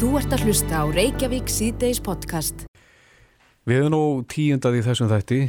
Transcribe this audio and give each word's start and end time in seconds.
Þú 0.00 0.14
ert 0.16 0.32
að 0.32 0.44
hlusta 0.48 0.80
á 0.80 0.84
Reykjavík 0.88 1.50
síðdeis 1.52 1.98
podcast. 2.00 2.62
Við 3.68 3.82
erum 3.82 3.92
nú 3.92 4.02
tíundað 4.32 4.78
í 4.78 4.84
þessum 4.86 5.10
þætti, 5.10 5.40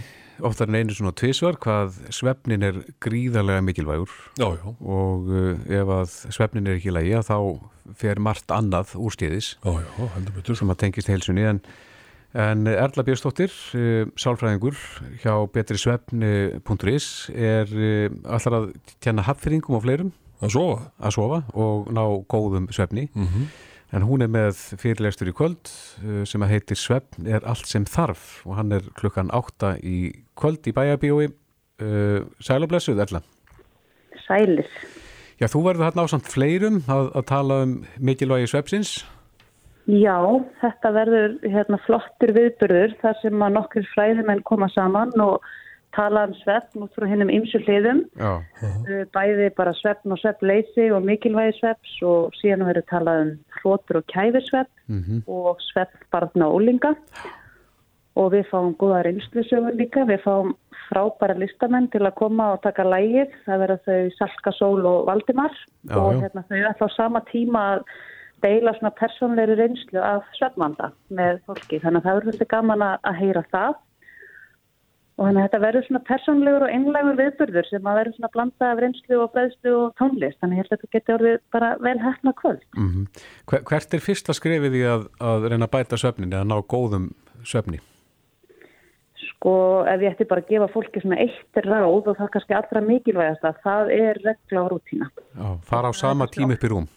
oftar 0.43 0.67
en 0.67 0.77
einu 0.81 0.95
svona 0.97 1.13
tvísvar, 1.15 1.55
hvað 1.63 2.01
svefnin 2.13 2.65
er 2.67 2.81
gríðarlega 3.03 3.63
mikilvægur 3.63 4.11
Já, 4.41 4.49
já, 4.57 4.65
og 4.81 5.29
uh, 5.31 5.53
ef 5.71 5.93
að 5.95 6.15
svefnin 6.35 6.67
er 6.67 6.79
ekki 6.79 6.91
í 6.91 6.95
lagi 6.97 7.13
að 7.15 7.29
þá 7.29 7.37
fer 8.01 8.19
margt 8.23 8.51
annað 8.53 8.91
úrstíðis 8.99 9.53
já, 9.55 9.71
já, 9.71 10.09
heldur 10.17 10.35
betur. 10.41 10.59
sem 10.59 10.73
að 10.73 10.79
tengist 10.83 11.11
heilsunni 11.13 11.47
en, 11.47 11.61
en 12.35 12.67
Erla 12.73 13.05
Björnsdóttir, 13.07 13.55
uh, 13.79 14.03
sálfræðingur 14.19 14.75
hjá 15.23 15.33
betrisvefni.is 15.55 17.09
er 17.31 17.71
uh, 17.71 18.19
allar 18.35 18.59
að 18.59 18.69
tjena 18.99 19.25
hapfyringum 19.29 19.79
og 19.79 19.85
fleirum 19.87 20.11
Að 20.41 20.55
sofa? 20.57 20.87
að 21.05 21.13
sofa 21.15 21.43
og 21.53 21.91
ná 21.95 22.03
góðum 22.35 22.67
svefni 22.75 23.07
Mm 23.15 23.45
en 23.91 24.05
hún 24.07 24.23
er 24.23 24.31
með 24.31 24.55
fyrirlestur 24.79 25.31
í 25.31 25.35
kvöld 25.35 25.71
uh, 26.05 26.23
sem 26.27 26.43
að 26.43 26.55
heitir 26.55 26.79
Svefn 26.79 27.27
er 27.27 27.45
allt 27.47 27.67
sem 27.69 27.85
þarf. 27.87 28.41
Og 28.47 28.57
hann 28.59 28.71
er 28.75 28.87
klukkan 28.99 29.31
átta 29.35 29.75
í 29.83 30.11
kvöld 30.39 30.67
í 30.67 30.75
bæjabíói 30.75 31.27
uh, 31.29 32.19
Sæl 32.39 32.63
og 32.63 32.71
blessuð 32.71 33.03
Erla. 33.03 33.23
Sælir. 34.25 34.69
Já, 35.41 35.47
þú 35.49 35.63
verður 35.65 35.87
þarna 35.87 36.05
á 36.05 36.11
samt 36.11 36.29
fleirum 36.29 36.83
að, 36.85 37.07
að 37.17 37.27
tala 37.31 37.63
um 37.65 37.79
mikilvægi 37.97 38.51
svefsins 38.51 38.99
Já, 39.89 40.13
þetta 40.61 40.91
verður 40.93 41.31
hérna, 41.41 41.79
flottur 41.87 42.33
viðburður 42.35 42.93
þar 43.01 43.17
sem 43.23 43.41
að 43.41 43.55
nokkur 43.55 43.87
fræðimenn 43.95 44.43
koma 44.45 44.69
saman 44.75 45.11
og 45.23 45.47
tala 45.95 46.23
um 46.27 46.33
svefn 46.41 46.83
út 46.85 46.93
frá 46.95 47.07
hinnum 47.09 47.29
ymsu 47.29 47.59
hliðum. 47.65 48.05
Já, 48.17 48.31
Uh, 48.61 49.05
Bæði 49.13 49.49
bara 49.55 49.73
svefn 49.73 50.11
og 50.13 50.19
svefnleysi 50.21 50.91
og 50.95 51.03
mikilvægi 51.03 51.57
svefns 51.59 51.95
og 52.05 52.33
síðan 52.39 52.65
verður 52.67 52.85
talað 52.91 53.21
um 53.21 53.31
hlotur 53.61 53.97
og 54.01 54.05
kæfisvefn 54.07 54.71
Mhm. 54.89 55.23
og 55.27 55.57
svefn 55.71 56.03
barna 56.11 56.47
og 56.47 56.61
úlinga. 56.61 56.95
Og 58.15 58.31
við 58.33 58.45
fáum 58.51 58.75
góða 58.75 59.03
reynslusögur 59.05 59.75
líka, 59.79 60.03
við 60.05 60.21
fáum 60.23 60.53
frábæra 60.89 61.37
listamenn 61.39 61.89
til 61.91 62.01
að 62.01 62.15
koma 62.15 62.51
og 62.53 62.61
taka 62.61 62.83
lægið. 62.83 63.29
Það 63.47 63.61
verður 63.63 63.79
þau 63.85 64.09
Salka 64.17 64.51
Sól 64.51 64.85
og 64.85 65.05
Valdimar 65.07 65.51
Já, 65.87 65.95
og 65.95 66.13
hérna, 66.21 66.43
þau 66.49 66.57
er 66.57 66.67
alltaf 66.67 66.91
á 66.91 66.95
sama 66.95 67.21
tíma 67.31 67.61
að 67.77 67.83
deila 68.43 68.73
svona 68.73 68.91
persónleiri 68.99 69.55
reynslu 69.57 69.99
af 70.03 70.23
svefnvanda 70.35 70.91
með 71.11 71.39
fólki. 71.47 71.79
Þannig 71.79 72.01
að 72.01 72.03
það 72.03 72.15
verður 72.19 72.31
svolítið 72.31 72.47
gaman 72.49 72.81
að 72.81 73.15
heyra 73.21 73.43
það. 73.53 73.75
Og 75.21 75.27
þannig 75.27 75.43
að 75.43 75.45
þetta 75.45 75.61
verður 75.61 75.83
svona 75.85 75.99
persónlegur 76.07 76.63
og 76.65 76.71
einlegur 76.73 77.17
viðburður 77.19 77.67
sem 77.69 77.85
að 77.85 77.97
verður 77.99 78.15
svona 78.15 78.29
blanda 78.33 78.69
af 78.71 78.79
reynslu 78.81 79.17
og 79.21 79.27
fræðslu 79.35 79.73
og 79.77 79.91
tónlist. 80.01 80.37
Þannig 80.41 80.55
að 80.55 80.57
ég 80.57 80.63
held 80.63 80.71
að 80.71 80.79
þetta 80.79 80.95
geti 80.95 81.13
orðið 81.15 81.35
bara 81.53 81.67
vel 81.85 81.93
hefna 82.01 82.33
kvöld. 82.39 82.63
mm 82.73 83.03
Hver, 83.51 83.61
Hvert 83.69 83.93
er 83.93 84.01
fyrsta 84.01 84.33
skrefið 84.33 84.77
í 84.79 84.81
að, 84.89 85.03
að 85.21 85.45
reyna 85.53 85.67
að 85.67 85.73
bæta 85.75 85.99
svefnin 86.01 86.33
eða 86.33 86.47
ná 86.49 86.55
góðum 86.73 87.05
svefni? 87.45 87.83
Sko 89.27 89.53
ef 89.91 90.01
ég 90.01 90.15
ætti 90.15 90.27
bara 90.31 90.41
að 90.41 90.49
gefa 90.55 90.69
fólki 90.73 91.03
svona 91.03 91.21
eitt 91.21 91.61
ráð 91.67 91.85
og 92.09 92.17
það 92.17 92.25
er 92.25 92.33
kannski 92.39 92.57
allra 92.57 92.81
mikilvægast 92.87 93.45
að 93.45 93.61
það 93.67 93.93
er 93.99 94.23
regla 94.25 94.65
og 94.65 94.73
rútína. 94.73 95.11
Já, 95.37 95.47
fara 95.69 95.93
á 95.93 96.01
sama 96.01 96.25
tíma 96.33 96.57
upp 96.57 96.65
í 96.65 96.73
rúm 96.73 96.89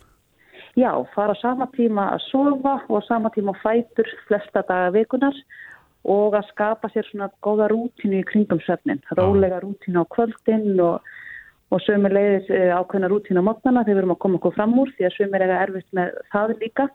Já, 0.75 0.91
fara 1.15 1.37
á 1.37 1.39
sama 1.39 1.69
tíma 1.77 2.09
að 2.17 2.25
sofa 2.33 2.75
og 2.89 2.99
á 2.99 3.03
sama 3.07 3.31
tíma 3.31 3.53
á 3.55 3.63
fætur 3.63 4.09
flesta 4.27 4.65
daga 4.67 4.91
vikunar 4.97 5.37
og 6.05 6.37
að 6.37 6.49
skapa 6.53 6.91
sér 6.93 7.07
svona 7.09 7.31
góða 7.45 7.71
rútínu 7.73 8.21
í 8.21 8.27
kringum 8.29 8.61
svefnin. 8.65 9.01
Rólega 9.17 9.63
rútínu 9.65 10.05
á 10.05 10.13
kvöldin 10.13 10.77
og, 10.85 11.01
og 11.73 11.83
sömur 11.87 12.13
leiðis 12.13 12.51
ákveðna 12.51 13.11
rútínu 13.13 13.41
á 13.41 13.49
mótnana 13.49 13.85
þegar 13.87 13.95
við 13.95 14.03
erum 14.03 14.15
að 14.17 14.23
koma 14.27 14.41
okkur 14.41 14.57
fram 14.59 14.79
úr 14.83 14.93
því 14.99 15.09
að 15.09 15.17
sömur 15.17 15.45
eiga 15.47 15.61
erfitt 15.65 15.91
með 15.97 16.17
það 16.35 16.57
líka. 16.61 16.89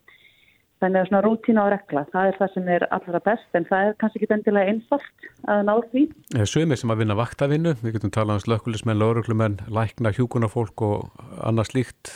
Þannig 0.80 1.02
að 1.02 1.08
svona 1.10 1.24
rútína 1.26 1.64
á 1.68 1.72
regla, 1.74 2.02
það 2.14 2.30
er 2.30 2.38
það 2.38 2.52
sem 2.54 2.68
er 2.72 2.84
allra 2.96 3.20
best 3.26 3.58
en 3.58 3.66
það 3.68 3.88
er 3.88 3.98
kannski 4.00 4.22
ekki 4.22 4.30
endilega 4.32 4.72
einfalt 4.72 5.26
að 5.52 5.64
ná 5.68 5.74
því. 5.90 6.04
Eh, 6.38 6.46
Sumir 6.48 6.80
sem 6.80 6.94
að 6.94 7.02
vinna 7.02 7.18
vaktavinnu, 7.20 7.74
við 7.82 7.98
getum 7.98 8.14
talað 8.16 8.40
um 8.40 8.46
slökkulismenn, 8.46 9.02
lauruglumenn, 9.02 9.58
lækna, 9.68 10.14
hjúkunarfólk 10.16 10.86
og 10.88 11.26
annað 11.44 11.74
slíkt 11.74 12.14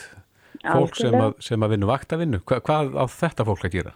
fólk 0.62 0.96
sem 0.96 1.18
að, 1.18 1.36
sem 1.44 1.66
að 1.66 1.74
vinna 1.74 1.90
vaktavinnu. 1.92 2.40
Hva, 2.48 2.62
hvað 2.64 2.96
á 2.96 3.04
þetta 3.18 3.48
fólk 3.50 3.68
að 3.68 3.76
gera? 3.76 3.94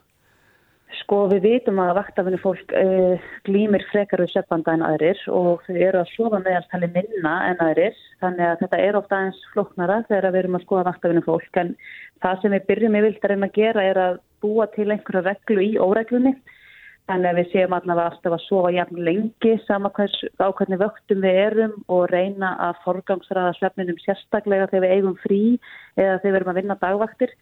Sko 0.96 1.26
við 1.28 1.42
vitum 1.44 1.80
að 1.82 1.98
vaktafinu 1.98 2.38
fólk 2.40 2.72
uh, 2.72 3.24
glýmir 3.44 3.82
frekar 3.90 4.22
við 4.22 4.30
söpbanda 4.32 4.72
en 4.72 4.84
aðrir 4.86 5.20
og 5.28 5.64
þau 5.66 5.74
eru 5.76 6.00
að 6.00 6.12
sofa 6.14 6.40
meðalstali 6.40 6.88
minna 6.94 7.32
en 7.50 7.60
aðrir. 7.64 7.96
Þannig 8.22 8.46
að 8.46 8.62
þetta 8.62 8.80
er 8.86 8.98
ofta 9.00 9.18
eins 9.26 9.40
flóknara 9.52 9.98
þegar 10.08 10.32
við 10.32 10.40
erum 10.42 10.56
að 10.58 10.64
skoða 10.64 10.86
vaktafinu 10.88 11.24
fólk. 11.26 11.60
En 11.60 11.74
það 12.24 12.40
sem 12.40 12.56
við 12.56 12.68
byrjum 12.70 12.96
að 13.00 13.10
reyna 13.32 13.50
að 13.50 13.58
gera 13.58 13.84
er 13.90 14.00
að 14.06 14.22
búa 14.40 14.68
til 14.72 14.88
einhverja 14.88 15.26
reglu 15.28 15.66
í 15.66 15.76
óreglunni. 15.76 16.34
Þannig 17.08 17.30
að 17.30 17.38
við 17.40 17.52
séum 17.52 17.76
allavega 17.76 18.10
alltaf 18.12 18.34
að 18.36 18.42
sofa 18.44 18.72
jafn 18.72 19.04
lengi 19.04 19.52
sama 19.64 19.92
hvers, 19.96 20.16
á 20.40 20.48
hvernig 20.52 20.80
vöktum 20.80 21.22
við 21.24 21.38
erum 21.44 21.76
og 21.88 22.02
reyna 22.12 22.50
að 22.64 22.82
forgangsraða 22.84 23.54
svefninum 23.56 24.00
sérstaklega 24.02 24.68
þegar 24.72 24.84
við 24.84 24.96
eigum 24.96 25.16
frí 25.22 25.40
eða 25.96 26.18
þegar 26.20 26.28
við 26.28 26.40
erum 26.40 26.52
að 26.52 26.60
vinna 26.60 26.80
dagvaktir 26.82 27.32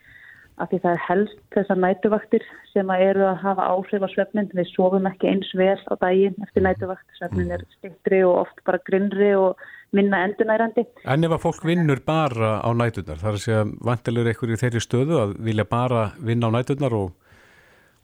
af 0.56 0.70
því 0.70 0.78
það 0.82 0.94
er 0.94 1.02
helst 1.04 1.40
þessar 1.52 1.80
nætuvaktir 1.82 2.44
sem 2.72 2.92
að 2.92 3.02
eru 3.10 3.24
að 3.28 3.42
hafa 3.42 3.66
áhrif 3.74 4.06
á 4.06 4.08
svefnin. 4.12 4.48
Við 4.56 4.70
sofum 4.72 5.08
ekki 5.10 5.28
eins 5.30 5.50
vel 5.58 5.76
á 5.76 5.94
daginn 6.00 6.46
eftir 6.46 6.64
nætuvakt. 6.64 7.04
Svefnin 7.18 7.52
er 7.56 7.64
stiktri 7.76 8.22
og 8.24 8.46
oft 8.46 8.62
bara 8.68 8.80
grinnri 8.88 9.34
og 9.36 9.60
minna 9.96 10.22
endunærandi. 10.26 10.86
En 11.04 11.28
ef 11.28 11.36
að 11.36 11.44
fólk 11.44 11.68
vinnur 11.68 12.00
bara 12.06 12.56
á 12.64 12.70
næturnar, 12.72 13.20
þar 13.20 13.36
að 13.36 13.44
segja 13.44 13.66
vantilegur 13.84 14.54
í 14.54 14.58
þeirri 14.60 14.82
stöðu 14.82 15.20
að 15.22 15.36
vilja 15.44 15.68
bara 15.68 16.08
vinna 16.16 16.48
á 16.48 16.54
næturnar 16.56 16.96
og, 16.96 17.12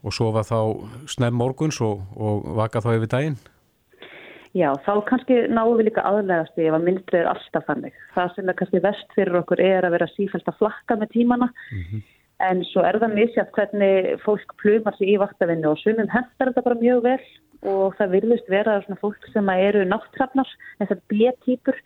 og 0.05 0.15
sofa 0.15 0.45
þá 0.47 0.61
snemm 1.11 1.41
morguns 1.41 1.81
og, 1.85 2.05
og 2.17 2.47
vaka 2.61 2.85
þá 2.85 2.93
yfir 2.99 3.13
daginn? 3.17 3.41
Já, 4.53 4.69
þá 4.85 5.01
kannski 5.09 5.47
náum 5.49 5.79
við 5.79 5.87
líka 5.89 6.03
aðlegast 6.05 6.59
ef 6.61 6.75
að 6.77 6.83
myndrið 6.85 7.23
er 7.23 7.29
alltaf 7.31 7.65
þannig. 7.65 7.95
Það 8.13 8.35
sem 8.35 8.51
er 8.53 8.57
kannski 8.59 8.83
vest 8.85 9.15
fyrir 9.17 9.39
okkur 9.41 9.63
er 9.65 9.87
að 9.89 9.95
vera 9.97 10.09
sífælt 10.13 10.51
að 10.53 10.59
flakka 10.59 10.99
með 11.01 11.15
tímana 11.15 11.49
en 12.49 12.65
svo 12.71 12.85
er 12.87 12.99
það 13.03 13.17
misjátt 13.19 13.55
hvernig 13.57 14.19
fólk 14.25 14.57
plumar 14.63 14.97
sig 14.99 15.15
í 15.15 15.21
vaktavinnu 15.23 15.73
og 15.73 15.81
sumum 15.83 16.11
hendar 16.11 16.51
þetta 16.51 16.67
bara 16.67 16.81
mjög 16.83 17.05
vel 17.07 17.23
og 17.63 17.95
það 17.99 18.17
virðist 18.17 18.51
vera 18.51 18.81
svona 18.83 18.99
fólk 18.99 19.31
sem 19.31 19.49
eru 19.55 19.85
náttrafnar, 19.87 20.51
þessar 20.81 21.01
B-týpur 21.13 21.79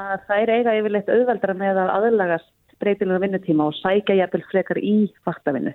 að 0.00 0.26
þær 0.28 0.52
eiga 0.56 0.76
yfirleitt 0.78 1.12
auðveldra 1.12 1.56
með 1.58 1.80
að 1.84 1.94
aðlagast 1.98 2.52
breytilega 2.82 3.22
vinnutíma 3.22 3.68
og 3.70 3.76
sækja 3.78 4.16
jafnvel 4.18 4.42
frekar 4.50 4.80
í 4.82 4.96
vaktavinnu. 5.28 5.72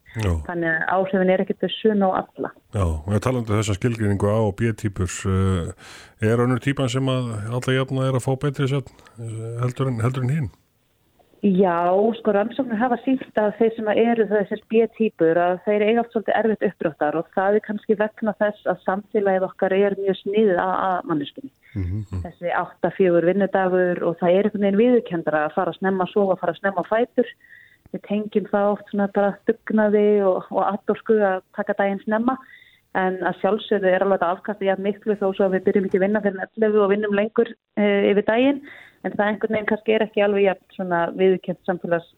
Þannig 0.48 0.68
að 0.74 0.90
áhrifin 0.98 1.32
er 1.32 1.44
ekkert 1.44 1.64
þau 1.64 1.74
sunn 1.78 2.04
á 2.04 2.10
alla. 2.20 2.52
Já, 2.76 2.84
og 2.84 3.10
ég 3.16 3.24
talandi 3.24 3.54
um 3.54 3.62
þessa 3.62 3.78
skilgrinningu 3.78 4.32
A 4.32 4.38
og 4.50 4.56
B-típur, 4.60 5.14
uh, 5.32 5.72
er 6.20 6.44
önnur 6.44 6.60
típan 6.64 6.92
sem 6.92 7.12
að 7.12 7.32
alla 7.48 7.78
jafna 7.78 8.10
er 8.10 8.20
að 8.20 8.26
fá 8.28 8.32
betri 8.44 8.68
svefn 8.68 9.04
uh, 9.22 9.52
heldur 9.64 9.94
en, 9.94 10.02
heldur 10.04 10.28
en 10.28 10.34
hinn? 10.36 10.50
Já, 11.46 11.94
sko 12.18 12.34
rannsóknir 12.34 12.80
hafa 12.82 12.96
sínt 13.04 13.38
að 13.38 13.52
þeir 13.60 13.74
sem 13.76 13.90
eru 13.94 14.26
þessir 14.32 14.62
B-týpur 14.72 15.38
að 15.38 15.60
þeir 15.68 15.84
eiga 15.86 16.02
oft 16.02 16.16
svolítið 16.16 16.38
erfitt 16.40 16.66
uppbrottar 16.66 17.18
og 17.20 17.28
það 17.36 17.58
er 17.60 17.64
kannski 17.68 17.98
vegna 18.00 18.34
þess 18.40 18.70
að 18.72 18.82
samfélagið 18.88 19.46
okkar 19.46 19.76
er 19.78 19.96
mjög 20.00 20.18
sniðið 20.24 20.62
að, 20.64 20.74
að 20.88 20.98
manneskunni. 21.12 21.52
Þessi 22.24 22.56
8-4 22.58 23.22
vinnudagur 23.30 24.04
og 24.10 24.18
það 24.18 24.34
er 24.34 24.50
einhvern 24.50 24.66
veginn 24.66 24.82
viðurkendara 24.82 25.44
að 25.46 25.56
fara 25.60 25.76
að 25.76 25.78
snemma 25.78 26.08
að 26.08 26.14
sofa, 26.16 26.34
að 26.34 26.42
fara 26.42 26.56
að 26.56 26.62
snemma 26.64 26.86
á 26.88 26.90
fætur. 26.90 27.32
Við 27.94 28.04
tengjum 28.10 28.50
það 28.52 28.72
oft 28.72 28.90
svona 28.90 29.10
bara 29.14 29.36
dugnaði 29.48 30.08
og, 30.26 30.50
og 30.50 30.64
aðdórsku 30.66 31.20
að 31.22 31.46
taka 31.60 31.78
daginn 31.78 32.02
snemma 32.08 32.40
en 32.98 33.22
að 33.28 33.38
sjálfsögðu 33.44 33.92
er 33.92 34.04
alveg 34.04 34.18
þetta 34.18 34.34
afkastið 34.34 34.70
jafn 34.72 34.86
miklu 34.88 35.16
þó 35.20 35.28
svo 35.30 35.46
að 35.46 35.58
við 35.58 35.66
byrjum 35.68 35.88
ekki 35.88 36.00
að 36.00 36.06
vinna 36.08 36.22
fyrir 36.24 36.44
11 36.48 36.78
og 36.82 36.92
vinnum 36.92 37.18
lengur 37.18 37.52
e, 37.78 37.88
yfir 38.12 38.26
daginn 38.26 38.62
en 39.04 39.14
það 39.14 39.28
einhvern 39.28 39.56
veginn 39.56 39.70
kannski 39.72 39.96
er 39.96 40.08
ekki 40.08 40.24
alveg 40.26 40.64
svona 40.76 41.04
viðkjönt 41.18 41.62
samfélags, 41.70 42.10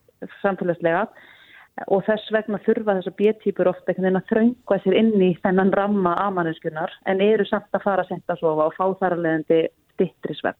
samfélagslega. 0.43 1.03
Og 1.87 2.03
þess 2.03 2.31
vegna 2.35 2.59
þurfa 2.65 2.97
þessar 2.97 3.15
B-týpur 3.19 3.69
ofta 3.71 3.93
einhvern 3.93 4.07
veginn 4.09 4.19
að 4.19 4.31
þröngva 4.33 4.79
sér 4.83 4.97
inn 4.99 5.13
í 5.23 5.29
þennan 5.43 5.75
ramma 5.77 6.15
amanunskunar 6.25 6.95
en 7.07 7.21
eru 7.23 7.45
samt 7.47 7.71
að 7.71 7.85
fara 7.85 8.03
að 8.03 8.15
senda 8.15 8.35
að 8.35 8.41
sofa 8.43 8.65
og 8.67 8.75
fá 8.75 8.85
þar 8.99 9.15
að 9.15 9.23
leiðandi 9.25 9.61
stittri 9.93 10.35
svepp. 10.35 10.59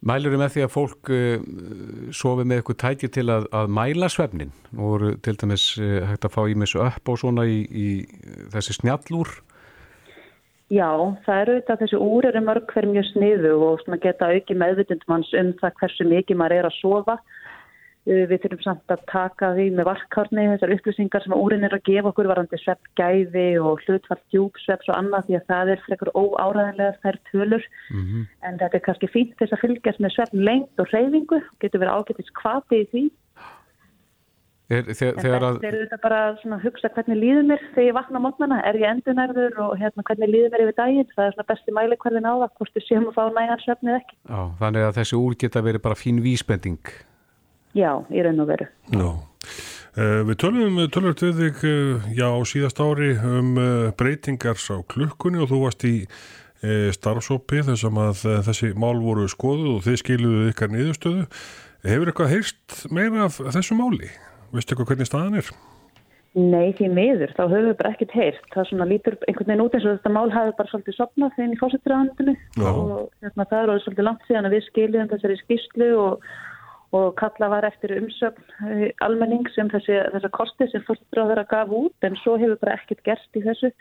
Mælur 0.00 0.38
með 0.40 0.54
því 0.54 0.62
að 0.64 0.72
fólk 0.72 1.10
uh, 1.12 1.42
sofi 2.16 2.46
með 2.48 2.60
eitthvað 2.60 2.78
tæki 2.80 3.10
til 3.12 3.26
að, 3.34 3.50
að 3.52 3.74
mæla 3.76 4.08
svefnin 4.08 4.54
og 4.80 5.04
til 5.26 5.34
dæmis 5.42 5.66
uh, 5.76 6.06
hægt 6.08 6.24
að 6.24 6.36
fá 6.38 6.40
í 6.48 6.56
missu 6.56 6.80
upp 6.80 7.10
og 7.12 7.20
svona 7.20 7.44
í, 7.44 7.58
í 7.68 7.88
þessi 8.54 8.78
snjallúr 8.78 9.34
Já, 10.70 10.90
það 11.26 11.40
eru 11.42 11.54
auðvitað 11.56 11.80
þessi 11.82 11.98
úr 12.06 12.26
eru 12.28 12.40
mörg 12.46 12.68
hver 12.70 12.86
mjög 12.86 13.06
sniðu 13.10 13.54
og 13.66 13.80
svona 13.82 13.98
geta 14.02 14.28
auki 14.30 14.54
meðvitundmanns 14.54 15.32
um 15.40 15.54
það 15.58 15.78
hversu 15.80 16.06
mikið 16.06 16.38
maður 16.38 16.60
er 16.60 16.68
að 16.68 16.76
sofa. 16.78 17.16
Uh, 17.18 17.50
Við 18.08 18.38
þurfum 18.42 18.62
samt 18.64 18.92
að 18.94 19.02
taka 19.10 19.50
því 19.54 19.64
með 19.76 19.86
varkarni 19.90 20.46
þessar 20.48 20.72
upplýsingar 20.72 21.22
sem 21.22 21.34
úrin 21.36 21.66
er 21.68 21.74
að 21.76 21.82
gefa 21.84 22.08
okkur 22.08 22.30
varandi 22.30 22.58
sveppgæði 22.62 23.44
og 23.60 23.82
hlutfall 23.84 24.18
djúpsvepps 24.32 24.88
og 24.88 24.96
annað 24.96 25.26
því 25.26 25.36
að 25.36 25.44
það 25.52 25.72
er 25.74 25.82
frekar 25.84 26.10
óáræðanlega 26.16 26.96
þær 27.04 27.18
tölur. 27.28 27.66
En 28.48 28.56
þetta 28.62 28.78
er 28.78 28.84
kannski 28.86 29.10
fínt 29.12 29.36
þess 29.36 29.52
að 29.52 29.62
fylgjast 29.66 30.00
með 30.00 30.14
svepp 30.16 30.32
lengt 30.32 30.80
og 30.80 30.88
reyfingu, 30.94 31.42
getur 31.60 31.84
verið 31.84 32.00
ágættis 32.00 32.32
kvati 32.40 32.80
í 32.80 32.88
því. 32.94 33.04
Er, 34.70 34.84
þegar, 34.86 35.16
En 35.16 35.24
þegar 35.24 35.42
að, 35.42 35.56
þetta 35.56 35.66
er 35.66 35.76
auðvitað 35.76 36.02
bara 36.04 36.18
að 36.30 36.60
hugsa 36.62 36.88
hvernig 36.94 37.16
líður 37.18 37.46
mér 37.48 37.62
þegar 37.72 37.86
ég 37.88 37.94
vakna 37.96 38.20
mótnana, 38.22 38.58
er 38.68 38.76
ég 38.78 38.92
endunærður 38.94 39.56
og 39.64 39.72
hérna, 39.80 40.04
hvernig 40.06 40.30
líður 40.30 40.52
mér 40.52 40.62
yfir 40.62 40.76
daginn, 40.76 41.08
það 41.16 41.24
er 41.24 41.34
svona 41.34 41.46
besti 41.48 41.74
mæli 41.74 41.98
hverðin 42.04 42.28
á 42.30 42.34
það, 42.36 42.52
hvort 42.60 42.76
þú 42.76 42.82
séum 42.84 43.08
að 43.10 43.16
fá 43.16 43.24
nægan 43.34 43.64
svefnið 43.64 43.96
ekki. 43.96 44.18
á, 44.30 44.40
þannig 44.60 44.86
að 44.86 45.00
þessi 45.00 45.18
úr 45.18 45.36
geta 45.42 45.64
verið 45.66 45.84
bara 45.88 45.98
fín 45.98 46.22
vísbending. 46.22 46.94
Já, 47.74 47.90
í 48.14 48.22
raun 48.22 48.44
og 48.46 48.50
veru. 48.52 48.70
Já. 48.94 49.08
Uh, 49.98 50.22
við 50.30 50.38
tölum 50.38 50.78
tölum 50.94 51.18
við 51.18 51.42
þig 51.42 51.64
uh, 51.66 52.08
já, 52.14 52.28
síðast 52.46 52.78
ári 52.78 53.10
um 53.26 53.56
uh, 53.58 53.90
breytingar 53.98 54.54
á 54.54 54.78
klukkunni 54.86 55.42
og 55.42 55.50
þú 55.50 55.62
varst 55.64 55.82
í 55.82 55.96
uh, 56.06 56.88
starfsópi 56.94 57.66
þessum 57.66 57.98
að 58.06 58.22
uh, 58.22 58.38
þessi 58.46 58.70
mál 58.78 59.02
voru 59.02 59.26
skoðuð 59.26 59.74
og 59.74 59.84
þið 59.88 60.02
skiluðu 60.04 60.48
ykkar 60.54 60.70
niðurstöðu. 60.70 61.26
Hefur 61.90 62.12
eitthvað 62.12 62.34
heyrst 62.36 62.82
meira 62.94 63.26
af 63.26 63.42
þessu 63.50 63.74
máli? 63.74 64.14
Veistu 64.50 64.74
eitthvað 64.74 64.90
hvernig 64.92 65.08
staðan 65.10 65.38
er? 65.40 65.52
Nei, 66.38 66.70
því 66.78 66.88
miður, 66.94 67.32
þá 67.34 67.42
höfum 67.48 67.64
við 67.66 67.76
bara 67.80 67.90
ekkert 67.90 68.12
heyrt. 68.14 68.44
Það 68.54 68.68
svona 68.68 68.86
lítur 68.86 69.16
einhvern 69.26 69.48
veginn 69.50 69.62
út 69.64 69.74
eins 69.74 69.86
og 69.86 69.96
þetta 69.96 70.12
mál 70.14 70.30
hafi 70.30 70.52
bara 70.60 70.70
svolítið 70.70 70.94
sopnað 70.94 71.32
þegar 71.34 71.54
í 71.54 71.58
fórsetturraðandinu 71.58 72.34
Já. 72.38 72.68
og 72.70 72.92
hérna, 73.24 73.46
það 73.50 73.58
er 73.58 73.72
orðið 73.72 73.82
svolítið 73.86 74.06
langt 74.06 74.28
síðan 74.28 74.46
að 74.46 74.54
við 74.54 74.62
skiljum 74.68 75.08
þessari 75.10 75.38
skýrslu 75.40 75.88
og, 76.04 76.28
og 77.00 77.08
kalla 77.18 77.48
var 77.50 77.66
eftir 77.66 77.96
umsögn 77.96 78.44
uh, 78.62 78.84
almenning 79.08 79.50
sem 79.56 79.70
þessi, 79.72 79.96
þessa 80.14 80.30
kosti 80.36 80.68
sem 80.70 80.84
fórsetturraðara 80.86 81.44
gaf 81.50 81.72
út 81.80 82.06
en 82.06 82.18
svo 82.22 82.36
hefur 82.38 82.60
bara 82.62 82.76
ekkert 82.78 83.02
gerst 83.08 83.40
í 83.40 83.42
þessu. 83.48 83.72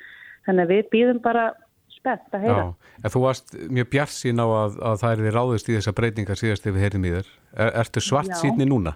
Þannig 0.48 0.66
að 0.66 0.74
við 0.74 0.90
býðum 0.96 1.20
bara 1.22 1.52
spennt 2.00 2.34
að 2.34 2.48
heyra. 2.48 2.64
Já, 2.64 2.98
en 3.04 3.14
þú 3.14 3.22
varst 3.28 3.54
mjög 3.70 3.92
bjart 3.94 4.16
sín 4.16 4.42
á 4.42 4.48
að, 4.48 4.82
að 4.90 4.98
það 5.04 5.14
er 5.14 5.22
þið 5.28 5.38
ráðist 5.38 5.70
í 5.70 5.78
þessa 5.78 5.94
breytingar 6.02 6.42
síðast 6.42 6.66
ef 6.66 6.74
við 6.74 6.88
heyrim 6.88 7.06
í 7.06 7.14
þér. 7.20 7.32
Er, 7.54 7.72
ertu 7.84 8.04
svart 8.04 8.34
Já. 8.34 8.40
síðni 8.42 8.66
núna? 8.70 8.96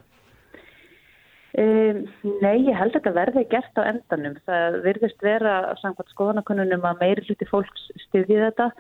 Um, 1.54 2.00
nei, 2.42 2.64
ég 2.66 2.74
held 2.74 2.96
að 2.96 2.98
þetta 2.98 3.14
verði 3.14 3.46
gert 3.52 3.78
á 3.78 3.86
endanum. 3.86 4.40
Það 4.48 4.80
virðist 4.88 5.22
vera 5.22 5.54
samkvæmt 5.84 6.14
skoðanakonunum 6.16 6.86
að 6.90 7.02
meiri 7.04 7.26
hluti 7.28 7.48
fólks 7.50 7.90
styðji 8.08 8.40
þetta. 8.42 8.72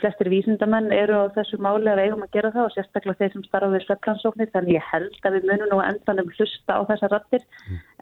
Flestir 0.00 0.26
vísindamenn 0.32 0.88
eru 0.90 1.20
á 1.22 1.24
þessu 1.36 1.60
máli 1.62 1.86
að 1.92 2.00
eigum 2.02 2.24
að 2.24 2.32
gera 2.34 2.50
það 2.50 2.64
og 2.64 2.72
sérstaklega 2.74 3.20
þeir 3.20 3.34
sem 3.34 3.44
starfa 3.44 3.68
við 3.70 3.84
svepplandsóknir 3.84 4.48
þannig 4.50 4.74
ég 4.74 4.88
held 4.90 5.28
að 5.28 5.36
við 5.36 5.44
munum 5.52 5.70
nú 5.70 5.78
endanum 5.84 6.32
hlusta 6.32 6.78
á 6.80 6.82
þessar 6.88 7.12
rattir. 7.14 7.44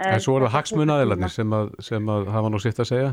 En 0.01 0.23
svo 0.25 0.39
eru 0.39 0.49
hagsmunaðilarnir 0.55 1.35
sem, 1.35 1.53
sem 1.85 2.09
að 2.15 2.31
hafa 2.33 2.53
nú 2.55 2.63
sitt 2.65 2.81
að 2.81 2.91
segja? 2.95 3.11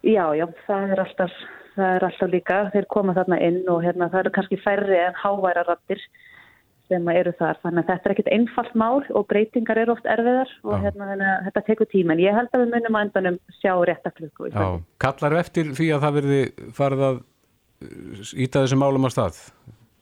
Já, 0.00 0.24
já, 0.32 0.46
það 0.64 0.94
er 0.94 1.04
alltaf, 1.04 1.36
það 1.74 1.98
er 1.98 2.08
alltaf 2.08 2.32
líka. 2.32 2.62
Þeir 2.72 2.88
koma 2.96 3.16
þarna 3.18 3.42
inn 3.50 3.60
og 3.68 3.84
hérna, 3.84 4.08
það 4.14 4.22
eru 4.22 4.34
kannski 4.38 4.62
færri 4.64 5.02
en 5.02 5.20
háværa 5.20 5.66
rattir 5.68 6.06
sem 6.90 7.08
eru 7.14 7.32
þar. 7.38 7.60
Þannig 7.62 7.84
að 7.84 7.90
þetta 7.92 8.08
er 8.10 8.14
ekkit 8.16 8.30
einfalt 8.36 8.74
mál 8.82 8.98
og 9.16 9.26
breytingar 9.30 9.80
eru 9.84 9.94
oft 9.94 10.10
erfiðar 10.10 10.52
og 10.66 10.74
Já. 10.74 10.82
hérna, 10.84 11.08
að 11.14 11.48
þetta 11.48 11.64
tekur 11.70 11.90
tíma. 11.94 12.16
En 12.16 12.22
ég 12.24 12.36
held 12.36 12.52
að 12.52 12.64
við 12.64 12.74
munum 12.74 12.98
á 12.98 13.00
endanum 13.06 13.40
sjá 13.60 13.72
rétta 13.88 14.12
klukku. 14.16 14.50
í 14.50 14.52
Já, 14.52 14.68
kallar 15.06 15.38
eftir 15.40 15.72
því 15.78 15.88
að 15.96 16.04
það 16.04 16.18
verði 16.20 16.42
farið 16.76 17.06
að 17.08 17.22
íta 18.36 18.64
þessum 18.66 18.84
málum 18.84 19.08
að 19.08 19.16
stað? 19.16 19.42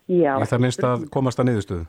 Já, 0.09 0.35
Í 0.41 0.51
það 0.51 0.63
minnst 0.65 0.85
að 0.89 1.09
komast 1.15 1.41
að 1.41 1.51
niðurstöðu? 1.53 1.89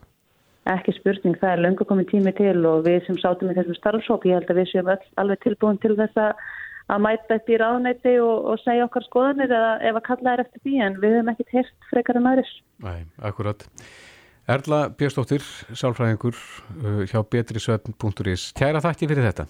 ekki 0.70 0.94
spurning. 1.00 1.38
Það 1.40 1.52
er 1.56 1.62
löngu 1.66 1.86
komið 1.88 2.10
tími 2.12 2.34
til 2.38 2.58
og 2.70 2.84
við 2.86 3.06
sem 3.08 3.18
sátum 3.18 3.50
í 3.50 3.56
þessum 3.58 3.78
starfsóp, 3.80 4.26
ég 4.28 4.38
held 4.38 4.52
að 4.52 4.60
við 4.60 4.68
séum 4.70 4.92
öll 4.94 5.06
alveg 5.22 5.40
tilbúin 5.46 5.80
til 5.82 5.96
þess 5.98 6.20
að 6.20 6.44
að 6.90 7.02
mæta 7.06 7.38
upp 7.38 7.50
í 7.50 7.58
ráðnæti 7.62 8.14
og, 8.24 8.46
og 8.50 8.62
segja 8.64 8.86
okkar 8.88 9.06
skoðanir 9.06 9.52
eða 9.54 9.74
ef 9.90 10.00
að 10.00 10.06
kalla 10.08 10.34
er 10.34 10.44
eftir 10.46 10.64
því 10.66 10.78
en 10.86 10.96
við 11.04 11.16
höfum 11.18 11.32
ekkert 11.34 11.52
heyrt 11.58 11.90
frekar 11.92 12.18
en 12.20 12.30
aðris. 12.32 12.54
Nei, 12.86 13.04
akkurat. 13.30 13.66
Erla 14.50 14.88
Björnsdóttir, 14.98 15.44
sálfræðingur 15.78 16.34
uh, 16.34 17.04
hjá 17.06 17.20
betrisvefn.is. 17.22 18.48
Kæra 18.58 18.80
þakki 18.82 19.06
fyrir 19.12 19.28
þetta. 19.28 19.46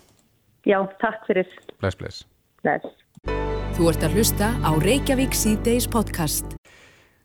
Já, 0.67 0.75
takk 0.99 1.23
fyrir. 1.29 1.47
Bless, 1.79 1.95
bless. 1.95 2.25
Bless. 2.65 2.97
Þú 3.77 3.87
ert 3.93 4.03
að 4.03 4.17
hlusta 4.19 4.51
á 4.59 4.71
Reykjavík 4.83 5.37
C-Days 5.39 5.87
podcast. 5.87 6.51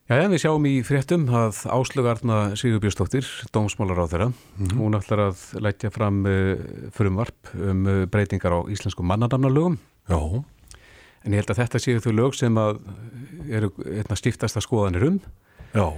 Já, 0.06 0.21
en 0.21 0.31
við 0.31 0.44
sjáum 0.44 0.71
í 0.71 0.76
fréttum 0.87 1.26
að 1.35 1.65
Áslögarna 1.75 2.38
Sigurbjörnsdóttir, 2.61 3.26
dómsmálar 3.50 4.05
á 4.05 4.06
þeirra, 4.06 4.32
hún 4.79 4.94
ætlar 4.94 5.27
að 5.32 5.44
leggja 5.67 5.91
fram 5.91 6.23
uh, 6.31 6.55
frumvarp 6.94 7.55
um 7.59 7.87
uh, 7.91 8.00
breytingar 8.06 8.55
á 8.55 8.61
íslensku 8.70 9.03
mannadamnalögum. 9.03 9.81
Já. 10.06 10.20
En 11.27 11.35
ég 11.35 11.43
held 11.43 11.50
að 11.50 11.65
þetta 11.65 11.82
séu 11.82 11.99
þau 12.05 12.12
lög 12.23 12.38
sem 12.38 12.55
að 12.55 12.85
eru 13.50 13.75
einna 13.82 14.23
skiptasta 14.23 14.62
skoðanir 14.62 15.11
um. 15.11 15.25
Já. 15.75 15.88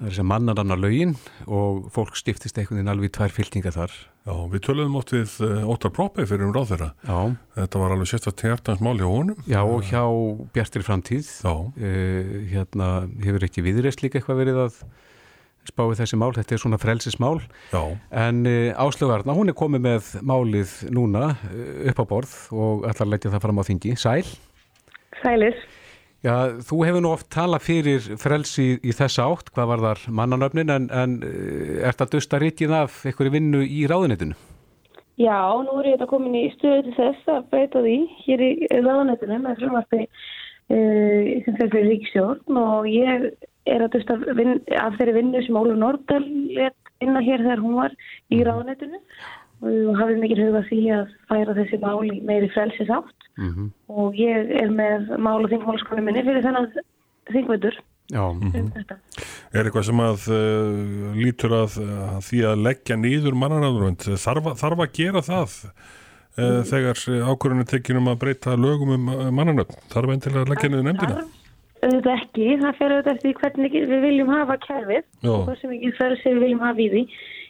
Það 0.00 0.08
er 0.08 0.14
sem 0.16 0.28
mannadamna 0.30 0.76
lögin 0.80 1.10
og 1.44 1.90
fólk 1.92 2.14
stiftist 2.16 2.56
einhvern 2.56 2.78
veginn 2.78 2.88
alveg 2.88 3.10
í 3.10 3.12
tvær 3.18 3.32
fylkingar 3.36 3.74
þar. 3.74 3.96
Já, 4.24 4.32
við 4.48 4.62
töluðum 4.64 4.94
oft 4.96 5.12
við 5.12 5.34
Óttar 5.68 5.92
Proppi 5.92 6.24
fyrir 6.28 6.46
um 6.46 6.54
ráð 6.56 6.70
þeirra. 6.72 6.88
Já, 7.04 7.18
Þetta 7.58 7.82
var 7.82 7.92
alveg 7.92 8.08
sérstætt 8.08 8.44
hjartans 8.46 8.80
mál 8.84 8.96
hjá 8.96 9.08
honum. 9.10 9.42
já 9.44 9.60
og 9.60 9.84
hjá 9.90 10.00
Bjartir 10.56 10.84
framtíð. 10.86 11.28
Já. 11.44 11.52
Uh, 11.52 12.32
hérna 12.48 12.88
hefur 13.20 13.44
ekki 13.44 13.64
viðreist 13.66 14.00
líka 14.00 14.20
eitthvað 14.22 14.40
verið 14.40 14.60
að 14.64 14.78
spáði 15.68 15.98
þessi 16.00 16.16
mál, 16.16 16.32
þetta 16.32 16.54
er 16.56 16.62
svona 16.62 16.78
frelsismál 16.80 17.42
Já. 17.68 17.82
en 18.16 18.38
uh, 18.48 18.72
Áslögarna, 18.80 19.34
hún 19.36 19.52
er 19.52 19.56
komið 19.58 19.82
með 19.84 20.08
málið 20.24 20.72
núna 20.96 21.34
uh, 21.36 21.90
upp 21.92 22.00
á 22.00 22.04
borð 22.08 22.32
og 22.56 22.88
ætlar 22.88 23.04
að 23.04 23.12
leggja 23.12 23.34
það 23.36 23.44
fram 23.44 23.60
á 23.60 23.64
þingi. 23.68 23.92
Sæl? 24.00 24.24
Sælir. 25.20 25.60
Já, 26.20 26.60
þú 26.60 26.82
hefur 26.84 27.00
nú 27.00 27.10
oft 27.14 27.30
talað 27.32 27.62
fyrir 27.64 28.06
frelsi 28.20 28.74
í 28.84 28.92
þessa 28.92 29.24
átt, 29.24 29.48
hvað 29.54 29.70
var 29.70 29.84
þar 29.86 30.02
mannanöfnin, 30.18 30.72
en, 30.74 30.88
en 30.92 31.14
uh, 31.24 31.78
ert 31.88 32.02
að 32.04 32.18
dusta 32.18 32.40
ríkið 32.42 32.74
af 32.76 32.98
einhverju 33.08 33.32
vinnu 33.38 33.62
í 33.64 33.86
ráðunitinu? 33.88 34.36
Já, 35.20 35.40
nú 35.64 35.78
er 35.80 35.88
ég 35.88 35.96
þetta 35.96 36.10
komin 36.10 36.36
í 36.36 36.46
stöðu 36.54 36.84
til 36.86 36.96
þess 36.98 37.32
að 37.32 37.48
breyta 37.52 37.80
því 37.84 37.96
hér 38.26 38.44
í 38.44 38.52
ráðanættinu 38.70 39.40
með 39.46 39.58
frumvarpi 39.62 40.02
uh, 40.04 41.24
sem 41.46 41.56
fyrir 41.56 41.72
fyrir 41.72 41.90
ríkstjórn 41.94 42.60
og 42.66 42.88
ég 42.92 43.26
er 43.68 43.84
að 43.84 43.92
dusta 43.96 44.16
vin, 44.36 44.58
af 44.76 44.96
þeirri 45.00 45.16
vinnu 45.18 45.42
sem 45.44 45.58
Ólaf 45.60 45.80
Nordal 45.80 46.22
let 46.56 46.76
inna 47.00 47.20
hér 47.24 47.44
þegar 47.46 47.64
hún 47.64 47.76
var 47.80 47.96
í 48.32 48.40
ráðanættinu 48.44 49.00
og 49.00 49.39
hafið 49.60 50.20
mikið 50.24 50.44
hugað 50.46 50.68
því 50.70 50.82
að 50.96 51.16
færa 51.28 51.56
þessi 51.58 51.80
máli 51.82 52.20
meiri 52.24 52.48
frelsis 52.54 52.90
átt 52.90 53.16
Mm 53.40 53.52
-hmm. 53.54 53.68
og 53.88 54.14
ég 54.14 54.50
er 54.62 54.68
með 54.68 55.16
mál 55.16 55.44
og 55.44 55.50
þingmálskonu 55.50 56.02
minni 56.02 56.22
fyrir 56.26 56.42
þennan 56.44 56.66
þingveitur 57.32 57.76
Já, 58.10 58.24
um 58.26 58.52
þetta. 58.74 58.96
Er 59.54 59.64
eitthvað 59.64 59.86
sem 59.86 60.00
að 60.02 60.26
uh, 60.34 61.14
lítur 61.14 61.52
að, 61.54 61.78
að 62.16 62.22
því 62.26 62.40
að 62.50 62.62
leggja 62.66 62.96
nýður 62.98 63.38
mannarafnurönd? 63.38 64.02
Þarf, 64.18 64.48
þarf 64.58 64.82
að 64.82 64.92
gera 64.98 65.22
það 65.22 65.54
uh, 65.70 66.62
þegar 66.66 66.98
ákvörðun 67.30 67.62
er 67.62 67.70
tekin 67.70 68.00
um 68.02 68.10
að 68.10 68.20
breyta 68.24 68.56
lögum 68.58 68.96
um 68.96 69.04
mannarönd? 69.34 69.76
Þarf 69.94 70.14
endilega 70.16 70.42
að 70.42 70.52
leggja 70.52 70.70
niður 70.72 70.88
nefndina? 70.88 71.24
Auðvitað 71.80 72.16
ekki, 72.18 72.48
það 72.60 72.78
fer 72.78 72.92
auðvitað 72.96 73.14
eftir 73.14 73.38
hvernig 73.40 73.72
við 73.72 74.00
viljum 74.04 74.34
hafa 74.34 74.56
kerfið 74.66 75.04
Já. 75.22 75.30
og 75.30 75.46
hversu 75.46 75.70
mikið 75.70 75.94
frelsi 75.96 76.34
við 76.34 76.42
viljum 76.44 76.66
hafa 76.66 76.82
í 76.82 76.88
því. 76.92 77.04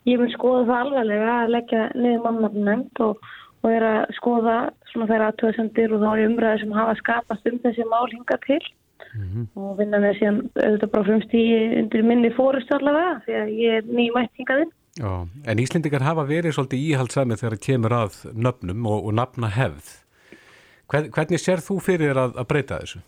Ég 0.09 0.21
mun 0.21 0.33
skoða 0.33 0.67
það 0.69 0.83
alvarlega 0.85 1.37
að 1.37 1.55
leggja 1.55 1.87
niður 1.95 2.23
mannafnönd 2.27 3.03
og, 3.05 3.31
og 3.61 3.71
er 3.71 3.87
að 3.87 4.15
skoða 4.17 4.59
svona 4.93 5.09
þeirra 5.11 5.31
aðtöðsendir 5.33 5.95
og 5.95 6.05
þá 6.05 6.11
er 6.11 6.27
umræður 6.27 6.63
sem 6.63 6.77
hafa 6.79 6.99
skapast 7.01 7.51
um 7.51 7.59
þessi 7.65 7.89
mál 7.91 8.07
hinga 8.13 8.39
til 8.47 8.63
og 9.59 9.79
vinna 9.79 9.99
með 10.01 10.19
síðan 10.21 10.41
auðvitað 10.55 10.93
bara 10.93 11.07
frumst 11.09 11.33
í 11.35 11.45
undir 11.81 12.05
minni 12.07 12.31
fórustu 12.35 12.77
allavega 12.77 13.17
því 13.25 13.39
að 13.41 13.55
ég 13.59 13.79
er 13.81 13.89
nýmætt 13.89 14.39
hingaðinn. 14.39 14.75
já. 15.01 15.13
En 15.47 15.63
Íslendingar 15.63 16.05
hafa 16.07 16.27
verið 16.29 16.55
svolítið 16.55 16.85
íhaldsamið 16.91 17.41
þegar 17.41 17.57
það 17.57 17.65
kemur 17.67 17.97
að 17.97 18.21
nöfnum 18.35 18.87
og, 18.87 19.07
og 19.07 19.17
nafna 19.19 19.51
hefð. 19.57 19.91
Hvern, 20.91 21.11
hvernig 21.15 21.43
sér 21.43 21.63
þú 21.63 21.79
fyrir 21.83 22.19
að, 22.19 22.39
að 22.39 22.49
breyta 22.51 22.81
þessu? 22.83 23.03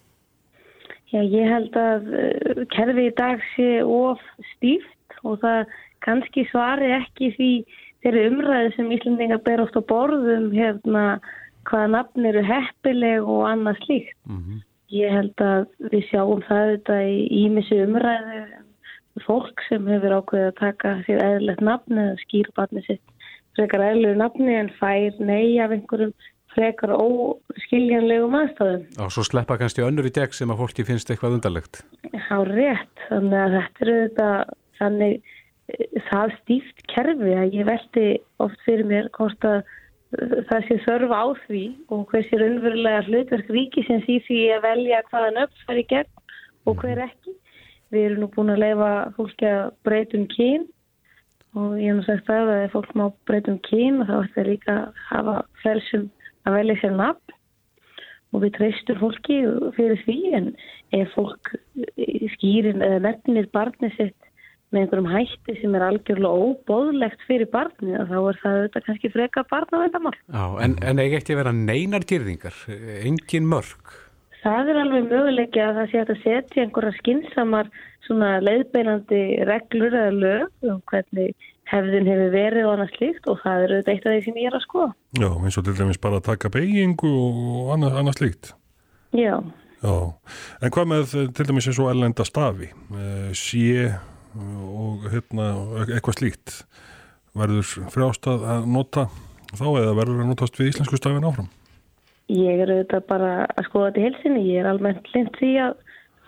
Já, 1.12 1.20
ég 1.20 1.48
held 1.50 1.74
að 1.76 2.12
uh, 2.16 2.60
kerfi 2.72 3.06
í 3.08 3.14
dag 3.18 3.42
sé 3.52 3.70
of 3.84 4.22
stíft 4.54 5.18
og 5.22 5.40
það 5.42 5.74
kannski 6.04 6.46
svari 6.50 6.90
ekki 6.98 7.30
því 7.36 7.52
þeirri 8.02 8.26
umræði 8.32 8.74
sem 8.76 8.90
Íslandingar 8.96 9.42
ber 9.46 9.62
oft 9.64 9.78
á 9.78 9.82
borðum 9.92 10.50
hérna 10.54 11.06
hvaða 11.70 11.94
nafn 11.94 12.28
eru 12.32 12.42
heppileg 12.46 13.24
og 13.28 13.46
annað 13.52 13.82
slíkt. 13.86 14.18
Mm 14.26 14.60
Ég 14.92 15.08
held 15.08 15.40
að 15.40 15.70
við 15.88 16.02
sjáum 16.10 16.42
það 16.44 16.66
þetta 16.74 16.96
í 17.08 17.20
ímissi 17.46 17.78
umræðu 17.80 18.40
um 18.42 19.22
fólk 19.24 19.62
sem 19.68 19.86
hefur 19.88 20.18
ákveðið 20.18 20.48
að 20.50 20.58
taka 20.58 20.92
sér 21.06 21.22
eðlilegt 21.24 21.64
nafn 21.64 22.00
eða 22.02 22.18
skýra 22.20 22.52
barnið 22.58 22.88
sitt 22.90 23.30
frekar 23.56 23.84
eðlilegu 23.86 24.18
nafni 24.20 24.54
en 24.56 24.68
fær 24.76 25.18
nei 25.24 25.56
af 25.64 25.72
einhverjum 25.72 26.12
frekar 26.52 26.92
óskiljanlegum 26.92 28.36
aðstæðum. 28.36 28.84
Og 29.00 29.12
svo 29.14 29.24
sleppa 29.24 29.56
kannski 29.60 29.84
önnur 29.84 30.08
í 30.08 30.12
deg 30.12 30.34
sem 30.36 30.52
að 30.52 30.60
fólki 30.60 30.84
finnst 30.88 31.08
eitthvað 31.08 31.38
undarlegt. 31.38 31.80
Há 32.28 32.36
rétt, 32.48 33.06
þannig 33.08 33.38
að 33.40 33.56
þetta 33.56 33.86
eru 33.86 33.96
þetta 34.02 34.28
þannig 34.80 35.32
það 36.10 36.34
stíft 36.40 36.82
kerfi 36.90 37.36
að 37.36 37.54
ég 37.56 37.68
velti 37.68 38.06
oft 38.42 38.58
fyrir 38.66 38.88
mér 38.88 39.08
hvort 39.16 39.46
að 39.46 39.60
eh, 39.62 40.34
það 40.50 40.66
sé 40.68 40.78
þörf 40.86 41.14
á 41.14 41.24
því 41.46 41.62
og 41.94 42.04
hversi 42.10 42.40
raunverulega 42.40 43.04
hlutverk 43.08 43.52
ríkisins 43.54 44.08
í 44.10 44.18
því 44.26 44.40
að 44.56 44.66
velja 44.66 45.02
hvaðan 45.10 45.42
upp 45.44 45.64
fær 45.66 45.80
í 45.80 45.86
gegn 45.92 46.12
og 46.66 46.78
hver 46.82 47.04
ekki. 47.06 47.36
Við 47.92 48.06
erum 48.08 48.24
nú 48.24 48.30
búin 48.32 48.54
að 48.54 48.62
leifa 48.62 48.92
fólki 49.18 49.48
að 49.48 49.74
breyta 49.84 50.18
um 50.18 50.26
kyn 50.32 50.66
og 51.60 51.76
ég 51.76 51.90
hef 51.90 51.98
nú 51.98 52.06
sagt 52.06 52.26
það 52.28 52.50
að 52.54 52.64
ef 52.64 52.74
fólk 52.76 52.92
má 52.96 53.04
breytum 53.28 53.60
kyn 53.68 54.02
þá 54.08 54.14
ætti 54.22 54.34
það 54.38 54.48
líka 54.48 54.76
að 54.78 55.00
hafa 55.10 55.36
frelsum 55.60 56.06
að 56.48 56.58
velja 56.58 56.78
sér 56.80 56.94
nafn 56.96 57.38
og 58.32 58.44
við 58.44 58.54
treystur 58.56 59.00
fólki 59.00 59.40
fyrir 59.76 60.00
því 60.06 60.18
en 60.38 60.46
ef 60.96 61.12
fólk 61.16 61.52
skýrin 62.38 62.84
eða 62.84 63.02
nefnir 63.06 63.50
barnið 63.52 63.98
sitt 63.98 64.31
með 64.72 64.84
einhverjum 64.84 65.10
hætti 65.12 65.56
sem 65.60 65.76
er 65.78 65.86
algjörlega 65.86 66.46
óbóðlegt 66.46 67.26
fyrir 67.28 67.50
barnið 67.52 67.98
þá 68.10 68.16
er 68.18 68.40
það 68.42 68.58
auðvitað 68.58 68.86
kannski 68.88 69.12
freka 69.12 69.44
barnavendamál. 69.50 70.14
Já, 70.26 70.44
en, 70.64 70.78
en 70.82 71.02
ekki 71.04 71.18
eftir 71.20 71.36
að 71.36 71.42
vera 71.42 71.54
neinar 71.56 72.08
dýrðingar, 72.08 72.58
engin 73.02 73.48
mörg? 73.50 73.94
Það 74.42 74.72
er 74.72 74.82
alveg 74.82 75.06
möguleiki 75.06 75.62
að 75.62 75.76
það 75.78 75.90
sé 75.92 76.02
að 76.02 76.20
setja 76.24 76.64
einhverja 76.64 76.98
skinsamar 76.98 77.68
svona 78.08 78.34
leiðbeinandi 78.42 79.22
reglur 79.46 79.94
eða 79.94 80.14
lög 80.16 80.66
um 80.66 80.80
hvernig 80.90 81.50
hefðin 81.70 82.08
hefur 82.10 82.32
verið 82.34 82.66
og 82.66 82.74
annað 82.74 82.94
slíkt 82.96 83.28
og 83.30 83.40
það 83.42 83.66
eru 83.66 83.78
þetta 83.78 83.92
eitt 83.94 84.06
af 84.06 84.14
því 84.16 84.22
sem 84.26 84.40
ég 84.42 84.50
er 84.50 84.58
að 84.58 84.64
skoða. 84.66 84.88
Já, 85.20 85.28
eins 85.30 85.58
og 85.58 85.66
til 85.66 85.76
dæmis 85.78 86.02
bara 86.02 86.18
að 86.18 86.28
taka 86.28 86.52
beigingu 86.52 87.12
og 87.22 87.74
annað, 87.76 87.98
annað 88.00 88.18
slíkt. 88.18 88.54
Já. 89.16 89.36
Já, 89.82 89.94
en 90.62 90.74
hvað 90.74 90.90
með 90.90 91.14
til 91.36 91.46
dæmis 91.48 91.68
eins 91.70 91.80
og 91.82 91.92
ellenda 91.92 92.26
stafi, 92.26 92.68
eh, 92.70 93.30
sé 93.34 93.92
og 94.36 95.08
hérna 95.12 95.48
eitthvað 95.86 96.18
slíkt, 96.18 96.54
verður 97.38 97.90
frjástað 97.92 98.46
að 98.56 98.68
nota 98.72 99.08
þá 99.52 99.66
eða 99.68 99.96
verður 99.98 100.22
að 100.24 100.30
notast 100.32 100.60
við 100.60 100.72
íslensku 100.72 101.00
stafin 101.00 101.26
áfram? 101.28 101.50
Ég 102.32 102.62
er 102.62 102.70
auðvitað 102.70 103.08
bara 103.10 103.32
að 103.50 103.66
skoða 103.68 103.90
þetta 103.90 104.00
í 104.00 104.06
helsinni. 104.06 104.44
Ég 104.48 104.62
er 104.62 104.70
almennt 104.70 105.10
lind 105.12 105.34
því 105.36 105.52
að 105.66 105.74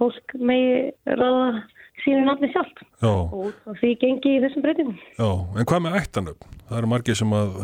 fólk 0.01 0.35
megi 0.37 0.91
ráða 1.07 1.63
sínu 2.03 2.25
náttúrulega 2.27 2.53
sjálf 2.53 2.81
Já. 3.01 3.13
og 3.15 3.77
því 3.81 3.91
gengi 4.03 4.33
í 4.37 4.41
þessum 4.45 4.65
breytingum. 4.65 4.97
Já, 5.17 5.29
en 5.55 5.69
hvað 5.71 5.85
með 5.85 5.99
ættanöfn? 6.01 6.57
Það 6.69 6.81
eru 6.81 6.91
margir 6.91 7.19
sem 7.21 7.37
að 7.37 7.61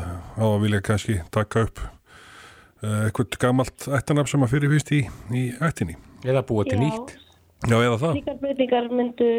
að 0.46 0.54
vilja 0.64 0.82
kannski 0.86 1.16
taka 1.34 1.64
upp 1.66 1.82
uh, 1.82 3.00
eitthvað 3.08 3.40
gammalt 3.42 3.88
ættanöfn 3.98 4.32
sem 4.34 4.46
að 4.46 4.54
fyrirfist 4.54 4.94
í, 4.96 5.02
í 5.34 5.42
ættinni. 5.60 5.98
Eða 6.24 6.44
búa 6.46 6.64
til 6.68 6.80
nýtt. 6.80 7.16
Já, 7.68 7.76
eða 7.76 7.96
það. 8.00 8.12
Slíkar 8.16 8.38
breytingar 8.40 8.86
myndu 8.94 9.30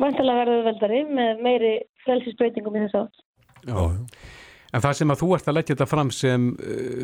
vantilega 0.00 0.40
verða 0.40 0.62
veldari 0.68 1.02
með 1.06 1.44
meiri 1.46 1.74
frelsisbreytingum 2.02 2.78
í 2.78 2.82
þessu 2.86 3.04
átt. 3.04 3.22
Já, 3.64 3.76
já. 3.78 4.32
En 4.74 4.82
það 4.82 4.96
sem 4.98 5.12
að 5.14 5.20
þú 5.20 5.26
ert 5.36 5.48
að 5.48 5.54
leggja 5.54 5.74
þetta 5.76 5.86
fram 5.86 6.08
sem, 6.10 6.46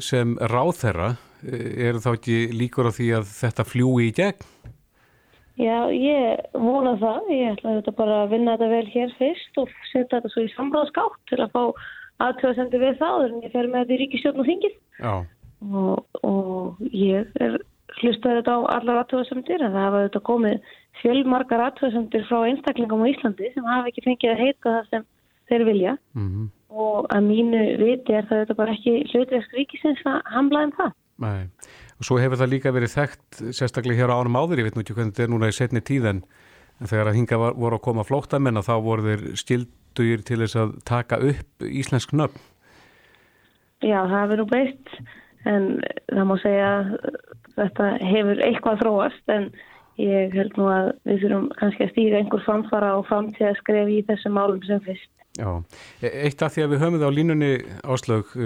sem 0.02 0.32
ráðherra, 0.50 1.12
er 1.46 2.00
þá 2.02 2.08
ekki 2.16 2.38
líkur 2.50 2.90
á 2.90 2.92
því 2.96 3.06
að 3.20 3.28
þetta 3.30 3.66
fljúi 3.68 4.08
í 4.08 4.14
gegn? 4.16 4.48
Já, 5.60 5.78
ég 5.92 6.50
vona 6.56 6.96
það. 6.98 7.30
Ég 7.30 7.54
ætla 7.54 7.76
þetta 7.78 7.94
bara 8.00 8.18
að 8.24 8.34
vinna 8.34 8.56
þetta 8.56 8.70
vel 8.72 8.92
hér 8.94 9.14
fyrst 9.18 9.60
og 9.60 9.72
setja 9.90 10.16
þetta 10.16 10.32
svo 10.32 10.44
í 10.46 10.52
samráðskátt 10.56 11.18
til 11.30 11.38
að 11.44 11.54
fá 11.54 11.62
aðtöðasendur 12.26 12.82
við 12.82 12.98
það 13.00 13.26
en 13.26 13.42
ég 13.44 13.54
fer 13.54 13.68
með 13.68 13.84
þetta 13.84 13.94
í 13.94 14.00
ríkistjórn 14.02 14.42
og 14.42 14.50
þingið. 14.50 14.78
Já. 14.98 15.14
Og, 15.60 16.20
og 16.26 16.82
ég 16.96 17.40
er 17.44 17.58
hlustaði 17.98 18.40
þetta 18.40 18.54
á 18.54 18.60
allar 18.76 19.02
aðtöðasendur 19.02 19.66
en 19.66 19.74
það 19.74 19.86
hafa 19.86 20.04
þetta 20.06 20.22
komið 20.30 20.70
fjölmarkar 21.00 21.66
aðtöðasendur 21.66 22.24
frá 22.28 22.38
einstaklingum 22.46 23.04
á 23.04 23.10
Íslandi 23.10 23.52
sem 23.54 23.68
hafa 23.68 23.90
ekki 23.90 24.06
fengið 24.06 24.32
að 24.34 24.42
heita 24.44 24.72
það 24.76 24.88
sem 24.90 25.06
þeir 25.50 25.68
vilja. 25.72 25.98
Mm 26.14 26.30
-hmm 26.30 26.48
og 26.70 27.08
að 27.10 27.26
mínu 27.26 27.62
viti 27.80 28.14
er 28.14 28.26
það 28.30 28.54
bara 28.58 28.74
ekki 28.74 29.02
hlutverk 29.10 29.54
ríkisins 29.56 30.02
að 30.06 30.20
hamla 30.30 30.66
um 30.68 30.74
það. 30.76 30.92
Nei, 31.20 31.40
og 31.98 32.06
svo 32.06 32.18
hefur 32.20 32.40
það 32.40 32.52
líka 32.54 32.72
verið 32.72 32.94
þekkt 32.94 33.40
sérstaklega 33.56 34.00
hér 34.00 34.12
á 34.14 34.20
ánum 34.22 34.38
áður, 34.38 34.62
ég 34.62 34.68
veit 34.68 34.78
nú 34.78 34.84
ekki 34.84 34.96
hvernig 34.96 35.16
þetta 35.16 35.26
er 35.26 35.32
núna 35.34 35.50
í 35.50 35.56
setni 35.56 35.82
tíðan, 35.84 36.22
en 36.80 36.90
þegar 36.90 37.10
að 37.10 37.18
hinga 37.18 37.40
var, 37.42 37.58
voru 37.60 37.76
að 37.76 37.84
koma 37.88 38.06
flóttamenn 38.08 38.62
þá 38.64 38.74
voru 38.86 39.08
þeir 39.08 39.26
stildugir 39.42 40.24
til 40.24 40.40
þess 40.44 40.60
að 40.62 40.78
taka 40.88 41.20
upp 41.32 41.66
íslensk 41.66 42.14
nöfn. 42.16 42.46
Já, 43.80 43.98
það 44.04 44.16
hefur 44.16 44.40
nú 44.40 44.48
breyst, 44.48 44.94
en 45.48 45.68
það 46.10 46.26
má 46.28 46.36
segja 46.42 46.72
þetta 47.56 47.86
hefur 48.00 48.42
eitthvað 48.46 48.82
þróast, 48.82 49.22
en 49.32 49.48
ég 50.00 50.34
held 50.36 50.58
nú 50.58 50.68
að 50.72 50.90
við 51.08 51.24
þurfum 51.24 51.48
kannski 51.60 51.86
að 51.86 51.94
stýra 51.94 52.20
einhver 52.20 52.44
framfara 52.44 52.92
og 52.98 53.08
framtíða 53.08 53.54
skref 53.60 53.90
í 53.92 54.02
þessum 54.08 54.36
málum 54.38 54.62
sem 54.66 54.82
fyrst. 54.84 55.10
Já, 55.38 55.62
e- 56.02 56.12
eitt 56.26 56.42
af 56.42 56.54
því 56.54 56.64
að 56.64 56.72
við 56.72 56.82
höfum 56.82 56.98
það 56.98 57.12
á 57.12 57.18
línunni 57.18 57.50
áslög, 57.86 58.32
uh, 58.34 58.44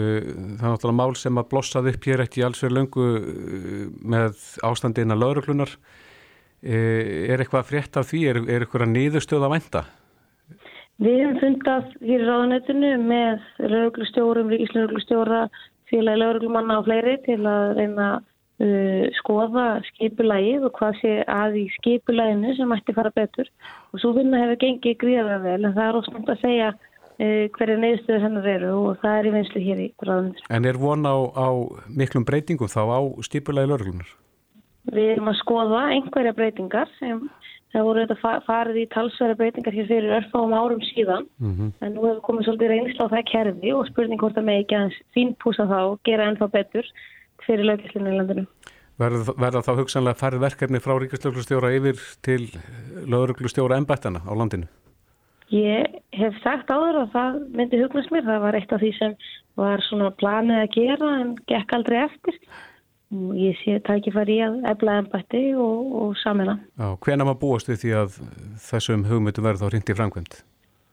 það 0.60 0.66
er 0.66 0.72
náttúrulega 0.74 1.00
mál 1.00 1.14
sem 1.16 1.40
að 1.40 1.50
blossað 1.54 1.90
upp 1.94 2.08
hér 2.10 2.24
ekki 2.26 2.44
alls 2.44 2.60
fyrir 2.60 2.76
löngu 2.78 3.06
uh, 3.18 3.84
með 4.14 4.40
ástandina 4.66 5.18
lauruglunar, 5.18 5.76
er 6.64 7.42
eitthvað 7.42 7.66
frétt 7.68 7.96
af 8.00 8.06
því, 8.08 8.20
er, 8.30 8.38
er 8.48 8.62
eitthvað 8.64 8.88
nýðustöð 8.88 9.42
að 9.44 9.50
vænta? 9.52 9.82
Við 11.04 11.18
hefum 11.20 11.40
fundað 11.42 11.90
hér 11.98 12.22
í 12.22 12.28
ráðanötunu 12.28 12.92
með 13.02 13.42
lauruglustjórum, 13.58 14.52
ríkislauruglustjóra, 14.54 15.40
félagi 15.90 16.22
lauruglumanna 16.22 16.78
og 16.80 16.88
fleiri 16.88 17.18
til 17.26 17.42
að 17.42 17.74
reyna 17.80 18.12
Uh, 18.54 19.08
skoða 19.18 19.80
skipulægið 19.88 20.62
og 20.68 20.76
hvað 20.76 20.98
sé 21.00 21.12
að 21.26 21.56
í 21.58 21.62
skipulæginu 21.74 22.52
sem 22.54 22.70
ætti 22.76 22.92
fara 22.94 23.10
betur 23.10 23.48
og 23.90 23.98
svo 23.98 24.12
vinna 24.14 24.38
hefur 24.44 24.60
gengið 24.60 24.94
gríðarlega 25.00 25.40
vel 25.42 25.66
en 25.66 25.74
það 25.74 25.88
er 25.88 25.98
ósnátt 25.98 26.30
að 26.30 26.38
segja 26.44 26.68
uh, 26.70 27.48
hverja 27.56 27.80
neyðstöður 27.82 28.22
hennar 28.22 28.46
eru 28.52 28.70
og 28.76 29.00
það 29.02 29.16
er 29.16 29.26
í 29.26 29.32
vinslu 29.34 29.62
hér 29.64 29.82
í 29.82 29.88
bráðunir. 29.98 30.44
En 30.54 30.70
er 30.70 30.78
von 30.78 31.02
á, 31.02 31.16
á 31.34 31.48
miklum 31.90 32.28
breytingum 32.28 32.70
þá 32.70 32.82
á 32.94 33.00
skipulægi 33.26 33.72
lauruglunar? 33.72 34.14
Við 34.94 35.10
erum 35.16 35.32
að 35.34 35.40
skoða 35.40 35.82
einhverja 35.96 36.36
breytingar 36.38 36.94
sem 37.00 37.26
það 37.74 37.86
voru 37.88 38.04
þetta 38.04 38.40
farið 38.46 38.76
í 38.80 38.84
talsverja 38.94 39.38
breytingar 39.40 39.74
hér 39.74 39.88
fyrir 39.90 40.16
örfáum 40.18 40.54
árum 40.54 40.82
síðan 40.92 41.26
mm 41.42 41.52
-hmm. 41.54 41.72
en 41.80 41.94
nú 41.94 42.06
hefur 42.06 42.22
komið 42.28 42.46
svolítið 42.46 42.72
reynsla 42.72 43.06
á 43.06 43.12
það 43.14 43.30
kerfi 43.32 43.72
og 43.74 43.88
spurning 43.88 44.20
hvort 44.20 44.38
að 44.38 44.46
með 44.48 44.60
ekki 44.62 44.76
aðeins 44.78 45.00
fínpúsa 45.14 45.66
þá 45.66 45.80
og 45.90 45.98
gera 46.04 46.28
ennþá 46.30 46.48
betur 46.52 46.86
fyrir 47.46 47.64
löggislinu 47.64 48.12
í 48.12 48.16
landinu. 48.18 48.46
Verða, 48.94 49.34
verða 49.34 49.64
þá 49.66 49.72
hugsanlega 49.80 50.20
færið 50.20 50.44
verkefni 50.46 50.80
frá 50.80 50.94
ríkislöglustjóra 51.02 51.72
yfir 51.74 51.98
til 52.22 52.42
lögruglustjóra 53.10 53.76
ennbættana 53.76 54.22
á 54.22 54.32
landinu? 54.38 54.70
Ég 55.50 55.98
hef 56.14 56.36
sagt 56.42 56.70
áður 56.70 57.02
að 57.02 57.10
það 57.12 57.40
myndi 57.58 57.80
hugnast 57.82 58.12
mér. 58.14 58.24
Það 58.24 58.44
var 58.46 58.56
eitt 58.58 58.72
af 58.72 58.80
því 58.80 58.92
sem 58.98 59.16
var 59.60 59.82
svona 59.88 60.12
planið 60.20 60.62
að 60.62 60.72
gera 60.78 61.10
en 61.20 61.34
gekk 61.50 61.74
aldrei 61.76 61.98
eftir. 62.04 62.38
Og 63.12 63.37
ég 63.38 63.58
sé 63.61 63.76
tækifæri 63.84 64.38
í 64.38 64.42
að 64.46 64.56
efla 64.73 64.96
ennbætti 65.02 65.42
og, 65.61 65.92
og 66.00 66.16
samina. 66.23 66.56
Hvena 67.04 67.26
maður 67.28 67.40
búast 67.44 67.68
við 67.70 67.82
því 67.82 67.94
að 68.00 68.18
þessum 68.64 69.04
hugmyndum 69.11 69.46
verður 69.46 69.62
þá 69.62 69.75
hrindi 69.75 69.96
framkvæmt? 70.00 70.40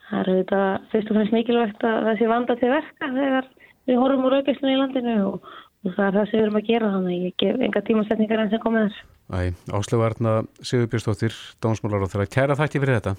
Það 0.10 0.22
eru 0.22 0.38
þetta 0.41 0.62
fyrst 0.91 1.10
og 1.12 1.18
fremst 1.18 1.36
mikilvægt 1.38 1.84
að 1.88 2.00
það 2.10 2.20
sé 2.20 2.30
vanda 2.30 2.58
til 2.60 2.72
verka 2.74 3.12
þegar 3.15 3.51
við 3.89 4.01
horfum 4.01 4.27
úr 4.27 4.38
auðvitað 4.38 4.74
í 4.74 4.80
landinu 4.82 5.18
og 5.30 5.51
og 5.82 5.96
það 5.96 6.08
er 6.08 6.18
það 6.18 6.27
sem 6.30 6.38
við 6.38 6.44
erum 6.46 6.60
að 6.60 6.68
gera 6.68 6.89
þannig 6.94 7.13
að 7.13 7.25
ég 7.25 7.38
gef 7.41 7.63
enga 7.68 7.82
tímasetningar 7.88 8.44
enn 8.44 8.51
sem 8.53 8.62
komið 8.62 8.88
þess 8.88 9.00
Æ, 9.32 9.41
Áslöfarna 9.77 10.34
Sigurbjörnsdóttir 10.68 11.38
Dómsmálar 11.63 12.06
og 12.06 12.12
þeirra 12.12 12.34
kæra 12.36 12.58
þætti 12.60 12.82
fyrir 12.84 13.00
þetta 13.00 13.13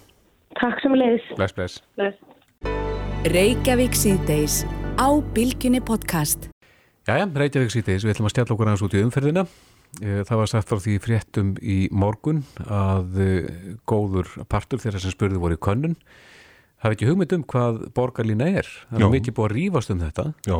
Takk 0.60 0.82
sem 0.84 0.94
leiðis 0.94 1.26
Bless, 1.38 1.56
bless, 1.56 1.82
bless. 1.96 2.16
Jæja, 7.02 7.26
Reykjavík 7.34 7.72
síðdeis, 7.74 8.04
við 8.06 8.12
ætlum 8.12 8.28
að 8.28 8.32
stjalla 8.36 8.54
okkur 8.54 8.68
aðeins 8.70 8.82
út 8.86 8.92
í 8.94 9.00
umferðina. 9.02 9.42
Eh, 10.00 10.20
Það 10.22 10.38
var 10.38 10.50
sagt 10.52 10.68
frá 10.70 10.78
því 10.78 10.92
fréttum 11.02 11.48
í 11.58 11.78
morgun 11.90 12.44
að 12.62 13.16
eh, 13.18 13.48
góður 13.90 14.30
partur 14.46 14.78
þeirra 14.78 15.00
sem 15.02 15.10
spurði 15.10 15.40
voru 15.42 15.56
í 15.58 15.62
könnun. 15.66 15.96
Hafi 16.82 16.96
ekki 16.96 17.08
hugmynd 17.10 17.34
um 17.34 17.42
hvað 17.50 17.80
borgarlína 17.96 18.46
er? 18.60 18.70
Það 18.90 19.02
er 19.06 19.12
mikið 19.16 19.34
búið 19.34 19.48
að 19.48 19.56
rýfast 19.56 19.90
um 19.94 20.00
þetta. 20.02 20.24
Já, 20.46 20.58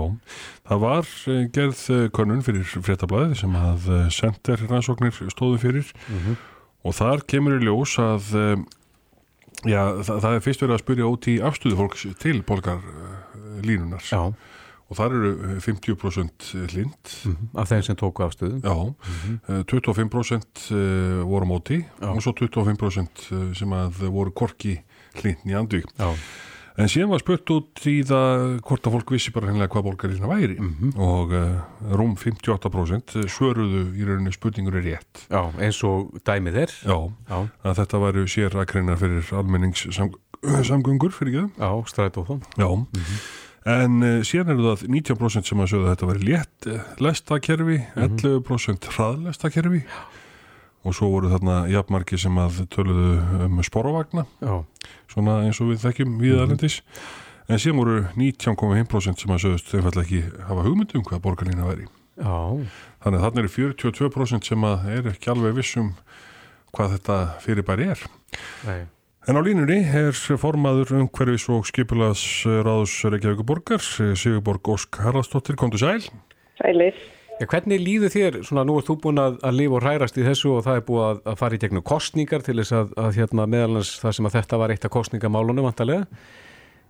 það 0.67 0.83
var 0.83 1.13
eh, 1.31 1.43
gerð 1.55 1.83
konun 2.19 2.45
fyrir 2.47 2.75
fréttablaðið 2.89 3.35
sem 3.45 3.59
að 3.63 3.91
sender 4.19 4.65
rannsóknir 4.67 5.19
stóðum 5.31 5.63
fyrir. 5.63 5.93
Mm 6.09 6.25
-hmm. 6.25 6.41
og 6.83 6.97
þar 6.99 7.23
kemur 7.31 7.61
í 7.61 7.67
ljós 7.69 7.95
að 8.03 8.35
já, 9.63 9.83
það, 10.03 10.17
það 10.19 10.33
er 10.35 10.43
fyrst 10.43 10.67
verið 10.67 10.75
að 10.75 10.83
spyrja 10.83 11.07
út 11.07 11.31
í 11.31 11.39
afstöðu 11.39 11.79
fólks 11.79 12.07
til 12.19 12.43
borgarlínunar 12.43 14.03
Já 14.11 14.35
og 14.93 14.99
þar 14.99 15.17
eru 15.17 15.33
50% 15.65 16.53
lind 16.77 17.13
mm 17.25 17.33
-hmm. 17.33 17.61
af 17.61 17.73
þeim 17.73 17.83
sem 17.83 17.97
tóku 17.97 18.25
afstöðu 18.27 18.61
Já, 18.61 18.77
mm 18.85 18.95
-hmm. 19.49 19.65
25% 19.65 21.25
voru 21.25 21.47
móti 21.47 21.85
Já. 22.01 22.09
og 22.13 22.23
svo 22.23 22.33
25% 22.33 23.55
sem 23.55 23.73
að 23.73 24.09
voru 24.11 24.31
korki 24.31 24.83
hlindni 25.15 25.55
andvík 25.55 25.87
en 26.81 26.89
síðan 26.89 27.13
var 27.13 27.21
spurt 27.21 27.51
út 27.53 27.85
í 27.89 27.99
það 28.07 28.61
hvort 28.65 28.87
að 28.87 28.95
fólk 28.97 29.13
vissi 29.15 29.33
bara 29.35 29.51
hennilega 29.51 29.73
hvað 29.75 29.87
bólgarina 29.89 30.31
væri 30.31 30.57
mm 30.59 30.75
-hmm. 30.81 30.93
og 30.97 31.33
uh, 31.37 31.61
rúm 31.93 32.17
58% 32.17 33.29
svöruðu 33.29 33.93
í 33.93 34.07
rauninu 34.09 34.33
spurningur 34.33 34.77
er 34.77 34.85
rétt 34.85 35.27
Já, 35.29 35.53
eins 35.61 35.83
og 35.85 36.13
dæmið 36.25 36.57
er 36.57 36.71
Já, 36.85 37.13
Já. 37.29 37.49
að 37.65 37.77
þetta 37.77 37.99
væru 37.99 38.27
sér 38.27 38.57
aðkreinar 38.57 38.99
fyrir 38.99 39.33
almenningssamgöngur 39.33 41.13
fyrir 41.19 41.33
ekki 41.33 41.49
það 41.59 41.61
Já, 41.61 41.87
stræt 41.87 42.17
og 42.17 42.27
þá 42.27 42.35
Já 42.57 42.69
-hmm. 42.69 43.51
En 43.65 44.03
uh, 44.03 44.23
síðan 44.27 44.57
eru 44.57 44.73
það 44.73 44.89
19% 44.89 45.49
sem 45.49 45.61
að 45.63 45.71
sögðu 45.71 45.87
að 45.87 45.93
þetta 45.93 46.11
væri 46.11 46.29
létt 46.31 46.67
uh, 46.67 46.81
lestakerfi, 46.99 47.79
mm 47.79 48.03
-hmm. 48.03 48.43
11% 48.43 48.91
hraðlestakerfi 48.97 49.85
Já 49.87 50.03
og 50.83 50.95
svo 50.97 51.09
voru 51.13 51.31
þarna 51.31 51.63
jafnmarki 51.71 52.19
sem 52.19 52.39
að 52.43 52.63
töluðu 52.73 53.11
um 53.47 53.61
sporavagna 53.67 54.25
svona 55.11 55.43
eins 55.47 55.61
og 55.63 55.73
við 55.73 55.85
þekkjum 55.85 56.17
við 56.21 56.41
alendis 56.43 56.81
mm 56.81 56.95
-hmm. 56.95 57.53
en 57.55 57.63
síðan 57.63 57.79
voru 57.79 57.99
19,1% 58.17 59.23
sem 59.23 59.31
að 59.31 59.43
sögust 59.45 59.71
þau 59.71 59.83
falla 59.83 60.03
ekki 60.03 60.23
hafa 60.49 60.63
hugmyndum 60.67 61.05
hvað 61.05 61.23
borgarlína 61.23 61.69
væri. 61.69 61.87
Já. 62.17 62.67
Þannig 63.03 63.19
að 63.19 63.25
þarna 63.25 63.41
eru 63.41 63.49
42% 63.49 64.45
sem 64.45 64.65
að 64.65 64.89
er 64.97 65.07
ekki 65.13 65.31
alveg 65.31 65.55
vissum 65.55 65.95
hvað 66.73 66.93
þetta 66.97 67.39
fyrirbæri 67.41 67.89
er. 67.89 68.01
Nei. 68.67 68.87
En 69.31 69.39
á 69.39 69.41
línunni 69.47 69.77
er 69.87 70.17
formaður 70.19 70.97
umhverfis 70.99 71.45
og 71.55 71.67
skipulaðs 71.69 72.23
ráðs 72.67 72.97
Reykjavík 73.07 73.45
borgar, 73.47 73.79
Sigurborg 73.79 74.67
Ósk 74.75 74.99
Haraldsdóttir, 74.99 75.55
kom 75.55 75.71
til 75.71 75.79
sæl. 75.79 76.09
Sælir. 76.59 76.97
Ja, 77.39 77.47
hvernig 77.47 77.79
líður 77.85 78.11
þér, 78.11 78.41
svona 78.43 78.65
nú 78.67 78.81
er 78.81 78.87
þú 78.89 78.97
búin 79.05 79.23
að, 79.23 79.37
að 79.47 79.61
lifa 79.61 79.79
og 79.79 79.85
hrærast 79.87 80.19
í 80.19 80.25
þessu 80.27 80.57
og 80.57 80.65
það 80.67 80.81
er 80.81 80.83
búið 80.89 81.05
að, 81.07 81.21
að 81.31 81.39
fara 81.39 81.55
í 81.55 81.61
gegnum 81.63 81.85
kostningar 81.87 82.43
til 82.43 82.57
þess 82.59 82.75
að, 82.81 82.91
að 83.05 83.21
hérna, 83.21 83.47
meðalans 83.55 83.93
það 84.03 84.17
sem 84.19 84.29
að 84.29 84.37
þetta 84.41 84.61
var 84.65 84.75
eitt 84.75 84.89
af 84.89 84.95
kostningamálunum 84.99 85.69
vantarlega. 85.71 86.27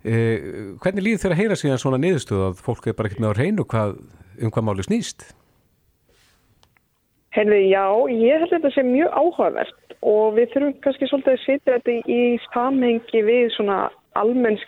Eh, 0.01 0.49
hvernig 0.81 1.05
líður 1.05 1.21
þér 1.23 1.37
að 1.37 1.41
heyra 1.43 1.59
síðan 1.61 1.81
svona 1.85 2.01
niðurstöð 2.01 2.43
að 2.49 2.65
fólk 2.65 2.89
er 2.89 2.97
bara 2.97 3.11
ekkert 3.11 3.23
með 3.23 3.37
á 3.37 3.39
reynu 3.39 3.67
hvað, 3.69 3.95
um 4.41 4.53
hvað 4.57 4.67
máli 4.71 4.89
snýst? 4.89 5.29
Herði, 7.33 7.61
já, 7.69 7.85
ég 8.09 8.41
held 8.41 8.49
að 8.49 8.57
þetta 8.57 8.73
sé 8.73 8.83
mjög 8.89 9.15
áhugavert 9.21 9.77
og 10.03 10.37
við 10.37 10.51
þurfum 10.53 10.73
kannski 10.83 11.09
svolítið 11.09 11.33
að 11.33 11.43
setja 11.43 11.75
þetta 11.77 11.93
í 12.11 12.21
samhengi 12.51 13.21
við 13.25 13.51
svona 13.55 13.77
almenns, 14.19 14.63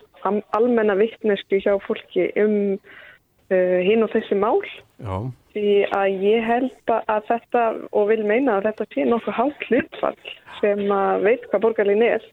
almenna 0.56 0.96
vittnesku 1.00 1.60
hjá 1.64 1.74
fólki 1.86 2.30
um 2.42 2.56
uh, 2.76 3.80
hinn 3.86 4.06
og 4.06 4.14
þessi 4.14 4.38
mál. 4.40 4.62
Já. 5.04 5.18
Því 5.56 5.74
að 5.96 6.24
ég 6.26 6.46
held 6.50 6.94
að 6.94 7.28
þetta 7.30 7.66
og 7.96 8.10
vil 8.12 8.24
meina 8.28 8.58
að 8.58 8.70
þetta 8.70 8.88
sé 8.92 9.08
nokkuð 9.08 9.38
hátt 9.40 9.68
hlutfall 9.70 10.34
sem 10.60 10.84
að 10.92 11.28
veit 11.28 11.50
hvað 11.50 11.66
borgarlín 11.68 12.06
er. 12.06 12.24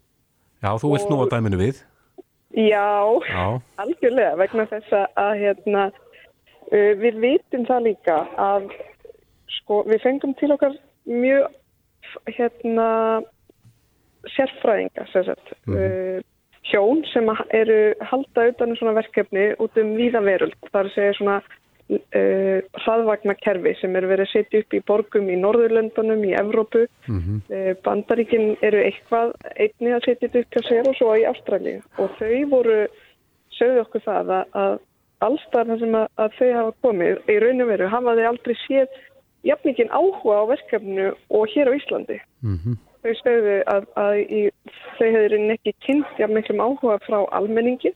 Já, 0.62 0.72
þú 0.78 0.94
vilt 0.94 1.10
nú 1.10 1.20
að 1.22 1.34
dæminu 1.34 1.60
við. 1.60 1.82
Já, 2.52 2.88
já, 3.32 3.44
algjörlega 3.80 4.36
vegna 4.36 4.66
þess 4.68 4.96
að 5.16 5.30
hérna, 5.40 5.86
uh, 6.68 6.92
við 7.00 7.20
vitum 7.22 7.66
það 7.66 7.86
líka 7.88 8.18
að 8.36 8.70
sko, 9.58 9.82
við 9.88 10.02
fengum 10.04 10.34
til 10.38 10.52
okkar 10.52 10.76
mjög 11.08 11.48
hérna 12.26 13.22
sérfræðinga 14.36 15.06
sem 15.12 15.24
sagt, 15.24 15.52
mm 15.66 15.74
-hmm. 15.74 16.18
uh, 16.18 16.22
hjón 16.70 17.02
sem 17.12 17.26
eru 17.50 17.94
halda 18.00 18.48
utan 18.48 18.70
um 18.70 18.76
svona 18.76 18.94
verkefni 18.94 19.54
út 19.58 19.76
um 19.76 19.96
víðaveröld. 19.96 20.54
Það 20.70 20.80
er 20.80 20.86
að 20.86 20.94
segja 20.94 21.12
svona 21.18 21.42
uh, 21.90 22.60
hraðvagnakerfi 22.84 23.74
sem 23.80 23.96
eru 23.96 24.10
verið 24.12 24.26
að 24.26 24.32
setja 24.32 24.62
upp 24.62 24.74
í 24.74 24.82
borgum 24.86 25.30
í 25.30 25.40
Norðurlöndunum, 25.40 26.24
í 26.24 26.32
Evrópu. 26.38 26.86
Mm 27.08 27.20
-hmm. 27.20 27.38
uh, 27.56 27.74
Bandaríkin 27.84 28.56
eru 28.62 28.78
eitthvað 28.78 29.34
einni 29.56 29.92
að 29.92 30.04
setja 30.04 30.28
upp 30.28 30.54
hjá 30.54 30.62
sér 30.68 30.88
og 30.88 30.96
svo 30.96 31.16
í 31.16 31.26
Ástralji. 31.26 31.82
Og 31.98 32.10
þau 32.18 32.48
voru, 32.54 32.86
sögðu 33.58 33.80
okkur 33.80 34.02
það 34.06 34.30
að, 34.38 34.46
að 34.52 34.78
allstarna 35.26 35.78
sem 35.78 35.94
að, 35.94 36.06
að 36.18 36.36
þau 36.38 36.52
hafa 36.58 36.72
komið 36.82 37.18
í 37.30 37.38
raun 37.42 37.64
og 37.64 37.68
veru 37.72 37.88
hafa 37.88 38.14
þau 38.18 38.26
aldrei 38.30 38.56
séð 38.66 39.00
jafn 39.46 39.68
mikið 39.68 39.90
áhuga 39.90 40.38
á 40.38 40.44
verkefnu 40.52 41.10
og 41.30 41.52
hér 41.54 41.70
á 41.70 41.76
Íslandi. 41.78 42.18
Mm 42.42 42.58
-hmm. 42.58 42.76
Þau 43.02 43.14
stegðu 43.18 43.56
að, 43.66 43.86
að 43.98 44.14
í, 44.20 44.40
þau 44.98 45.08
hefur 45.10 45.50
ekki 45.56 45.72
kynnt 45.86 46.18
jafn 46.18 46.34
miklum 46.34 46.62
áhuga 46.62 46.98
frá 47.02 47.18
almenningi 47.34 47.90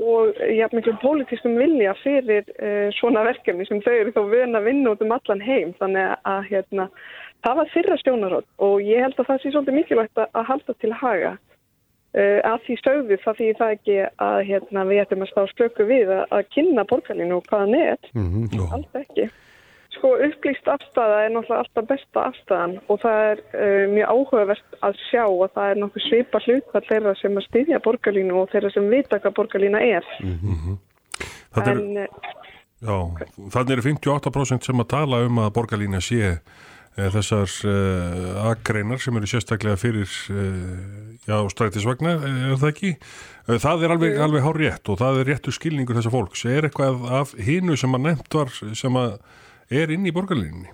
og 0.00 0.38
jafn 0.56 0.78
miklum 0.78 0.98
pólitískum 1.02 1.58
vilja 1.60 1.92
fyrir 2.00 2.48
uh, 2.56 2.88
svona 2.96 3.26
verkefni 3.28 3.66
sem 3.68 3.82
þau 3.84 3.92
eru 3.92 4.14
þá 4.16 4.22
vöna 4.30 4.58
að 4.58 4.68
vinna 4.70 4.94
út 4.94 5.04
um 5.04 5.12
allan 5.12 5.44
heim. 5.44 5.74
Þannig 5.80 6.16
að 6.24 6.42
hérna, 6.48 6.88
það 7.44 7.56
var 7.60 7.72
fyrra 7.74 7.96
stjónarótt 8.00 8.48
og 8.56 8.80
ég 8.80 9.04
held 9.04 9.18
að 9.20 9.28
það 9.30 9.42
sé 9.42 9.52
svolítið 9.52 9.78
mikilvægt 9.78 10.18
að, 10.18 10.28
að 10.32 10.48
halda 10.50 10.78
til 10.80 10.92
haga. 10.92 11.36
Uh, 12.12 12.40
að 12.44 12.58
því 12.64 12.74
stöðu 12.80 13.16
það 13.20 13.38
því 13.38 13.52
það 13.60 13.76
ekki 13.76 14.00
að 14.20 14.40
hérna, 14.48 14.88
við 14.88 15.04
ættum 15.04 15.22
að 15.24 15.30
stá 15.32 15.42
slöku 15.52 15.86
við 15.88 16.10
að, 16.12 16.24
að 16.36 16.50
kynna 16.56 16.88
borgarlinu 16.88 17.38
og 17.38 17.46
hvaðan 17.48 17.78
er. 17.78 18.10
Mm 18.16 18.28
-hmm. 18.32 18.66
Allt 18.72 19.00
ekki. 19.04 19.30
Sko 19.92 20.14
upplýst 20.26 20.68
afstæða 20.72 21.18
er 21.24 21.32
náttúrulega 21.34 21.62
alltaf 21.62 21.88
besta 21.90 22.24
afstæðan 22.30 22.76
og 22.90 23.00
það 23.02 23.18
er 23.30 23.42
uh, 23.52 23.84
mjög 23.92 24.12
áhugavert 24.14 24.76
að 24.88 25.00
sjá 25.10 25.24
að 25.26 25.50
það 25.56 25.72
er 25.72 25.80
nokkuð 25.82 26.06
svipa 26.06 26.40
hlutfall 26.46 26.84
þeirra 26.88 27.14
sem 27.20 27.36
að 27.38 27.46
styðja 27.48 27.80
borgarlínu 27.84 28.38
og 28.40 28.52
þeirra 28.54 28.72
sem 28.72 28.88
vita 28.92 29.20
hvað 29.22 29.36
borgarlína 29.38 29.82
er. 29.84 30.08
Mm 30.22 30.38
-hmm. 30.40 30.78
en, 31.62 31.96
er 32.06 32.08
já, 32.82 32.96
þannig 33.54 33.74
eru 33.76 33.86
58% 33.88 34.70
sem 34.70 34.84
að 34.84 34.92
tala 34.94 35.24
um 35.26 35.42
að 35.44 35.52
borgarlína 35.58 36.00
sé 36.00 36.22
e, 36.32 36.38
þessar 36.96 37.52
e, 37.68 37.76
aggreinar 38.48 39.02
sem 39.02 39.16
eru 39.16 39.26
sérstaklega 39.30 39.76
fyrir 39.76 40.08
e, 40.32 40.48
já, 41.28 41.36
strætisvagna, 41.52 42.16
er 42.52 42.56
það 42.56 42.72
ekki? 42.72 42.96
Það 43.46 43.84
er 43.84 43.94
alveg, 43.96 44.18
alveg 44.24 44.42
hár 44.42 44.58
rétt 44.64 44.88
og 44.88 44.98
það 44.98 45.20
er 45.20 45.30
réttu 45.32 45.52
skilningur 45.54 45.98
þessar 45.98 46.14
fólks. 46.14 46.44
Er 46.46 46.66
eitthvað 46.68 47.06
af 47.20 47.36
hínu 47.38 47.76
sem 47.76 47.94
að 47.94 48.04
nefnt 48.08 48.40
var 48.40 48.52
sem 48.78 48.98
að 48.98 49.16
er 49.72 49.92
inn 49.94 50.06
í 50.08 50.14
borgarlinni? 50.14 50.70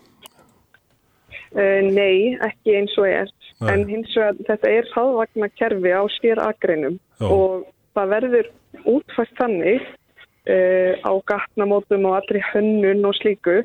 Uh, 1.56 1.80
nei, 1.88 2.36
ekki 2.44 2.76
eins 2.76 2.96
og 3.00 3.08
er. 3.08 3.30
Nei. 3.58 3.70
En 3.72 3.86
hins 3.88 4.12
vegar 4.14 4.36
þetta 4.46 4.70
er 4.70 4.90
hraðvagna 4.92 5.48
kerfi 5.58 5.90
á 5.90 6.02
sér 6.18 6.40
agreinum 6.44 6.98
og 7.24 7.64
það 7.98 8.12
verður 8.12 8.50
útfært 8.86 9.32
þannig 9.40 9.80
uh, 9.82 10.92
á 11.02 11.12
gatnamótum 11.30 12.06
og 12.06 12.20
allri 12.20 12.42
hönnun 12.52 13.08
og 13.08 13.16
slíku 13.18 13.62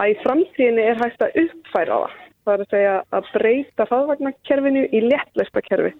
að 0.00 0.12
í 0.12 0.18
framtíðinni 0.24 0.84
er 0.90 1.00
hægt 1.00 1.24
að 1.24 1.38
uppfæra 1.46 2.02
það. 2.02 2.18
Það 2.42 2.52
er 2.52 2.64
að 2.64 2.74
segja 2.74 2.94
að 3.14 3.30
breyta 3.36 3.86
hraðvagnakerfinu 3.88 4.84
í 4.90 5.02
léttlæsta 5.06 5.62
kerfi 5.68 5.94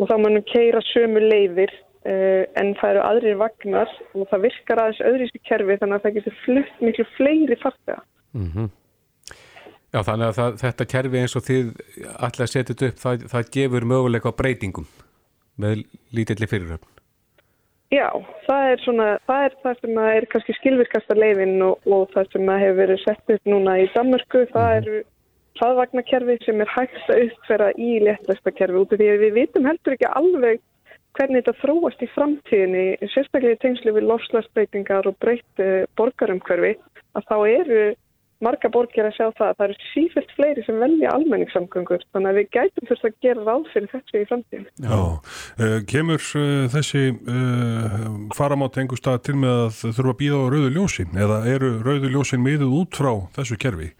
og 0.00 0.08
þá 0.08 0.16
mannum 0.16 0.46
keira 0.48 0.80
sömu 0.88 1.20
leiðir 1.20 1.74
en 2.04 2.74
það 2.80 2.90
eru 2.90 3.00
aðrir 3.04 3.40
vagnar 3.40 3.90
og 4.14 4.28
það 4.30 4.44
virkar 4.46 4.80
aðeins 4.80 5.00
öðríski 5.04 5.40
kerfi 5.44 5.76
þannig 5.80 5.98
að 5.98 6.04
það 6.04 6.14
getur 6.18 6.36
flutt 6.44 6.78
miklu 6.80 7.04
fleiri 7.16 7.58
fartega. 7.60 8.02
Mm 8.32 8.52
-hmm. 8.54 8.70
Já 9.90 10.02
þannig 10.06 10.26
að 10.26 10.36
það, 10.38 10.56
þetta 10.62 10.84
kerfi 10.94 11.20
eins 11.20 11.36
og 11.36 11.44
þið 11.48 11.66
setja 12.46 12.62
þetta 12.62 12.88
upp, 12.88 12.98
það, 13.04 13.26
það 13.32 13.52
gefur 13.56 13.84
möguleika 13.84 14.30
á 14.30 14.38
breytingum 14.38 14.86
með 15.58 15.84
lítilli 16.14 16.46
fyriröfn. 16.46 16.88
Já, 17.90 18.06
það 18.46 18.64
er 18.70 18.82
svona, 18.84 19.06
það 19.26 19.44
er 19.44 19.54
það 19.64 19.80
sem 19.80 19.96
er 19.98 20.26
kannski 20.30 20.54
skilvirkasta 20.60 21.14
leifin 21.18 21.56
og, 21.66 21.80
og 21.90 22.04
það 22.14 22.28
sem 22.32 22.52
hefur 22.54 22.76
verið 22.78 23.00
sett 23.02 23.32
upp 23.34 23.50
núna 23.50 23.78
í 23.82 23.88
Danmarku, 23.94 24.44
það 24.52 24.68
mm 24.68 24.70
-hmm. 24.70 24.78
eru 24.78 25.02
hraðvagnakerfi 25.58 26.36
sem 26.44 26.60
er 26.60 26.70
hægst 26.70 27.10
að 27.10 27.22
uppfæra 27.26 27.72
í 27.74 27.90
léttlæsta 28.06 28.52
kerfi 28.54 28.78
út 28.78 28.92
af 28.94 29.00
því 29.00 29.08
að 29.10 29.24
við 29.24 29.32
vitum 29.40 29.66
heldur 29.66 29.96
ekki 29.96 30.12
alveg 30.20 30.62
hvernig 31.18 31.42
þetta 31.42 31.60
þróast 31.62 32.04
í 32.04 32.10
framtíðinni, 32.14 32.84
sérstaklega 33.14 33.56
í 33.56 33.62
tengslu 33.64 33.96
við 33.96 34.06
lofslagsbreytingar 34.10 35.08
og 35.10 35.18
breytt 35.22 35.64
borgarumhverfi, 35.98 36.76
að 37.18 37.26
þá 37.30 37.36
eru 37.48 37.82
marga 38.44 38.70
borgir 38.72 39.06
að 39.06 39.16
sjá 39.16 39.26
það 39.36 39.46
að 39.46 39.56
það 39.58 39.66
eru 39.66 39.88
sífælt 39.90 40.30
fleiri 40.36 40.64
sem 40.64 40.78
velja 40.80 41.12
almenningssamgöngur 41.12 42.04
þannig 42.14 42.30
að 42.30 42.38
við 42.38 42.48
gætum 42.56 42.88
þurft 42.88 43.08
að 43.08 43.18
gera 43.26 43.44
ráð 43.46 43.66
fyrir 43.74 43.90
þessu 43.92 44.20
í 44.20 44.28
framtíðin. 44.30 44.68
Já, 44.86 45.00
uh, 45.00 45.76
kemur 45.90 46.28
uh, 46.40 46.64
þessi 46.74 47.02
uh, 47.12 48.06
faramátt 48.36 48.80
einhver 48.80 49.00
stað 49.00 49.20
til 49.28 49.36
með 49.42 49.60
að 49.66 49.82
þurfa 49.82 50.14
að 50.14 50.18
býða 50.22 50.40
á 50.40 50.46
rauðu 50.54 50.72
ljósin 50.78 51.20
eða 51.26 51.42
eru 51.52 51.74
rauðu 51.84 52.14
ljósin 52.14 52.44
miðuð 52.46 52.78
út 52.80 53.00
frá 53.00 53.12
þessu 53.36 53.60
kerfi 53.60 53.92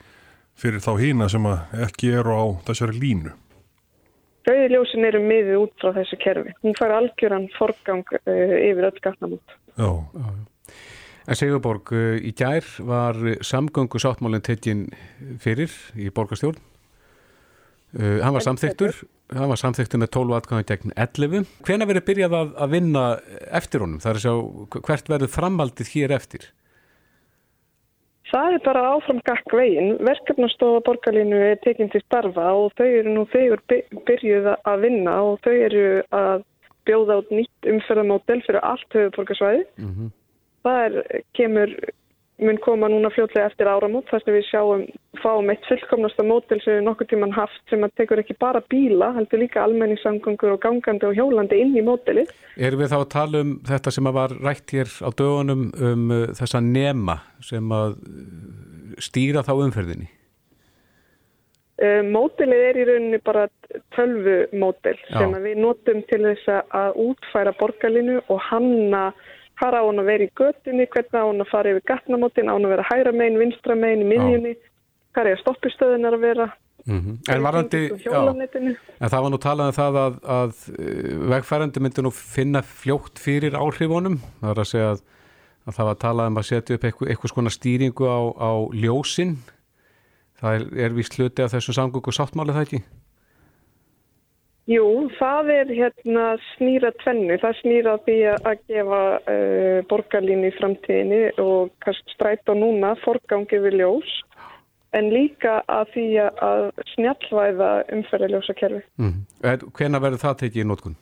fyrir 0.61 0.85
þá 0.85 0.93
hýna 1.01 1.29
sem 1.33 1.47
ekki 1.85 2.15
eru 2.21 2.37
á 2.37 2.45
þessari 2.69 3.01
línu? 3.01 3.37
Rauðiljósin 4.49 5.05
eru 5.05 5.21
miðið 5.25 5.59
út 5.61 5.75
frá 5.83 5.93
þessu 5.99 6.17
kerfi. 6.23 6.55
Hún 6.65 6.77
fær 6.79 6.95
algjöran 6.97 7.49
forgang 7.59 8.07
uh, 8.17 8.31
yfir 8.31 8.89
öll 8.89 9.03
gatnamót. 9.05 9.57
Já. 9.77 9.91
En 11.31 11.39
Sigurborg, 11.39 11.93
uh, 11.93 12.17
í 12.17 12.33
gær 12.37 12.67
var 12.89 13.19
samgöngu 13.45 14.01
sáttmálinn 14.01 14.45
tekinn 14.47 14.87
fyrir 15.43 15.73
í 15.99 16.09
borgarstjórn. 16.15 16.61
Uh, 17.91 18.21
hann 18.23 18.37
var 18.37 18.47
samþyktur, 18.47 19.03
hann 19.35 19.51
var 19.51 19.61
samþyktur 19.61 20.01
með 20.01 20.13
12 20.15 20.37
aðkvæðan 20.39 20.69
gegn 20.69 20.97
11. 20.97 21.53
Hvena 21.67 21.91
verður 21.91 22.07
byrjað 22.07 22.39
að, 22.39 22.57
að 22.65 22.75
vinna 22.77 23.05
eftir 23.61 23.85
honum? 23.85 24.01
Það 24.01 24.13
er 24.13 24.21
að 24.21 24.25
sjá 24.25 24.81
hvert 24.89 25.13
verður 25.13 25.35
framhaldið 25.35 25.95
hér 25.97 26.17
eftir? 26.17 26.49
Það 28.31 28.55
er 28.55 28.63
bara 28.65 28.83
áfram 28.95 29.21
gakk 29.27 29.55
veginn. 29.59 29.97
Verkefnastofa 30.07 30.85
borgarlínu 30.87 31.39
er 31.51 31.59
tekinn 31.65 31.91
til 31.91 32.03
starfa 32.05 32.53
og 32.55 32.71
þau 32.79 32.87
eru 32.87 33.15
nú 33.17 33.25
þegar 33.33 33.63
byrjuð 34.07 34.49
að 34.55 34.85
vinna 34.85 35.17
og 35.27 35.41
þau 35.45 35.55
eru 35.57 35.87
að 36.15 36.45
bjóða 36.89 37.19
át 37.21 37.33
nýtt 37.35 37.71
umferðamódel 37.73 38.43
fyrir 38.47 38.63
allt 38.67 38.97
höfuborgarsvæði. 38.97 39.65
Mm 39.83 39.91
-hmm. 39.95 40.13
Það 40.65 40.79
er, 40.85 41.23
kemur, 41.35 41.75
mun 42.41 42.59
koma 42.65 42.89
núna 42.89 43.11
fljótlega 43.13 43.51
eftir 43.51 43.69
áramót 43.69 44.09
þar 44.11 44.23
sem 44.25 44.37
við 44.37 44.47
sjáum, 44.49 44.85
fáum 45.23 45.51
eitt 45.53 45.67
fullkomnasta 45.69 46.25
módel 46.27 46.61
sem 46.65 46.79
við 46.79 46.87
nokkur 46.87 47.09
tíman 47.11 47.35
haft 47.37 47.61
sem 47.73 47.85
að 47.85 47.97
tekur 48.01 48.23
ekki 48.23 48.37
bara 48.41 48.63
bíla, 48.73 49.11
heldur 49.17 49.43
líka 49.43 49.65
almenningssamgöngur 49.65 50.55
og 50.55 50.63
gangandi 50.63 51.09
og 51.09 51.19
hjólandi 51.19 51.61
inn 51.61 51.75
í 51.77 51.85
módeli. 51.85 52.27
Erum 52.57 52.83
við 52.83 52.93
þá 52.93 52.99
að 53.01 53.11
tala 53.17 53.43
um 53.45 53.57
þetta 53.69 53.95
sem 53.97 54.11
að 54.11 54.17
var 54.21 54.37
rætt 54.41 54.77
hér 54.77 54.95
á 55.05 55.09
dögunum 55.11 55.67
um 55.75 56.07
uh, 56.15 56.25
þessa 56.39 56.63
nema 56.65 57.21
sem 57.45 57.77
að 57.77 57.99
stýra 59.01 59.45
þá 59.47 59.55
umferðinni? 59.59 60.11
Uh, 61.81 62.03
mótilið 62.05 62.63
er 62.69 62.77
í 62.77 62.87
rauninni 62.89 63.21
bara 63.25 63.47
tölvumótil 63.97 64.99
Já. 65.09 65.17
sem 65.17 65.37
við 65.41 65.61
notum 65.65 66.03
til 66.11 66.23
þess 66.27 66.65
að 66.77 66.99
útfæra 67.07 67.55
borgarlinu 67.57 68.19
og 68.29 68.41
hanna 68.51 69.11
hvað 69.61 69.77
á 69.77 69.83
hún 69.85 70.01
að 70.01 70.09
vera 70.09 70.25
í 70.27 70.33
göttinni, 70.41 70.89
hvernig 70.89 71.21
á 71.21 71.29
hún 71.29 71.45
að 71.45 71.53
fara 71.53 71.75
yfir 71.75 71.87
gatnamótin, 71.91 72.49
á 72.49 72.57
hún 72.57 72.67
að 72.67 72.75
vera 72.75 72.89
hægra 72.89 73.13
megin, 73.13 73.39
vinstra 73.43 73.77
megin, 73.77 74.05
í 74.07 74.09
miðjunni, 74.09 74.57
hvað 75.13 75.33
er 75.35 75.41
stoppistöðunar 75.43 76.17
að 76.17 76.25
vera. 76.25 76.51
Mm 76.89 77.19
En 77.29 77.43
varandi, 77.45 77.81
já, 78.01 78.21
en 78.25 79.11
það 79.13 79.23
var 79.23 79.31
nú 79.31 79.39
talað 79.39 79.67
um 79.69 79.77
það 79.77 79.97
að, 80.01 80.15
að 80.25 80.61
eh, 80.81 81.11
vegfærandi 81.29 81.81
myndi 81.85 82.05
nú 82.07 82.11
finna 82.11 82.63
fljótt 82.65 83.21
fyrir 83.21 83.53
áhrifunum, 83.53 84.17
það 84.41 84.55
er 84.55 84.63
að 84.63 84.71
segja 84.71 84.95
að, 84.95 85.03
að 85.67 85.77
það 85.77 85.91
var 85.91 85.99
talað 86.07 86.31
um 86.31 86.41
að 86.41 86.49
setja 86.49 86.79
upp 86.79 86.87
eitthvað, 86.89 87.11
eitthvað 87.13 87.35
skona 87.35 87.53
stýringu 87.53 88.09
á, 88.09 88.21
á 88.33 88.53
ljósin, 88.73 89.37
það 90.41 90.57
er, 90.57 90.67
er 90.87 90.97
vist 90.97 91.19
hluti 91.19 91.45
af 91.45 91.53
þessum 91.53 91.77
samgöngu 91.77 92.17
sáttmáli 92.17 92.57
það 92.57 92.65
ekki? 92.65 92.83
Jú, 94.69 95.09
það 95.17 95.53
er 95.55 95.71
hérna 95.73 96.25
snýra 96.53 96.91
tvennu. 97.01 97.37
Það 97.43 97.55
snýra 97.63 97.95
því 98.05 98.17
að 98.35 98.65
gefa 98.71 99.03
uh, 99.19 99.79
borgarlínu 99.91 100.51
í 100.51 100.57
framtíðinni 100.59 101.23
og 101.43 101.73
kannski 101.85 102.15
stræta 102.15 102.55
núna 102.55 102.93
forgangi 103.05 103.63
við 103.65 103.81
ljós 103.81 104.13
en 104.97 105.11
líka 105.15 105.61
að 105.71 105.93
því 105.95 106.07
að 106.29 106.65
snjallvæða 106.95 107.71
umferðarljósa 107.97 108.57
kerfi. 108.59 108.83
Mm. 108.99 109.23
Hvena 109.79 110.03
verður 110.03 110.25
það 110.25 110.41
tekið 110.45 110.65
í 110.65 110.69
nótkun? 110.71 110.97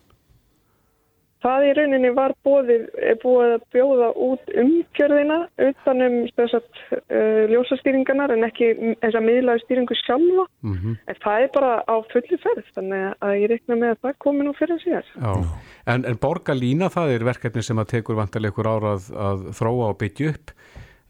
Það 1.39 1.65
í 1.65 1.73
rauninni 1.77 2.09
var 2.17 2.33
bóðið, 2.43 2.81
er 2.99 3.19
búið 3.21 3.53
að 3.55 3.61
bjóða 3.75 4.09
út 4.25 4.49
umgjörðina 4.59 5.37
utanum 5.69 6.17
uh, 6.27 7.43
ljósastýringarnar 7.53 8.33
en 8.35 8.43
ekki 8.49 8.73
þessa 8.99 9.21
miðlaði 9.23 9.63
stýringu 9.63 9.95
sjálfa. 10.01 10.45
Mm 10.63 10.97
En 11.09 11.15
það 11.23 11.43
er 11.43 11.49
bara 11.53 11.71
á 11.87 11.95
fulli 12.11 12.37
ferð, 12.43 12.67
þannig 12.75 13.15
að 13.23 13.37
ég 13.39 13.49
reikna 13.53 13.75
með 13.75 13.89
að 13.95 14.01
það 14.03 14.19
komi 14.25 14.45
nú 14.45 14.53
fyrir 14.59 14.83
síðan. 14.83 15.47
En, 15.85 16.05
en 16.05 16.19
borgarlína 16.21 16.89
það 16.89 17.15
er 17.15 17.25
verkefni 17.25 17.63
sem 17.63 17.79
að 17.79 17.91
tekur 17.95 18.19
vantarlega 18.19 18.51
ykkur 18.51 18.67
ára 18.67 18.93
að, 18.97 19.09
að 19.15 19.49
þróa 19.55 19.89
og 19.93 19.97
byggja 20.03 20.33
upp 20.33 20.53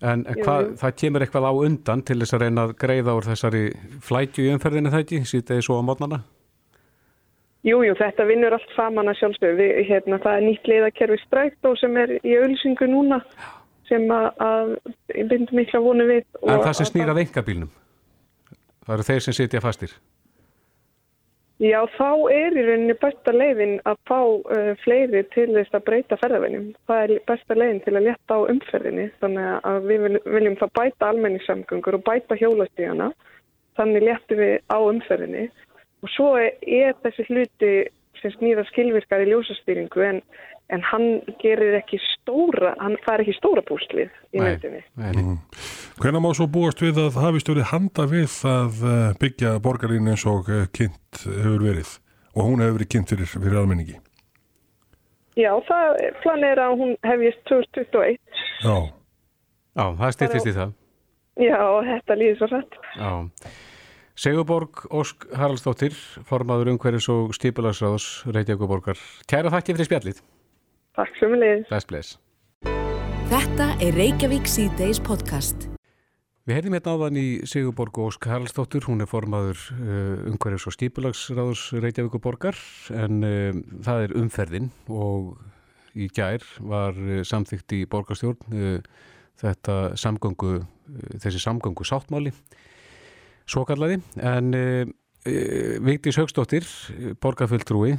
en, 0.01 0.25
jú. 0.37 0.45
það 0.79 0.95
kemur 1.01 1.25
eitthvað 1.25 1.47
á 1.49 1.53
undan 1.65 2.03
til 2.07 2.19
þess 2.21 2.35
að 2.35 2.43
reyna 2.45 2.67
að 2.67 2.75
greiða 2.79 3.15
úr 3.17 3.27
þessari 3.27 3.63
flætju 4.05 4.45
í 4.45 4.53
umferðinu 4.55 4.93
það 4.93 5.05
ekki, 5.05 5.23
sýta 5.27 5.59
svo 5.65 5.79
á 5.79 5.83
mótnana 5.83 6.21
Jú, 7.67 7.81
jú, 7.83 7.95
þetta 7.99 8.23
vinnur 8.29 8.55
allt 8.55 8.69
saman 8.75 9.11
að 9.11 9.17
sjálfsögðu. 9.19 9.65
Hérna, 9.89 10.19
það 10.23 10.37
er 10.37 10.45
nýtt 10.45 10.69
leiðakerfi 10.71 11.17
stræktó 11.25 11.73
sem 11.75 11.97
er 11.99 12.15
í 12.23 12.37
auðlýsingu 12.39 12.87
núna 12.87 13.19
sem 13.89 14.05
að, 14.13 14.77
bindum 15.11 15.59
mikla 15.59 15.81
vonu 15.83 16.05
við. 16.07 16.23
En 16.45 16.55
og 16.55 16.63
það 16.63 16.77
sem 16.77 16.87
að 16.87 16.91
snýr 16.93 17.11
að 17.11 17.21
engabílnum 17.25 17.71
það 18.89 18.95
eru 18.95 19.05
þeir 19.09 19.25
sem 19.25 19.37
sitja 19.37 19.61
fastir 19.61 19.93
Já, 21.59 21.81
þá 21.91 22.31
er 22.31 22.55
í 22.55 22.61
rauninni 22.63 22.93
besta 23.01 23.33
leiðin 23.35 23.81
að 23.89 23.97
fá 24.07 24.19
uh, 24.23 24.69
fleiri 24.79 25.25
til 25.33 25.49
þess 25.57 25.73
að 25.75 25.83
breyta 25.89 26.15
ferðarveinum. 26.21 26.69
Það 26.87 27.01
er 27.03 27.25
besta 27.27 27.57
leiðin 27.57 27.81
til 27.83 27.93
að 27.99 28.05
leta 28.05 28.37
á 28.39 28.47
umferðinni. 28.53 29.07
Þannig 29.19 29.49
að 29.67 29.89
við 29.89 30.05
vil- 30.05 30.21
viljum 30.37 30.55
það 30.61 30.71
bæta 30.79 31.09
almenningssamgöngur 31.09 31.97
og 31.97 32.05
bæta 32.07 32.37
hjólastíðana. 32.39 33.09
Þannig 33.75 34.05
letum 34.07 34.39
við 34.39 34.55
á 34.71 34.77
umferðinni. 34.79 35.43
Og 36.03 36.11
svo 36.13 36.35
er, 36.39 36.95
þessi 37.03 37.25
hluti 37.27 37.73
sem 38.21 38.33
snýra 38.35 38.65
skilvirkar 38.69 39.23
í 39.23 39.29
ljósastýringu 39.31 40.03
en, 40.03 40.21
en 40.73 40.83
hann 40.91 41.07
gerir 41.41 41.77
ekki 41.79 41.99
stóra, 42.03 42.73
hann 42.79 42.97
fær 43.05 43.23
ekki 43.23 43.35
stóra 43.37 43.63
púslið 43.67 44.11
í 44.35 44.41
myndinni. 44.43 44.83
nei, 44.99 45.13
nei. 45.15 45.37
Hvenær 45.99 46.23
má 46.23 46.29
svo 46.35 46.47
búast 46.51 46.79
við 46.83 46.99
að 47.03 47.17
hafist 47.19 47.49
verið 47.51 47.71
handa 47.73 48.05
við 48.07 48.35
að 48.47 48.83
eh, 48.87 49.07
byggja 49.19 49.57
borgarlínu 49.63 50.13
eins 50.13 50.23
og 50.29 50.51
eh, 50.51 50.67
kynnt 50.75 51.23
hefur 51.25 51.65
verið 51.65 51.97
og 52.35 52.45
hún 52.45 52.63
hefur 52.63 52.77
verið 52.77 52.91
kynnt 52.93 53.11
fyrir, 53.11 53.31
fyrir 53.33 53.59
almenningi? 53.59 53.97
Já, 55.39 55.51
það 55.67 55.99
plan 56.23 56.43
er 56.43 56.59
að 56.59 56.77
hún 56.79 56.95
hefjist 57.07 57.43
2021. 57.51 58.19
Já, 58.63 58.77
Já, 59.79 59.85
það 59.95 60.15
styrtist 60.15 60.49
í 60.49 60.55
það 60.55 60.77
Já, 61.39 61.59
þetta 61.87 62.15
líður 62.19 62.39
svo 62.39 62.47
rætt. 62.51 62.77
Já. 62.99 63.11
Sigurborg 64.19 64.81
Ósk 64.91 65.29
Haraldsdóttir 65.31 65.93
formaður 66.27 66.73
umhverfis 66.73 67.05
og 67.07 67.29
stipulagsráðs 67.37 68.25
Reykjavíkuborgar. 68.27 68.99
Kæra 69.31 69.47
þakki 69.53 69.75
fyrir 69.77 69.87
spjallið. 69.87 70.19
Takk 70.99 71.15
sem 71.15 71.31
við 71.31 71.39
leiðis. 71.45 71.69
Bless, 71.69 71.87
bless. 71.87 72.09
Þetta 73.29 73.69
er 73.79 73.95
Reykjavík 73.95 74.51
C-Days 74.51 74.99
podcast. 75.07 75.69
Við 76.43 76.57
heyrðum 76.57 76.75
hérna 76.75 76.97
áðan 76.97 77.21
í 77.21 77.25
Sigurborg 77.47 78.01
Ósk 78.09 78.27
Haraldsdóttir, 78.27 78.83
hún 78.89 79.05
er 79.05 79.07
formaður 79.07 79.63
uh, 79.77 80.27
umhverfis 80.33 80.67
og 80.67 80.75
stipulagsráðs 80.75 81.65
Reykjavíkuborgar 81.79 82.59
en 82.99 83.23
uh, 83.23 83.65
það 83.87 84.09
er 84.09 84.19
umferðin 84.19 84.71
og 84.91 85.37
í 85.95 86.11
gær 86.11 86.43
var 86.59 86.99
uh, 86.99 87.21
samþykkt 87.23 87.79
í 87.79 87.85
borgarstjórn 87.87 88.51
uh, 88.51 88.81
þetta 89.39 89.83
samgöngu, 89.95 90.57
uh, 90.59 91.13
þessi 91.23 91.39
samgöngu 91.39 91.87
sáttmáli 91.87 92.35
svo 93.49 93.65
kallaði 93.67 93.99
en 94.21 94.53
uh, 94.57 94.83
uh, 94.85 95.75
Vigdís 95.85 96.19
Haugsdóttir, 96.21 96.67
borgarfulltrúi 97.23 97.97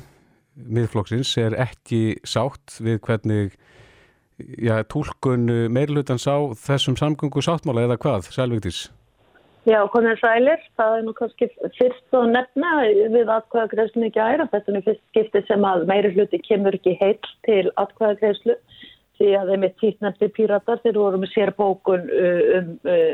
miðflokksins 0.61 1.35
er 1.41 1.57
ekki 1.59 2.21
sátt 2.27 2.79
við 2.83 3.01
hvernig 3.07 3.53
já, 4.61 4.81
tólkun 4.91 5.47
meirlutans 5.73 6.27
á 6.27 6.51
þessum 6.59 6.99
samgöngu 6.99 7.43
sáttmála 7.45 7.87
eða 7.87 8.01
hvað, 8.03 8.33
Sælvigdís? 8.35 8.89
Já, 9.69 9.83
konar 9.93 10.17
sælir, 10.17 10.61
það 10.81 10.95
er 10.97 11.03
nú 11.05 11.13
kannski 11.19 11.47
fyrst 11.77 12.17
að 12.17 12.31
nefna 12.33 12.69
við 13.13 13.29
atkvæðagreðslu 13.35 14.07
ekki 14.07 14.23
æra. 14.25 14.47
Þetta 14.49 14.73
er 14.73 14.77
nú 14.77 14.81
fyrst 14.87 15.03
skipti 15.11 15.43
sem 15.51 15.67
að 15.69 15.85
meiri 15.91 16.13
hluti 16.15 16.41
kemur 16.47 16.79
ekki 16.79 16.95
heilt 16.97 17.29
til 17.45 17.67
atkvæðagreðslu 17.83 18.57
því 19.21 19.33
að 19.39 19.53
þeim 19.53 19.67
er 19.67 19.75
tíknefndi 19.83 20.29
píratar 20.37 20.81
þegar 20.83 21.01
voru 21.05 21.21
með 21.23 21.33
sér 21.35 21.53
bókun 21.59 22.07
um 22.59 22.71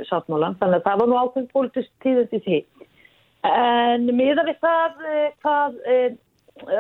sáttmálan. 0.09 0.57
Þannig 0.61 0.81
að 0.81 0.87
það 0.87 1.01
var 1.03 1.11
nú 1.11 1.19
ákveðin 1.21 1.51
pólitist 1.53 2.07
í 2.07 2.43
því. 2.47 2.61
En 3.47 4.07
miða 4.17 4.47
við 4.47 4.63
það 4.63 5.03
hvað 5.45 5.81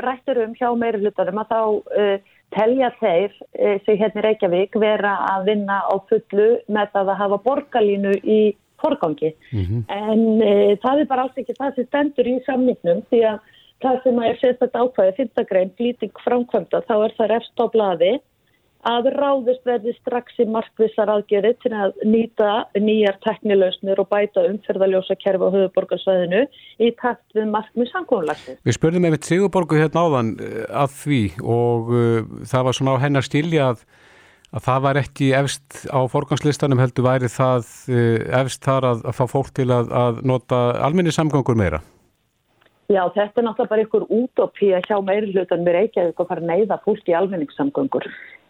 rættur 0.07 0.43
um 0.47 0.55
hjá 0.57 0.69
meiri 0.79 1.03
hlutanum 1.03 1.43
að 1.43 1.53
þá 1.53 2.23
telja 2.55 2.93
þeir 3.01 3.35
sem 3.85 3.99
hérna 3.99 4.23
í 4.23 4.25
Reykjavík 4.25 4.79
vera 4.81 5.17
að 5.35 5.51
vinna 5.51 5.83
á 5.83 5.95
fullu 6.09 6.47
með 6.71 6.95
það 6.95 7.11
að 7.13 7.21
hafa 7.21 7.41
borgarlínu 7.45 8.15
í 8.23 8.41
forgangi. 8.83 9.33
En 9.93 10.25
uh, 10.41 10.73
það 10.83 11.03
er 11.03 11.11
bara 11.11 11.27
alls 11.27 11.41
ekki 11.41 11.57
það 11.59 11.77
sem 11.77 11.89
stendur 11.89 12.31
í 12.31 12.39
samningnum 12.47 13.03
því 13.11 13.23
að 13.33 13.53
það 13.85 14.01
sem 14.05 14.21
að 14.21 14.31
er 14.31 14.41
sérstætt 14.41 14.79
ákvæði, 14.81 15.15
fyrstagrein, 15.19 15.75
flýting 15.77 16.23
framkvæmda, 16.25 16.81
þá 16.89 16.95
er 16.97 17.15
það 17.19 17.33
refst 17.35 17.61
á 17.61 17.67
blaði 17.75 18.13
að 18.87 19.09
ráðist 19.17 19.67
verði 19.67 19.95
strax 19.97 20.39
í 20.43 20.47
markvissar 20.51 21.11
aðgerði 21.11 21.53
til 21.65 21.73
að 21.75 21.97
nýta 22.07 22.51
nýjar 22.79 23.19
teknilausnir 23.25 24.01
og 24.03 24.09
bæta 24.13 24.47
umferðaljósa 24.47 25.17
kerfi 25.19 25.51
á 25.51 25.55
höfuborgarsvæðinu 25.57 26.43
í 26.79 26.93
takt 27.01 27.37
við 27.37 27.51
markmið 27.55 27.91
samkónlagsins. 27.93 28.61
Við 28.67 28.79
spurðum 28.79 29.09
einmitt 29.09 29.27
Sigurborgu 29.27 29.81
hérna 29.81 30.07
áðan 30.07 30.35
uh, 30.39 30.63
að 30.85 30.99
því 31.03 31.23
og 31.43 31.91
uh, 31.95 32.21
það 32.47 32.69
var 32.69 32.79
svona 32.79 32.95
á 32.95 33.03
hennar 33.07 33.27
stilja 33.27 33.73
að, 33.73 33.83
að 34.53 34.67
það 34.69 34.87
var 34.87 35.03
ekki 35.03 35.33
efst 35.41 35.83
á 35.91 36.01
forgangslistanum 36.13 36.83
heldur 36.85 37.09
væri 37.09 37.33
það 37.33 37.67
uh, 37.91 38.23
efst 38.45 38.63
þar 38.67 38.93
að, 38.93 39.05
að 39.11 39.19
fá 39.19 39.27
fólk 39.35 39.53
til 39.59 39.69
að, 39.75 39.91
að 39.91 40.25
nota 40.31 40.63
almenni 40.87 41.15
samgangur 41.15 41.59
meira. 41.59 41.83
Já, 42.87 43.03
þetta 43.11 43.41
er 43.41 43.45
náttúrulega 43.49 43.71
bara 43.73 43.83
ykkur 43.83 44.05
útopía 44.15 44.79
hjá 44.85 45.01
meiri 45.03 45.33
hlutan 45.33 45.65
með 45.67 45.81
Reykjavík 45.81 46.21
og 46.23 46.29
fara 46.29 46.39
að 46.45 46.53
neyða 46.53 46.77
fólk 46.85 47.09
í 47.11 47.17
almenningssamgöngur. 47.19 48.07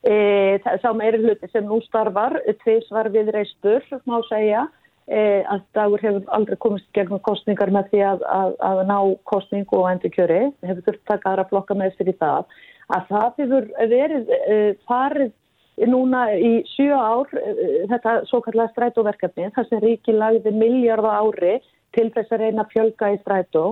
E, 0.06 0.58
sá 0.82 0.92
meiri 0.94 1.18
hluti 1.18 1.48
sem 1.50 1.64
nú 1.66 1.80
starfar, 1.82 2.36
tvis 2.62 2.86
var 2.94 3.08
við 3.10 3.32
reistur, 3.34 3.82
má 4.06 4.20
segja, 4.28 4.66
e, 5.10 5.42
að 5.50 5.64
dagur 5.74 6.04
hefur 6.04 6.28
aldrei 6.36 6.58
komist 6.62 6.86
gegnum 6.94 7.22
kostningar 7.26 7.72
með 7.74 7.88
því 7.90 8.02
að, 8.12 8.22
að, 8.30 8.54
að 8.68 8.82
ná 8.86 8.98
kostning 9.26 9.66
og 9.74 9.88
endur 9.90 10.12
kjöri, 10.14 10.44
hefur 10.68 10.84
þurft 10.86 11.02
taka 11.10 11.32
aðra 11.32 11.46
flokka 11.50 11.78
með 11.80 11.96
sér 11.96 12.12
í 12.12 12.14
það, 12.20 12.54
að 12.94 13.10
það 13.10 13.42
hefur 13.42 13.66
verið 13.94 14.30
e, 14.36 14.60
farið 14.86 15.90
núna 15.90 16.22
í 16.38 16.52
sjö 16.76 16.94
ár, 16.94 17.34
e, 17.42 17.56
þetta 17.90 18.14
svo 18.30 18.42
kallega 18.46 18.74
strætóverkefni, 18.76 19.50
þar 19.58 19.68
sem 19.72 19.82
ríki 19.82 20.14
lagði 20.14 20.54
miljard 20.54 21.10
á 21.10 21.18
ári 21.18 21.58
til 21.98 22.12
þess 22.14 22.30
að 22.30 22.46
reyna 22.46 22.68
fjölga 22.70 23.10
í 23.16 23.18
strætó, 23.24 23.66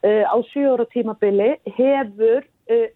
á 0.00 0.36
sjö 0.48 0.74
ára 0.74 0.86
tímabili 0.88 1.50
hefur 1.76 2.46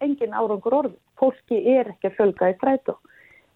engin 0.01 0.33
árangur 0.33 0.73
orð. 0.73 0.95
Fólki 1.19 1.61
er 1.75 1.91
ekki 1.93 2.11
að 2.11 2.17
fjölga 2.19 2.51
í 2.51 2.57
strætó. 2.57 2.97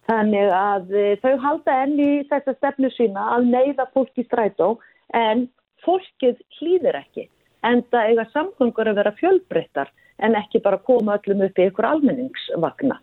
Þannig 0.10 0.54
að 0.56 0.93
uh, 0.95 1.10
þau 1.24 1.34
halda 1.45 1.80
enn 1.86 1.98
í 2.02 2.12
þessa 2.30 2.56
stefnu 2.58 2.91
sína 2.95 3.26
að 3.36 3.50
neyða 3.54 3.89
fólki 3.93 4.24
í 4.24 4.30
strætó 4.30 4.72
en 5.15 5.48
fólkið 5.86 6.39
hlýðir 6.60 7.00
ekki. 7.04 7.28
En 7.67 7.84
það 7.91 8.13
eiga 8.13 8.26
samgöngur 8.34 8.89
að 8.89 9.02
vera 9.02 9.17
fjölbreyttar 9.19 9.91
en 10.24 10.36
ekki 10.39 10.62
bara 10.63 10.80
koma 10.84 11.17
öllum 11.19 11.45
upp 11.48 11.60
í 11.60 11.67
ykkur 11.69 11.88
almenningsvagna. 11.89 13.00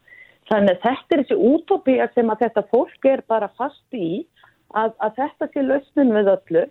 Þannig 0.51 0.77
að 0.77 0.83
þetta 0.85 1.15
er 1.15 1.23
þessi 1.23 1.37
útópía 1.51 2.09
sem 2.15 2.31
að 2.31 2.43
þetta 2.45 2.65
fólk 2.73 3.09
er 3.11 3.23
bara 3.29 3.49
fast 3.59 3.97
í 3.97 4.27
að, 4.75 4.93
að 5.03 5.17
þetta 5.21 5.49
sé 5.53 5.65
lausnin 5.65 6.15
við 6.15 6.31
öllu 6.35 6.67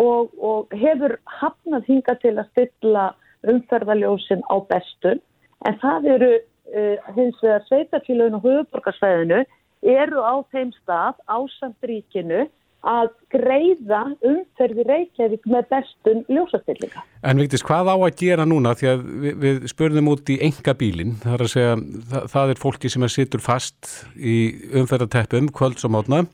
og, 0.00 0.32
og 0.40 0.72
hefur 0.76 1.18
hafnað 1.40 1.90
hinga 1.90 2.16
til 2.22 2.34
að 2.38 2.48
stilla 2.52 3.04
umferðaljósin 3.52 4.44
á 4.48 4.56
bestun 4.70 5.20
en 5.66 5.78
það 5.82 6.08
eru 6.16 6.30
uh, 6.72 7.12
hins 7.16 7.38
vegar 7.42 7.66
sveitarfélagin 7.68 8.38
og 8.38 8.46
höfuborgarsvæðinu 8.48 9.44
eru 9.82 10.24
á 10.24 10.34
þeim 10.54 10.72
stað 10.80 11.22
ásamt 11.26 11.88
ríkinu 11.88 12.46
að 12.82 13.12
greiða 13.30 14.00
umferði 14.26 14.84
Reykjavík 14.88 15.44
með 15.50 15.68
bestun 15.70 16.24
ljósastillinga. 16.26 17.04
En 17.22 17.38
Víktis, 17.38 17.62
hvað 17.66 17.92
á 17.94 17.96
að 17.96 18.16
gera 18.18 18.46
núna? 18.48 18.72
Því 18.78 18.88
að 18.90 19.04
við, 19.22 19.36
við 19.44 19.60
spurðum 19.70 20.10
út 20.10 20.32
í 20.34 20.38
enga 20.42 20.74
bílinn, 20.78 21.14
það 21.22 21.36
er 21.36 21.44
að 21.46 21.52
segja, 21.52 21.76
það, 22.10 22.26
það 22.34 22.54
er 22.54 22.62
fólki 22.64 22.90
sem 22.90 23.06
er 23.06 23.14
sittur 23.14 23.44
fast 23.44 23.92
í 24.18 24.36
umferðarteppum, 24.82 25.52
kvölds 25.54 25.86
og 25.86 25.94
mátna. 25.94 26.24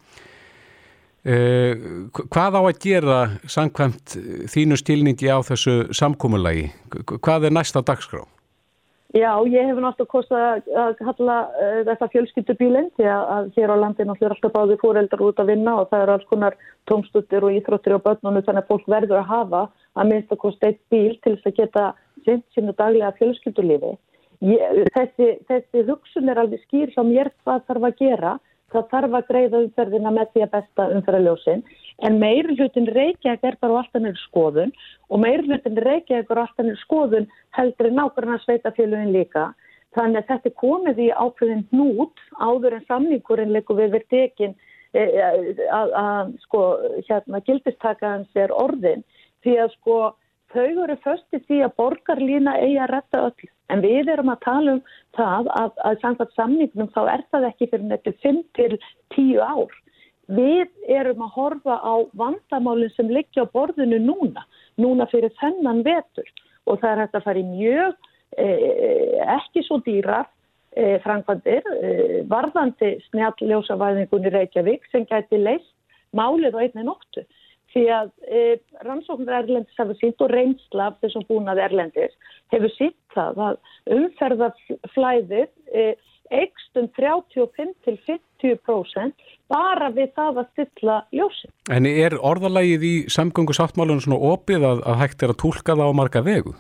Eh, 1.29 1.77
hvað 2.17 2.57
á 2.57 2.63
að 2.63 2.81
gera 2.81 3.19
samkvæmt 3.45 4.17
þínu 4.49 4.81
stilningi 4.81 5.29
á 5.29 5.45
þessu 5.45 5.91
samkómulagi? 5.93 6.71
Hvað 7.19 7.51
er 7.51 7.57
næsta 7.59 7.85
dagskrá? 7.85 8.23
Já, 9.17 9.41
ég 9.49 9.65
hef 9.65 9.79
náttúrulega 9.81 10.13
kostað 10.13 10.67
að 10.77 10.91
kalla 10.99 11.37
uh, 11.49 11.79
þetta 11.89 12.09
fjölskyldubílinn 12.13 12.91
því 12.99 13.07
að, 13.09 13.23
að 13.35 13.47
hér 13.57 13.71
á 13.73 13.77
landin 13.81 14.11
náttúrulega 14.11 14.29
er 14.29 14.35
alltaf 14.35 14.53
báði 14.53 14.77
fóreldar 14.83 15.23
út 15.25 15.41
að 15.41 15.49
vinna 15.49 15.77
og 15.81 15.89
það 15.89 16.03
er 16.05 16.13
alls 16.13 16.27
konar 16.29 16.57
tómstuttir 16.91 17.47
og 17.49 17.57
íþróttir 17.57 17.97
á 17.97 18.05
börnunum 18.05 18.45
þannig 18.45 18.67
að 18.67 18.69
fólk 18.75 18.91
verður 18.93 19.23
að 19.23 19.31
hafa 19.31 19.63
að 19.97 20.11
minnst 20.11 20.35
að 20.37 20.43
kosta 20.43 20.69
eitt 20.69 20.83
bíl 20.93 21.17
til 21.25 21.39
þess 21.39 21.49
að 21.49 21.57
geta 21.63 21.87
sinn 22.27 22.45
sínu 22.53 22.75
daglega 22.77 23.15
fjölskyldulífi. 23.17 23.95
Ég, 24.45 24.85
þessi, 24.93 25.31
þessi 25.49 25.87
hugsun 25.89 26.29
er 26.29 26.43
alveg 26.45 26.61
skýr 26.67 26.93
sem 26.93 27.17
ég 27.17 27.25
er 27.25 27.33
hvað 27.47 27.65
þarf 27.71 27.89
að 27.89 27.99
gera 28.05 28.35
það 28.73 28.89
þarf 28.93 29.15
að 29.19 29.29
greiða 29.31 29.61
umferðina 29.65 30.13
með 30.15 30.33
því 30.33 30.45
að 30.45 30.55
besta 30.57 30.89
umferðaljósin 30.95 31.63
en 32.07 32.19
meir 32.21 32.49
hlutin 32.53 32.89
Reykjavík 32.95 33.45
er 33.45 33.57
bara 33.63 33.75
á 33.75 33.81
alltaf 33.83 34.03
nýr 34.05 34.21
skoðun 34.27 34.75
og 35.09 35.23
meir 35.25 35.43
hlutin 35.47 35.81
Reykjavík 35.87 36.31
er 36.31 36.41
á 36.41 36.45
alltaf 36.45 36.67
nýr 36.67 36.79
skoðun 36.85 37.27
heldur 37.59 37.89
en 37.89 37.99
nákvæmlega 37.99 38.45
sveitafélugin 38.45 39.15
líka. 39.17 39.49
Þannig 39.97 40.21
að 40.21 40.31
þetta 40.31 40.55
komið 40.61 41.01
í 41.01 41.09
ákveðin 41.17 41.67
hnút 41.73 42.25
áður 42.37 42.77
en 42.77 42.87
samningurinn 42.87 43.55
leikur 43.57 43.79
við 43.81 43.95
verið 43.97 44.11
tekin 44.13 44.55
e, 44.93 45.03
e, 45.03 45.69
að, 45.73 46.35
sko 46.45 46.65
hérna 47.09 47.41
gildistakaðans 47.47 48.37
er 48.37 48.53
orðin. 48.53 49.05
Því 49.43 49.57
að 49.65 49.73
sko 49.79 49.99
þau 50.53 50.85
eru 50.85 50.99
fösti 51.03 51.41
því 51.49 51.63
að 51.65 51.77
borgarlína 51.81 52.59
eigi 52.61 52.79
að 52.85 52.93
retta 52.95 53.25
öll. 53.31 53.49
En 53.69 53.83
við 53.85 54.09
erum 54.13 54.33
að 54.33 54.41
tala 54.47 54.77
um 54.77 54.81
það 55.17 55.51
að, 55.61 55.75
að 55.85 56.01
samkvæmt 56.05 56.35
samningnum 56.39 56.91
þá 56.95 57.01
er 57.13 57.25
það 57.33 57.47
ekki 57.51 57.69
fyrir 57.73 57.87
nettu 57.91 58.15
5 58.25 58.41
til 58.57 58.79
10 59.17 59.43
ár. 59.45 59.77
Við 60.29 60.93
erum 60.93 61.25
að 61.25 61.35
horfa 61.37 61.79
á 61.81 61.95
vandamálinn 62.21 62.93
sem 62.97 63.09
liggja 63.13 63.47
á 63.49 63.53
borðinu 63.53 64.01
núna, 64.05 64.45
núna 64.81 65.09
fyrir 65.13 65.33
þennan 65.41 65.85
vetur 65.87 66.29
og 66.69 66.81
það 66.83 66.91
er 66.91 67.03
hægt 67.03 67.17
að 67.17 67.25
fara 67.29 67.41
í 67.41 67.47
mjög 67.49 67.95
eh, 68.37 69.17
ekki 69.39 69.65
svo 69.65 69.81
dýrar 69.87 70.29
eh, 70.77 70.99
framkvæmdir, 71.05 71.65
eh, 71.81 72.19
varðandi 72.29 72.95
snjalljósavæðingunni 73.09 74.33
Reykjavík 74.35 74.85
sem 74.93 75.09
gæti 75.09 75.41
leist 75.41 75.73
málið 76.17 76.57
á 76.57 76.65
einni 76.65 76.85
nóttu 76.85 77.25
því 77.75 77.85
að 77.93 78.09
e, 78.25 78.57
rannsóknir 78.87 79.39
Erlendis 79.43 79.81
hafa 79.81 79.95
sínt 80.01 80.19
og 80.25 80.31
reynsla 80.33 80.83
af 80.91 80.95
þessum 81.03 81.25
búnað 81.29 81.63
Erlendis 81.67 82.15
hefur 82.53 82.73
sínt 82.77 83.01
það 83.15 83.35
að 83.49 83.57
umferðarflæðið 83.97 85.51
e, 85.73 85.75
eigstum 86.35 86.89
35-50% 86.99 89.13
bara 89.49 89.89
við 89.95 90.09
það 90.17 90.39
að 90.43 90.49
stilla 90.53 90.97
ljósin. 91.15 91.51
En 91.73 91.87
er 91.89 92.13
orðalægið 92.21 92.83
í 92.85 93.09
samgöngu 93.13 93.53
sáttmálunum 93.57 94.03
svona 94.05 94.21
opið 94.35 94.63
að, 94.69 94.79
að 94.85 94.99
hægt 95.03 95.23
er 95.25 95.31
að 95.33 95.41
tólka 95.45 95.73
það 95.75 95.89
á 95.89 95.93
marga 95.97 96.21
vegu? 96.27 96.53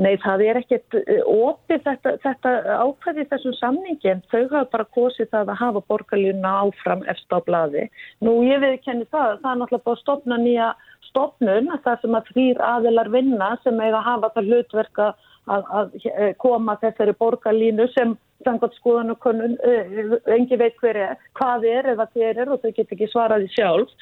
Nei, 0.00 0.14
það 0.22 0.42
er 0.46 0.58
ekkert 0.62 0.96
eh, 0.96 1.18
opið 1.28 1.82
þetta, 1.84 2.12
þetta 2.22 2.52
ákvæði 2.86 3.26
þessum 3.32 3.56
samningin. 3.58 4.22
Þau 4.32 4.42
hafa 4.46 4.62
bara 4.72 4.86
kosið 4.96 5.28
það 5.34 5.50
að 5.52 5.60
hafa 5.60 5.82
borgarlýna 5.92 6.52
áfram 6.64 7.02
eftir 7.10 7.36
á 7.36 7.40
bladi. 7.44 7.82
Nú, 8.24 8.38
ég 8.48 8.62
veið 8.62 8.78
kenni 8.86 9.08
það. 9.10 9.34
Það 9.42 9.50
er 9.50 9.60
náttúrulega 9.60 9.88
bara 9.90 9.98
að 9.98 10.04
stopna 10.04 10.38
nýja 10.40 10.70
stopnun, 11.10 11.68
það 11.84 12.04
sem 12.04 12.16
að 12.16 12.30
þrýr 12.30 12.62
aðilar 12.64 13.10
vinna 13.12 13.50
sem 13.64 13.80
eiga 13.82 13.98
að 13.98 14.08
hafa 14.08 14.32
það 14.36 14.50
hlutverka 14.50 15.08
að, 15.50 15.70
að 15.80 15.94
eh, 16.10 16.32
koma 16.40 16.76
þessari 16.80 17.14
borgarlínu 17.20 17.88
sem 17.94 18.16
samkvæmt 18.46 18.76
skoðan 18.78 19.12
og 19.12 19.26
uh, 19.28 20.14
engi 20.32 20.56
veit 20.56 20.78
hver 20.80 20.96
er, 20.96 21.18
hvað 21.36 21.66
er 21.68 21.90
eða 21.92 22.06
hver 22.14 22.38
er 22.40 22.52
og 22.52 22.62
þau 22.62 22.70
get 22.76 22.94
ekki 22.94 23.10
svaraði 23.12 23.50
sjálf. 23.52 23.92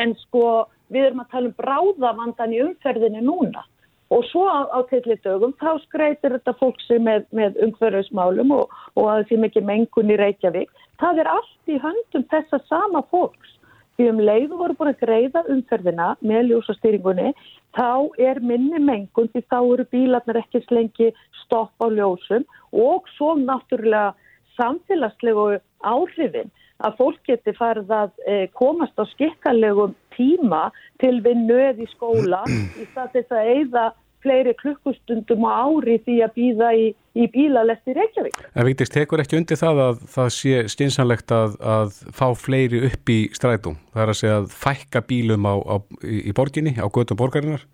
En 0.00 0.14
sko, 0.22 0.64
við 0.92 1.10
erum 1.10 1.24
að 1.24 1.34
tala 1.34 1.50
um 1.50 1.58
bráðavandan 1.58 2.56
í 2.56 2.62
umferðinu 2.64 3.24
núna. 3.26 3.66
Og 4.12 4.26
svo 4.28 4.44
á, 4.44 4.68
á 4.68 4.78
tillittögum 4.90 5.54
þá 5.56 5.70
skreitir 5.86 6.34
þetta 6.36 6.52
fólk 6.60 6.80
sem 6.84 7.04
með, 7.06 7.24
með 7.32 7.56
umhverfismálum 7.64 8.52
og, 8.58 8.74
og 8.98 9.08
að 9.08 9.24
því 9.30 9.38
mikið 9.46 9.68
mengun 9.70 10.12
í 10.12 10.18
Reykjavík. 10.20 10.70
Það 11.00 11.22
er 11.22 11.30
allt 11.32 11.72
í 11.72 11.78
höndum 11.80 12.26
þessa 12.32 12.60
sama 12.68 13.00
fólks. 13.12 13.56
Því 13.96 14.08
um 14.10 14.20
leiðu 14.24 14.58
voru 14.60 14.76
búin 14.76 14.92
að 14.92 15.02
greiða 15.04 15.42
umferðina 15.52 16.12
með 16.24 16.50
ljósastýringunni, 16.50 17.32
þá 17.76 18.12
er 18.20 18.40
minni 18.44 18.80
mengun 18.80 19.30
því 19.32 19.44
þá 19.48 19.58
eru 19.60 19.86
bílarnar 19.92 20.40
ekki 20.42 20.62
slengi 20.66 21.12
stopp 21.42 21.72
á 21.80 21.86
ljósum 21.92 22.44
og 22.72 23.08
svo 23.16 23.34
náttúrulega 23.40 24.12
samfélagslegu 24.58 25.58
áhrifin 25.84 26.52
að 26.86 26.98
fólk 27.00 27.20
geti 27.28 27.54
farið 27.56 27.90
að 27.96 28.12
eh, 28.26 28.46
komast 28.58 28.98
á 28.98 29.04
skikkalegum 29.14 29.96
tíma 30.16 30.68
til 31.02 31.18
við 31.24 31.44
nöð 31.48 31.82
í 31.84 31.88
skóla 31.94 32.42
í 32.80 32.86
stað 32.92 33.18
þess 33.18 33.36
að 33.38 33.52
eigða 33.56 33.88
fleiri 34.22 34.54
klukkustundum 34.54 35.42
á 35.46 35.66
ári 35.66 35.96
því 36.04 36.16
að 36.22 36.34
býða 36.36 36.68
í, 36.78 36.84
í 37.18 37.26
bílalesti 37.32 37.96
Reykjavík. 37.96 38.38
En 38.54 38.68
Víktis, 38.68 38.92
tekur 38.94 39.22
ekki 39.22 39.38
undir 39.40 39.58
það 39.58 39.82
að 39.86 40.04
það 40.14 40.30
sé 40.36 40.62
stinsanlegt 40.70 41.34
að, 41.34 41.58
að 41.58 41.98
fá 42.14 42.28
fleiri 42.38 42.84
upp 42.86 43.12
í 43.12 43.18
strætum? 43.34 43.80
Það 43.90 44.04
er 44.04 44.14
að 44.14 44.20
segja 44.20 44.38
að 44.38 44.48
fækka 44.54 45.04
bílum 45.10 45.48
á, 45.50 45.54
á, 45.58 45.76
í 46.06 46.34
borginni, 46.38 46.76
á 46.78 46.86
gödum 46.86 47.18
borgarinnar 47.18 47.66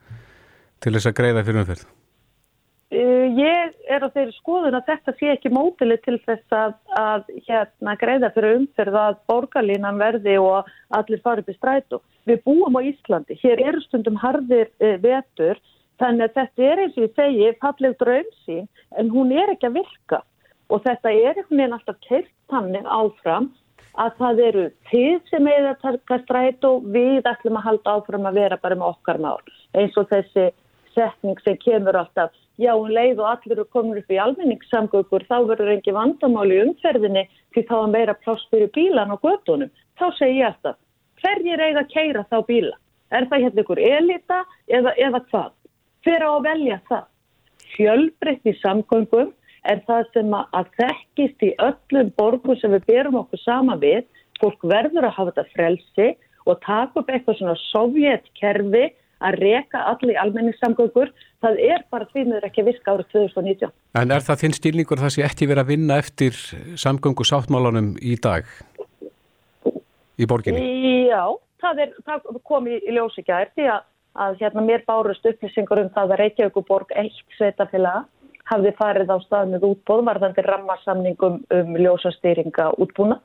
til 0.80 0.94
þess 0.96 1.10
að 1.12 1.18
greiða 1.20 1.44
fyrir 1.44 1.66
umferð? 1.66 1.88
Ég 3.28 3.74
er 3.90 4.04
á 4.04 4.08
þeirri 4.08 4.32
skoðun 4.38 4.76
að 4.78 4.86
þetta 4.88 5.12
sé 5.18 5.30
ekki 5.34 5.50
mótili 5.52 5.96
til 6.04 6.16
þess 6.24 6.54
að, 6.54 6.74
að 6.96 7.26
hérna, 7.48 7.94
greiða 8.00 8.30
fyrir 8.32 8.56
umferð 8.60 8.96
að 8.96 9.18
borgarlínan 9.28 10.00
verði 10.00 10.36
og 10.40 10.70
allir 10.96 11.20
fari 11.24 11.44
upp 11.44 11.50
í 11.52 11.56
strætu. 11.56 12.00
Við 12.28 12.40
búum 12.46 12.78
á 12.78 12.80
Íslandi, 12.88 13.36
hér 13.42 13.60
eru 13.68 13.82
stundum 13.84 14.16
harðir 14.22 14.70
uh, 14.80 14.96
vetur. 15.02 15.60
Þannig 15.98 16.28
að 16.28 16.34
þetta 16.38 16.66
er 16.70 16.82
eins 16.84 16.96
og 16.96 17.04
ég 17.04 17.14
segi 17.18 17.52
falleg 17.60 17.96
draumsín 18.00 18.66
en 18.96 19.12
hún 19.12 19.32
er 19.34 19.52
ekki 19.52 19.68
að 19.68 19.80
virka. 19.80 20.22
Og 20.72 20.84
þetta 20.86 21.12
er 21.12 21.32
einhvern 21.34 21.58
veginn 21.58 21.76
alltaf 21.76 22.02
keirt 22.06 22.34
tannig 22.52 22.86
áfram 22.86 23.50
að 23.98 24.18
það 24.20 24.42
eru 24.46 24.66
þið 24.92 25.16
sem 25.32 25.48
er 25.50 25.72
að 25.72 25.80
taka 25.82 26.20
stræt 26.22 26.66
og 26.68 26.84
við 26.94 27.26
ætlum 27.26 27.58
að 27.58 27.66
halda 27.66 27.96
áfram 27.98 28.28
að 28.30 28.40
vera 28.44 28.60
bara 28.62 28.78
með 28.78 28.92
okkar 28.94 29.20
mál. 29.20 29.40
Eins 29.74 29.96
og 29.98 30.06
þessi 30.12 30.52
setning 30.94 31.40
sem 31.42 31.58
kemur 31.64 31.98
alltaf 31.98 32.36
já 32.58 32.72
um 32.74 32.90
leið 32.90 33.22
og 33.22 33.30
allir 33.32 33.56
eru 33.56 33.66
komin 33.74 34.00
upp 34.00 34.10
í 34.10 34.18
almenningssamgökur 34.22 35.26
þá 35.30 35.36
verður 35.50 35.72
engi 35.76 35.94
vandamál 35.94 36.48
í 36.50 36.60
umferðinni 36.64 37.24
því 37.54 37.64
þá 37.70 37.76
er 37.78 37.92
meira 37.94 38.16
pláss 38.24 38.48
fyrir 38.50 38.72
bílan 38.74 39.14
og 39.14 39.22
göttunum. 39.22 39.70
Þá 39.98 40.06
segir 40.18 40.40
ég 40.42 40.50
alltaf 40.50 40.78
hverjir 41.22 41.62
eiga 41.62 41.84
að 41.84 41.92
keira 41.94 42.26
þá 42.30 42.38
bíla? 42.46 42.76
Er 43.10 43.24
það 43.30 43.44
hérna 43.46 43.62
ykkur 43.62 43.80
elita 43.80 44.42
eða, 44.68 44.92
eða 44.98 45.22
hvað? 45.30 45.54
hver 46.08 46.24
á 46.24 46.30
að 46.30 46.46
velja 46.46 46.78
það? 46.88 47.08
Fjölbreytt 47.74 48.48
í 48.48 48.54
samgöngum 48.62 49.34
er 49.68 49.82
það 49.88 50.06
sem 50.14 50.36
að 50.38 50.70
þekkist 50.78 51.44
í 51.44 51.50
öllum 51.64 52.12
borgum 52.16 52.56
sem 52.60 52.72
við 52.76 52.86
berum 52.88 53.18
okkur 53.20 53.42
sama 53.42 53.76
við. 53.80 54.06
Fólk 54.40 54.62
verður 54.70 55.08
að 55.08 55.16
hafa 55.16 55.34
þetta 55.34 55.54
frelsi 55.54 56.08
og 56.48 56.60
taka 56.64 57.02
upp 57.02 57.10
eitthvað 57.10 57.40
svona 57.40 57.56
sovjetkerfi 57.66 58.84
að 59.24 59.40
reka 59.42 59.82
allir 59.92 60.20
almenningssamgöngur. 60.22 61.12
Það 61.42 61.60
er 61.66 61.84
bara 61.90 62.08
því 62.12 62.24
með 62.30 62.46
ekki 62.48 62.62
að 62.62 62.70
virka 62.72 62.94
árið 62.94 63.10
2019. 63.14 63.74
En 63.98 64.14
er 64.14 64.24
það 64.26 64.40
þinn 64.44 64.56
stílningur 64.58 65.02
það 65.02 65.14
sé 65.14 65.26
ekki 65.26 65.50
verið 65.50 65.64
að 65.64 65.72
vinna 65.74 65.98
eftir 66.02 66.40
samgöngu 66.78 67.26
sáttmálunum 67.26 67.92
í 67.98 68.16
dag 68.22 68.48
í 70.18 70.26
borginni? 70.26 70.64
Já, 71.08 71.24
það, 71.62 71.84
er, 71.84 71.94
það 72.06 72.42
kom 72.46 72.66
í, 72.70 72.80
í 72.82 72.96
ljósikæðir 72.96 73.54
því 73.54 73.70
að 73.76 73.86
að 74.18 74.40
hérna 74.42 74.64
mér 74.66 74.84
bárust 74.86 75.26
upplýsingur 75.26 75.84
um 75.84 75.90
það 75.94 76.14
að 76.14 76.20
Reykjavíkuborg 76.22 76.94
eitt 76.98 77.18
sveitafélaga 77.36 78.06
hafði 78.48 78.72
farið 78.78 79.12
á 79.12 79.18
stað 79.22 79.52
með 79.52 79.66
útbóð 79.68 80.04
varðandi 80.08 80.44
rammarsamningum 80.46 81.40
um 81.54 81.74
ljósastýringa 81.78 82.70
útbúna 82.82 83.20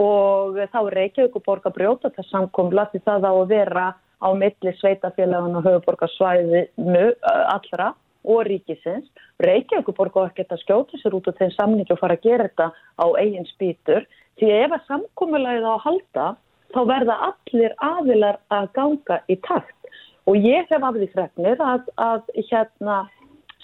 og 0.00 0.58
þá 0.72 0.80
Reykjavíkuborg 0.96 1.68
að 1.70 1.76
brjóta 1.78 2.12
það 2.16 2.30
samkomla 2.30 2.88
því 2.90 3.02
það 3.06 3.28
á 3.30 3.32
að 3.32 3.52
vera 3.54 3.86
á 4.20 4.28
milli 4.36 4.72
sveitafélagan 4.78 5.56
og 5.58 5.66
höfuborgarsvæðinu 5.66 7.04
allra 7.26 7.94
og 8.24 8.44
ríkisins. 8.44 9.08
Reykjavíkuborg 9.40 10.16
á 10.20 10.22
ekkert 10.28 10.52
að 10.52 10.62
skjóta 10.64 11.00
sér 11.00 11.16
út 11.16 11.28
af 11.30 11.38
þeim 11.40 11.54
samningi 11.56 11.94
og 11.94 12.02
fara 12.02 12.18
að 12.18 12.26
gera 12.28 12.48
þetta 12.48 12.68
á 13.00 13.06
eigin 13.16 13.48
spýtur 13.54 14.06
því 14.40 14.52
ef 14.58 14.76
að 14.76 14.86
samkommulagið 14.88 15.68
á 15.68 15.72
að 15.72 15.84
halda 15.86 16.26
þá 16.74 16.80
verða 16.92 17.16
allir 17.30 17.74
aðilar 17.82 18.38
að 18.52 18.68
ganga 18.76 19.20
í 19.28 19.36
takt. 19.46 19.76
Og 20.28 20.36
ég 20.36 20.68
hef 20.70 20.84
af 20.84 20.94
því 20.94 21.08
fregnir 21.14 21.64
að, 21.64 21.88
að 21.96 22.28
hérna 22.50 22.98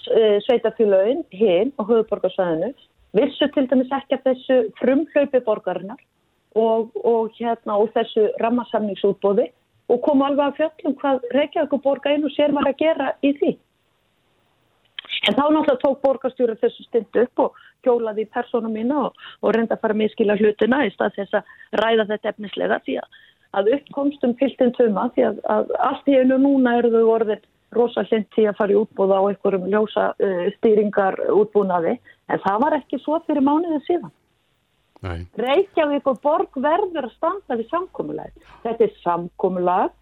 e, 0.09 0.39
sveitafélagin 0.47 1.23
hinn 1.31 1.71
og 1.77 1.91
höfuborgarsvæðinu 1.91 2.73
vissu 3.17 3.47
til 3.53 3.67
dæmis 3.69 3.93
ekki 3.93 4.17
að 4.17 4.25
þessu 4.31 4.57
frumhlaupi 4.81 5.41
borgarinnar 5.45 6.01
og, 6.57 6.91
og, 7.05 7.31
hérna, 7.37 7.77
og 7.77 7.93
þessu 7.95 8.27
rammarsamningsútbóði 8.41 9.51
og 9.87 10.01
komu 10.03 10.25
alveg 10.27 10.45
að 10.45 10.57
fjöllum 10.59 10.97
hvað 11.01 11.29
Reykjavík 11.35 11.73
og 11.77 11.83
borga 11.85 12.13
einu 12.13 12.31
sér 12.33 12.53
maður 12.55 12.73
að 12.73 12.81
gera 12.83 13.13
í 13.23 13.31
því. 13.39 13.53
En 15.27 15.35
þá 15.35 15.43
náttúrulega 15.43 15.81
tók 15.81 16.01
borgarstjóri 16.03 16.57
þessu 16.61 16.85
stundu 16.87 17.23
upp 17.23 17.43
og 17.45 17.61
hjólaði 17.85 18.25
í 18.25 18.31
persónu 18.33 18.71
mína 18.71 19.07
og, 19.07 19.21
og 19.41 19.55
reynda 19.55 19.77
að 19.77 19.83
fara 19.83 19.95
að 19.95 20.01
miskila 20.03 20.37
hlutina 20.39 20.83
í 20.85 20.91
stað 20.93 21.15
þess 21.19 21.39
að 21.39 21.53
ræða 21.81 22.07
þetta 22.11 22.33
efnislega 22.33 22.79
því 22.85 22.97
að, 23.01 23.19
að 23.59 23.71
uppkomstum 23.77 24.35
piltinn 24.39 24.73
tuma 24.77 25.07
því 25.15 25.27
að, 25.29 25.39
að 25.55 25.75
allt 25.89 26.11
í 26.11 26.17
einu 26.19 26.39
núna 26.43 26.77
eru 26.81 26.93
þau 26.95 27.13
orðin 27.15 27.45
rosalind 27.75 28.27
til 28.35 28.47
að 28.47 28.59
fara 28.59 28.75
í 28.75 28.79
útbúða 28.79 29.19
á 29.19 29.27
einhverjum 29.29 29.67
ljósa 29.71 30.05
uh, 30.15 30.45
stýringar 30.57 31.19
útbúnaði 31.33 31.97
en 32.31 32.43
það 32.43 32.63
var 32.63 32.77
ekki 32.79 32.99
svo 33.03 33.19
fyrir 33.27 33.43
mánuðið 33.43 33.83
síðan. 33.87 34.13
Nei. 35.05 35.27
Reykjavík 35.37 36.07
og 36.09 36.21
borg 36.23 36.57
verður 36.57 37.07
að 37.07 37.15
standa 37.17 37.57
við 37.59 37.69
samkómulag. 37.73 38.45
Þetta 38.63 38.87
er 38.87 38.95
samkómulag 39.03 39.93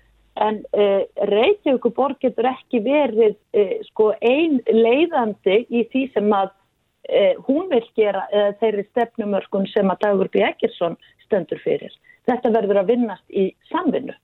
en 0.45 0.61
uh, 0.75 1.01
Reykjavík 1.31 1.89
og 1.89 1.95
borg 1.97 2.21
getur 2.23 2.47
ekki 2.51 2.81
verið 2.85 3.35
uh, 3.35 3.75
sko 3.89 4.13
ein 4.21 4.61
leiðandi 4.71 5.63
í 5.67 5.83
því 5.91 6.05
sem 6.15 6.31
að 6.35 6.53
uh, 6.53 7.33
hún 7.47 7.67
vil 7.73 7.83
gera 7.97 8.25
þeirri 8.61 8.87
stefnumörkun 8.91 9.67
sem 9.73 9.91
að 9.91 10.07
Dagur 10.07 10.31
B. 10.31 10.43
Ekkersson 10.47 10.97
stöndur 11.25 11.61
fyrir. 11.63 11.93
Þetta 12.25 12.53
verður 12.55 12.81
að 12.81 12.95
vinnast 12.95 13.25
í 13.29 13.49
samvinnu. 13.71 14.15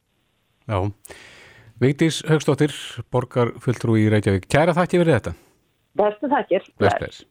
Já. 0.72 0.80
Vigdís 1.82 2.22
Högstóttir, 2.30 2.74
borgar 3.10 3.56
fulltrú 3.62 3.96
í 3.98 4.06
Reykjavík. 4.14 4.46
Kæra 4.52 4.76
þakki 4.78 5.02
verið 5.02 5.18
þetta. 5.18 5.38
Bestu 5.98 6.30
þakkir. 6.32 6.68
Best, 6.78 7.00
best. 7.02 7.31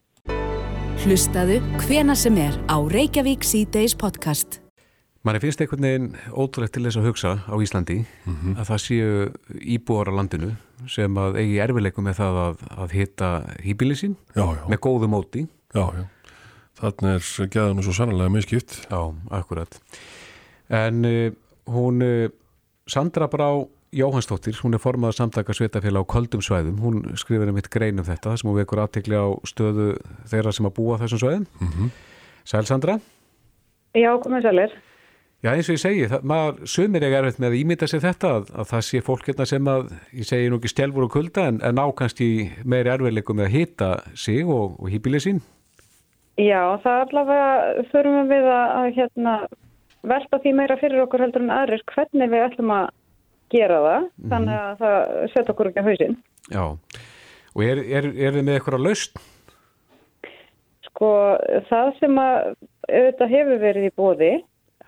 Hlustaðu 1.01 1.55
hvena 1.81 2.13
sem 2.13 2.37
er 2.37 2.53
á 2.69 2.77
Reykjavík 2.77 3.41
C-Days 3.41 3.95
podcast. 3.97 4.59
Manni 5.25 5.41
finnst 5.41 5.63
einhvern 5.65 5.87
veginn 5.87 6.09
ótrúlegt 6.29 6.75
til 6.75 6.83
þess 6.85 6.99
að 7.01 7.07
hugsa 7.09 7.31
á 7.49 7.55
Íslandi 7.57 7.97
mm 8.05 8.35
-hmm. 8.37 8.59
að 8.61 8.69
það 8.69 8.81
séu 8.85 9.33
íbúar 9.65 10.13
á 10.13 10.19
landinu 10.19 10.51
sem 10.85 11.17
að 11.17 11.39
eigi 11.41 11.57
erfileikum 11.65 12.05
með 12.05 12.21
það 12.21 12.37
að, 12.45 12.57
að 12.77 12.93
hitta 12.93 13.29
hýbilisinn 13.65 14.17
með 14.69 14.79
góðu 14.85 15.09
móti. 15.09 15.49
Já, 15.73 15.89
já. 15.97 16.05
Þannig 16.81 17.41
er 17.41 17.49
geðan 17.49 17.83
svo 17.83 17.93
sannlega 17.93 18.29
miskipt. 18.29 18.87
Já, 18.91 19.15
akkurat. 19.31 19.81
En 20.69 21.05
uh, 21.05 21.33
hún, 21.65 22.03
uh, 22.03 22.29
Sandra 22.87 23.27
Brá 23.27 23.65
Jóhannsdóttir, 23.91 24.55
hún 24.63 24.77
er 24.77 24.79
formað 24.79 25.17
samtaka 25.19 25.55
sveitafélag 25.57 26.05
á 26.07 26.13
koldum 26.13 26.43
svæðum, 26.45 26.77
hún 26.79 26.99
skrifir 27.19 27.49
um 27.51 27.57
eitt 27.59 27.67
grein 27.75 27.99
um 27.99 28.07
þetta 28.07 28.37
sem 28.39 28.47
hún 28.47 28.61
vekur 28.61 28.85
aðtekli 28.85 29.19
á 29.19 29.27
stöðu 29.43 29.97
þeirra 30.31 30.53
sem 30.55 30.69
að 30.69 30.77
búa 30.77 30.99
þessum 31.01 31.19
svæðum 31.19 31.47
mm 31.59 31.73
-hmm. 31.73 31.89
Sæl 32.45 32.67
Sandra? 32.67 33.01
Já, 33.95 34.15
komið 34.23 34.47
sælir 34.47 34.77
Já, 35.43 35.55
eins 35.57 35.69
og 35.69 35.75
ég 35.75 35.81
segi, 35.81 36.07
það, 36.07 36.23
maður 36.23 36.67
sömur 36.69 37.03
ég 37.03 37.15
erfitt 37.17 37.39
með 37.41 37.51
að 37.51 37.59
ímynda 37.59 37.87
sig 37.89 38.01
þetta 38.01 38.29
að, 38.37 38.51
að 38.55 38.67
það 38.71 38.83
sé 38.85 39.01
fólk 39.01 39.27
hérna 39.27 39.47
sem 39.47 39.69
að, 39.73 39.93
ég 40.13 40.27
segi 40.29 40.51
nú 40.51 40.57
ekki 40.61 40.69
stjálfur 40.69 41.07
og 41.07 41.11
kulda 41.11 41.47
en, 41.49 41.61
en 41.65 41.81
ákvæmst 41.81 42.21
í 42.21 42.51
meiri 42.65 42.91
erfiðleikum 42.91 43.37
með 43.37 43.47
að 43.47 43.55
hita 43.57 43.91
sig 44.15 44.45
og, 44.47 44.77
og 44.79 44.87
hýpilið 44.93 45.25
sín 45.25 45.41
Já, 46.37 46.79
það 46.85 46.95
er 46.95 47.07
allavega 47.07 47.85
þurfum 47.91 48.29
við 48.29 48.47
að, 48.53 48.67
að 48.79 48.93
hérna, 49.01 49.35
velta 50.13 50.39
því 50.39 50.53
meira 50.61 50.77
fyrir 50.77 51.03
okkur 51.03 51.25
heldur 51.25 51.43
en 51.43 51.57
aðrir 51.57 51.83
hvernig 51.91 52.31
við 52.31 52.47
ætlum 52.47 52.71
að 52.71 52.87
gera 53.51 53.81
það, 53.85 54.01
mm 54.01 54.11
-hmm. 54.11 54.31
þannig 54.33 54.61
að 54.61 54.79
það 54.83 55.29
setja 55.35 55.53
okkur 55.55 55.71
ekki 55.71 55.83
að 55.83 55.91
hausinn. 55.91 56.17
Já, 56.51 56.65
og 57.55 57.65
er, 57.65 57.83
er, 57.99 58.09
er 58.15 58.33
þið 58.37 58.47
með 58.47 58.55
eitthvað 58.55 58.79
að 58.79 58.87
laust? 58.87 59.21
Sko, 60.89 61.11
það 61.71 61.93
sem 61.99 62.19
að 62.19 62.39
auðvitað 62.91 63.35
hefur 63.35 63.61
verið 63.67 63.85
í 63.89 63.97
bóði 63.97 64.33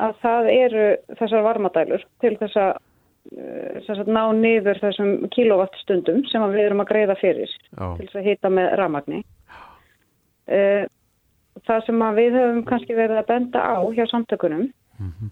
að 0.03 0.16
það 0.22 0.48
eru 0.53 0.87
þessar 1.18 1.44
varmadælur 1.46 2.03
til 2.20 2.33
þess 2.40 2.57
að, 2.57 2.72
eh, 3.37 4.03
ná 4.07 4.25
niður 4.33 4.81
þessum 4.81 5.29
kilowattstundum 5.31 6.25
sem 6.31 6.42
við 6.53 6.64
erum 6.66 6.83
að 6.83 6.90
greiða 6.90 7.16
fyrir 7.20 7.51
Já. 7.51 7.96
til 7.96 8.07
þess 8.07 8.16
að 8.16 8.27
hýta 8.27 8.51
með 8.51 8.75
ramagni. 8.81 9.22
Eh, 10.46 10.87
það 11.68 11.87
sem 11.87 12.03
við 12.16 12.38
höfum 12.38 12.64
kannski 12.68 12.96
verið 12.96 13.20
að 13.20 13.29
benda 13.31 13.61
á 13.62 13.79
hjá 13.94 14.05
samtökunum 14.11 14.66
mm 14.98 15.12
-hmm. 15.12 15.31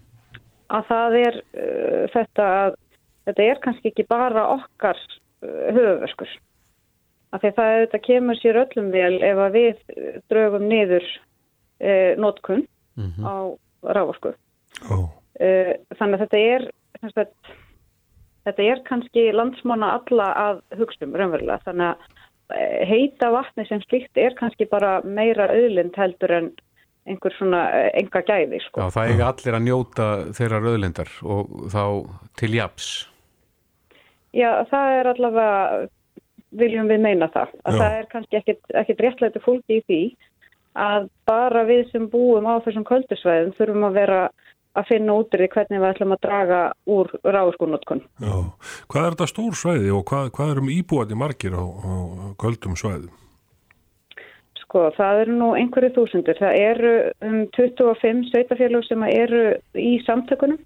að 0.69 0.83
það 0.91 1.17
er 1.21 1.35
uh, 1.41 2.03
þetta 2.13 2.45
að 2.61 2.75
þetta 3.25 3.49
er 3.49 3.59
kannski 3.63 3.91
ekki 3.91 4.07
bara 4.09 4.47
okkar 4.57 4.99
uh, 4.99 5.67
höfuvörskur. 5.75 6.37
Af 7.31 7.41
því 7.41 7.51
að 7.51 7.57
það 7.57 7.73
auðvitað 7.73 8.07
kemur 8.07 8.39
sér 8.41 8.63
öllum 8.65 8.89
vel 8.91 9.17
ef 9.23 9.43
að 9.47 9.59
við 9.59 9.83
uh, 9.95 10.15
draugum 10.31 10.67
niður 10.67 11.05
eh, 11.81 12.17
nótkunn 12.17 12.67
mm 12.95 13.11
-hmm. 13.11 13.25
á 13.25 13.35
rávorsku. 13.81 14.33
Oh. 14.89 15.09
Eh, 15.39 15.75
þannig 15.97 16.19
að 16.19 16.23
þetta 16.25 16.37
er, 16.37 16.67
að, 17.01 17.27
þetta 18.45 18.63
er 18.63 18.83
kannski 18.85 19.31
landsmána 19.33 19.93
alla 19.99 20.33
að 20.33 20.61
hugslum 20.77 21.15
raunverulega. 21.15 21.61
Þannig 21.65 21.87
að 21.87 21.97
eh, 22.57 22.87
heita 22.87 23.31
vatni 23.31 23.65
sem 23.67 23.81
slikt 23.81 24.17
er 24.17 24.35
kannski 24.37 24.65
bara 24.65 25.01
meira 25.03 25.49
auðlind 25.49 25.97
heldur 25.97 26.31
en 26.31 26.51
einhver 27.09 27.33
svona 27.33 27.65
enga 27.97 28.21
gæði. 28.21 28.59
Sko. 28.61 28.81
Já, 28.81 28.89
það 28.93 29.03
er 29.03 29.11
ekki 29.11 29.29
allir 29.29 29.55
að 29.55 29.65
njóta 29.65 30.07
þeirra 30.37 30.59
auðlindar 30.61 31.09
og 31.23 31.47
þá 31.73 31.85
til 32.37 32.53
japs. 32.53 33.10
Já, 34.31 34.63
það 34.71 34.97
er 34.97 35.09
allavega, 35.11 35.87
viljum 36.55 36.91
við 36.91 37.01
meina 37.03 37.27
það, 37.33 37.55
að 37.65 37.75
Já. 37.75 37.81
það 37.81 37.95
er 37.97 38.05
kannski 38.11 38.39
ekkit, 38.39 38.61
ekkit 38.81 39.03
réttlæti 39.05 39.41
fólki 39.43 39.79
í 39.79 39.85
því 39.87 40.01
að 40.79 41.09
bara 41.27 41.65
við 41.67 41.89
sem 41.91 42.07
búum 42.11 42.47
á 42.47 42.63
þessum 42.63 42.87
köldusvæðum 42.87 43.55
þurfum 43.57 43.87
að 43.89 43.97
vera 43.99 44.21
að 44.79 44.87
finna 44.87 45.17
út 45.19 45.35
í 45.35 45.47
hvernig 45.51 45.81
við 45.81 45.89
ætlum 45.89 46.13
að 46.15 46.21
draga 46.23 46.59
úr 46.87 47.09
ráðskunnotkun. 47.27 48.05
Já, 48.23 48.35
hvað 48.87 49.03
er 49.07 49.15
þetta 49.17 49.27
stór 49.27 49.57
svæði 49.59 49.91
og 49.97 50.05
hvað, 50.07 50.29
hvað 50.37 50.53
er 50.53 50.61
um 50.61 50.71
íbúandi 50.71 51.17
margir 51.19 51.57
á, 51.59 51.63
á 51.67 51.95
köldum 52.39 52.77
svæðum? 52.79 53.11
Sko, 54.61 54.85
það 54.95 55.25
eru 55.25 55.35
nú 55.35 55.49
einhverju 55.59 55.91
þúsundur. 55.97 56.39
Það 56.39 56.59
eru 56.63 56.93
um 57.27 57.39
25 57.57 58.29
sveitafélug 58.31 58.87
sem 58.87 59.03
eru 59.09 59.41
í 59.75 59.97
samtökunum 60.07 60.61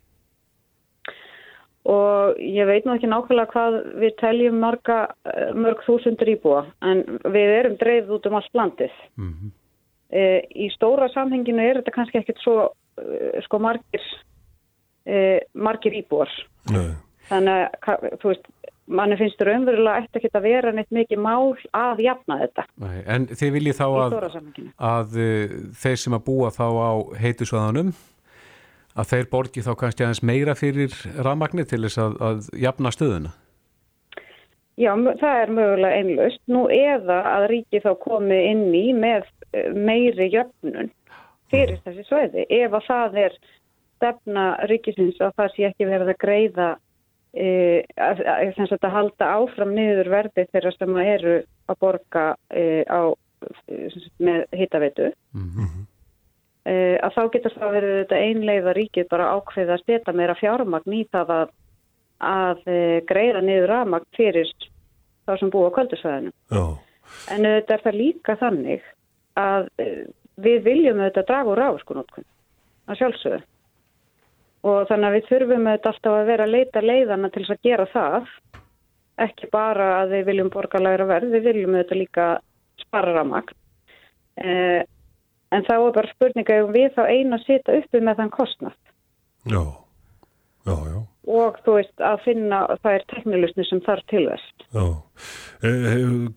og 1.85 2.39
ég 2.41 2.65
veit 2.65 2.85
nú 2.85 2.95
ekki 2.95 3.09
nákvæmlega 3.09 3.51
hvað 3.53 3.75
við 4.01 4.15
teljum 4.17 4.57
marga, 4.61 4.97
eh, 5.29 5.51
mörg 5.53 5.83
þúsundur 5.85 6.31
íbúa 6.33 6.63
en 6.81 7.03
við 7.29 7.53
erum 7.59 7.77
dreifð 7.81 8.15
út 8.17 8.25
um 8.25 8.37
allt 8.39 8.57
landið. 8.57 8.95
Mm 9.17 9.31
-hmm. 9.33 9.51
e, 10.09 10.41
í 10.55 10.69
stóra 10.73 11.09
samhenginu 11.13 11.61
er 11.61 11.77
þetta 11.77 11.91
kannski 11.91 12.17
ekkert 12.17 12.41
svo 12.41 12.69
e, 12.97 13.41
sko 13.41 13.59
margir, 13.59 14.01
e, 15.05 15.39
margir 15.53 15.93
íbúar. 15.93 16.29
Nei. 16.71 16.95
Þannig 17.29 17.69
að 17.81 18.17
þú 18.21 18.27
veist, 18.27 18.47
manni 18.87 19.17
finnst 19.17 19.41
raunverulega 19.41 19.97
eftir 19.97 20.21
ekki 20.21 20.37
að 20.37 20.41
vera 20.41 20.71
neitt 20.71 20.91
mikið 20.91 21.19
mál 21.19 21.57
að 21.73 21.99
jafna 21.99 22.39
þetta. 22.39 22.65
Nei, 22.77 23.03
en 23.05 23.27
þið 23.27 23.51
viljið 23.51 23.75
þá 23.77 23.85
að, 23.85 24.13
að 24.77 25.09
þeir 25.81 25.97
sem 25.97 26.13
að 26.13 26.25
búa 26.25 26.49
þá 26.49 26.67
á 26.69 26.93
heitusvæðanum 27.21 27.93
að 28.95 29.09
þeir 29.11 29.31
borgi 29.31 29.63
þá 29.65 29.71
kannski 29.79 30.05
aðeins 30.05 30.23
meira 30.23 30.55
fyrir 30.55 30.93
rafmagnir 31.15 31.67
til 31.69 31.83
þess 31.85 32.01
að, 32.01 32.15
að 32.27 32.47
jafna 32.65 32.91
stöðuna? 32.95 33.33
Já, 34.75 34.91
það 34.91 35.41
er 35.41 35.51
mögulega 35.55 35.99
einlust. 36.01 36.41
Nú 36.51 36.65
eða 36.71 37.21
að 37.31 37.49
ríki 37.53 37.79
þá 37.83 37.91
komi 38.01 38.39
inn 38.51 38.65
í 38.75 38.87
með 38.95 39.27
eh, 39.55 39.69
meiri 39.71 40.27
jöfnun 40.33 40.91
fyrir 41.51 41.77
þessi 41.85 42.03
sveiði. 42.09 42.47
Ef 42.49 42.75
að 42.75 42.89
það 42.89 43.21
er 43.23 43.37
stefna 43.95 44.47
ríkisins 44.69 45.21
að 45.23 45.35
það 45.39 45.53
sé 45.53 45.69
ekki 45.69 45.87
verið 45.87 46.11
að 46.11 46.21
greiða 46.23 46.69
e, 47.31 47.47
að, 47.95 48.23
að, 48.27 48.63
að, 48.75 48.89
halda 48.97 49.29
áfram 49.37 49.71
niður 49.77 50.11
verði 50.11 50.47
þeirra 50.51 50.73
sem 50.75 50.97
eru 51.05 51.35
að 51.71 51.79
borga 51.85 52.25
e, 52.51 52.83
á, 52.91 53.15
með 54.19 54.45
hittaveitu. 54.55 55.11
Mm 55.35 55.49
-hmm. 55.55 55.84
Uh, 56.65 56.97
að 57.05 57.13
þá 57.13 57.21
getur 57.35 57.53
það 57.53 57.75
verið 57.75 57.91
þetta 57.99 58.19
einleiða 58.25 58.71
ríkið 58.73 59.09
bara 59.11 59.25
ákveða 59.37 59.75
að 59.75 59.81
steta 59.83 60.13
meira 60.17 60.33
fjármagn 60.39 60.95
í 60.97 61.03
það 61.13 61.33
að, 61.35 61.51
að 62.25 62.63
uh, 62.65 62.95
greiða 63.05 63.43
niður 63.45 63.69
rafmagn 63.69 64.07
fyrir 64.17 64.49
þá 65.29 65.33
sem 65.37 65.51
búa 65.53 65.69
á 65.69 65.75
kvöldusvæðinu. 65.75 66.33
Oh. 66.57 66.71
En 67.29 67.45
þetta 67.45 67.75
er 67.75 67.83
það 67.83 67.99
líka 67.99 68.37
þannig 68.39 68.87
að 69.37 69.67
uh, 69.83 69.99
við 70.41 70.63
viljum 70.65 71.03
þetta 71.03 71.25
draga 71.27 71.53
úr 71.53 71.61
ráðskunótkun 71.61 72.25
að 72.89 72.99
sjálfsögðu 73.03 73.43
og 74.65 74.89
þannig 74.89 75.07
að 75.07 75.15
við 75.19 75.29
þurfum 75.29 75.69
þetta 75.69 75.91
alltaf 75.93 76.17
að 76.17 76.27
vera 76.31 76.47
að 76.47 76.55
leita 76.55 76.81
leiðana 76.81 77.29
til 77.29 77.43
þess 77.43 77.53
að 77.53 77.69
gera 77.69 77.87
það 77.93 78.33
ekki 79.21 79.51
bara 79.53 79.91
að 79.99 80.17
við 80.17 80.27
viljum 80.31 80.51
borga 80.51 80.81
læra 80.81 81.05
verð, 81.07 81.29
við 81.37 81.45
viljum 81.51 81.77
þetta 81.77 82.01
líka 82.01 82.27
spara 82.81 83.13
rafmagn 83.15 83.53
En 85.53 85.65
þá 85.67 85.73
er 85.77 85.95
bara 85.95 86.13
spurninga 86.15 86.61
um 86.65 86.71
við 86.73 86.93
þá 86.95 87.03
einu 87.05 87.37
að 87.37 87.43
sita 87.45 87.75
uppi 87.79 88.01
með 88.01 88.21
þann 88.21 88.31
kostnart. 88.33 88.93
Já, 89.45 89.61
Já, 90.65 90.73
já. 90.89 91.01
og 91.29 91.57
þú 91.61 91.73
veist 91.77 92.01
að 92.01 92.23
finna 92.25 92.59
það 92.81 92.95
er 92.97 93.03
teknilusni 93.11 93.65
sem 93.69 93.81
þarf 93.85 94.07
til 94.09 94.23
þess. 94.25 94.45
Já. 94.73 94.85
E, 95.61 95.73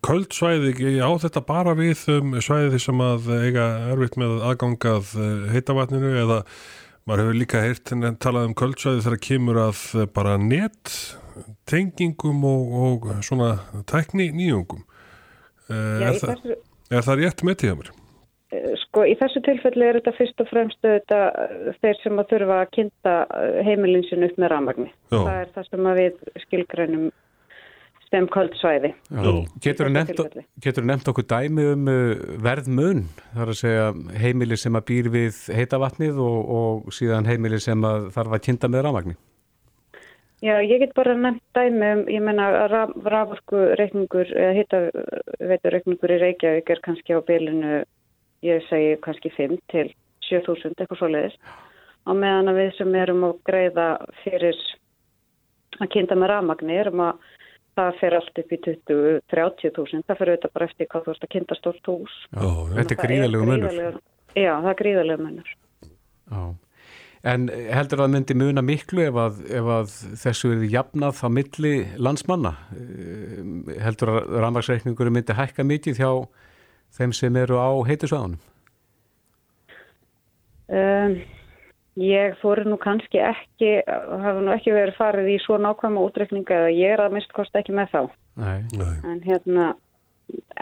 köld 0.04 0.36
svæði, 0.36 0.74
á 1.00 1.10
þetta 1.24 1.42
bara 1.48 1.72
við 1.78 2.02
um 2.12 2.36
svæði 2.44 2.80
sem 2.84 3.00
að 3.00 3.30
eiga 3.38 3.64
erfitt 3.94 4.18
með 4.20 4.36
aðgangað 4.50 5.14
heitavatninu 5.54 6.12
eða 6.26 6.42
maður 7.08 7.24
hefur 7.24 7.40
líka 7.40 7.64
heyrt 7.64 7.94
en 7.96 8.04
talað 8.20 8.50
um 8.50 8.58
köld 8.60 8.76
svæði 8.82 9.06
þegar 9.06 9.24
kemur 9.30 9.62
að 9.64 9.82
bara 10.12 10.36
nett 10.42 10.92
tengingum 11.68 12.44
og, 12.44 12.76
og 12.84 13.08
svona 13.24 13.54
tekni 13.88 14.28
nýjungum. 14.36 14.84
Já, 15.68 16.10
er, 16.12 16.20
það, 16.20 16.52
er 16.92 17.08
það 17.08 17.22
rétt 17.22 17.46
með 17.48 17.58
tíðamur? 17.64 17.90
Sko 18.98 19.06
í 19.06 19.14
þessu 19.18 19.42
tilfelli 19.46 19.86
er 19.86 20.00
þetta 20.00 20.16
fyrst 20.16 20.42
og 20.42 20.50
fremst 20.50 20.82
þetta 20.82 21.20
þeir 21.78 22.02
sem 22.02 22.18
að 22.18 22.32
þurfa 22.32 22.58
að 22.64 22.70
kynnta 22.74 23.14
heimilinsinu 23.66 24.26
upp 24.26 24.38
með 24.42 24.52
rafmagni. 24.52 24.90
Já. 25.12 25.18
Það 25.18 25.38
er 25.38 25.50
það 25.54 25.68
sem 25.68 25.88
að 25.90 26.00
við 26.00 26.20
skilgrænum 26.44 27.04
sem 28.08 28.26
kvöldsvæði. 28.32 28.90
Getur 29.60 29.90
þú 30.80 30.84
nefnt, 30.88 31.10
okkur 31.12 31.26
dæmi 31.28 31.66
um 31.74 31.90
uh, 31.92 32.12
verðmun, 32.42 33.04
þar 33.36 33.52
að 33.52 33.58
segja 33.60 33.88
heimili 34.18 34.58
sem 34.58 34.78
að 34.80 34.86
býr 34.88 35.10
við 35.12 35.40
heitavatnið 35.54 36.20
og, 36.24 36.38
og 36.58 36.94
síðan 36.96 37.28
heimili 37.28 37.60
sem 37.62 37.84
að 37.84 38.08
þarf 38.16 38.38
að 38.38 38.46
kynnta 38.48 38.72
með 38.72 38.86
rafmagni? 38.88 39.18
Já, 40.38 40.54
ég 40.62 40.80
get 40.80 40.96
bara 40.96 41.18
nefnt 41.18 41.44
dæmi 41.58 41.92
um, 41.92 42.02
ég 42.08 42.24
menna 42.24 42.48
raf, 42.72 42.96
raforku 43.04 43.60
reikningur, 43.78 44.32
eða 44.32 44.56
hitta 44.56 44.82
veitur 45.44 45.76
reikningur 45.76 46.16
í 46.16 46.20
Reykjavík 46.24 46.72
er 46.72 46.82
kannski 46.86 47.18
á 47.18 47.20
bylunu 47.28 47.82
ég 48.46 48.62
segi 48.68 48.98
kannski 49.04 49.32
5 49.34 49.56
til 49.72 49.88
7000 50.28 50.76
eitthvað 50.76 51.00
svo 51.00 51.10
leiðis 51.12 51.38
á 52.08 52.10
meðan 52.16 52.52
að 52.52 52.60
við 52.62 52.70
sem 52.78 52.94
erum 53.00 53.26
að 53.28 53.40
greiða 53.48 53.88
fyrir 54.22 54.60
að 55.78 55.90
kynnta 55.94 56.18
með 56.18 56.32
rafmagni 56.32 56.78
erum 56.78 57.04
að 57.08 57.26
það 57.78 57.98
fer 58.00 58.16
allt 58.18 58.40
upp 58.42 58.54
í 58.54 58.60
20-30.000 58.66 60.06
það 60.08 60.20
fer 60.20 60.32
auðvitað 60.32 60.54
bara 60.54 60.68
eftir 60.70 60.88
hvað 60.90 61.04
þú 61.04 61.14
ert 61.14 61.26
að 61.26 61.34
kynnta 61.34 61.58
stórt 61.58 61.90
hús 61.92 62.16
Já, 62.32 62.48
Þetta 62.78 62.94
er 62.96 63.02
gríðalegu 63.04 63.50
munur. 63.50 64.00
Já, 64.34 64.52
það 64.54 64.72
er 64.72 64.80
gríðalegu 64.82 65.26
munur 65.26 65.52
Já. 66.28 66.42
En 67.26 67.48
heldur 67.50 68.04
það 68.04 68.12
myndi 68.14 68.34
muna 68.38 68.62
miklu 68.62 69.02
ef 69.08 69.16
að, 69.18 69.38
ef 69.58 69.68
að 69.74 69.94
þessu 70.22 70.50
er 70.54 70.66
jafnað 70.70 71.22
á 71.26 71.28
milli 71.34 71.72
landsmanna? 71.98 72.52
Eh, 72.78 73.80
Heldur 73.82 74.12
að 74.12 74.36
rafmagsreikningur 74.44 75.10
myndi 75.10 75.34
hækka 75.34 75.66
mikið 75.66 75.98
hjá 75.98 76.10
þeim 76.96 77.12
sem 77.16 77.36
eru 77.36 77.58
á 77.60 77.68
heitusvæðunum? 77.88 78.38
um, 80.68 81.18
Ég 81.98 82.36
fóru 82.38 82.62
nú 82.68 82.76
kannski 82.78 83.18
ekki 83.18 83.70
hafa 83.90 84.38
nú 84.38 84.52
ekki 84.54 84.70
verið 84.70 84.94
farið 85.00 85.30
í 85.32 85.38
svo 85.42 85.56
nákvæma 85.58 86.04
útreikninga 86.06 86.54
eða 86.60 86.68
ég 86.76 86.92
er 86.94 87.00
að 87.02 87.16
mist 87.16 87.32
kosta 87.34 87.58
ekki 87.58 87.74
með 87.74 87.88
þá 87.90 88.02
Nei. 88.38 88.60
Nei. 88.78 88.92
en 89.02 89.18
hérna 89.24 89.64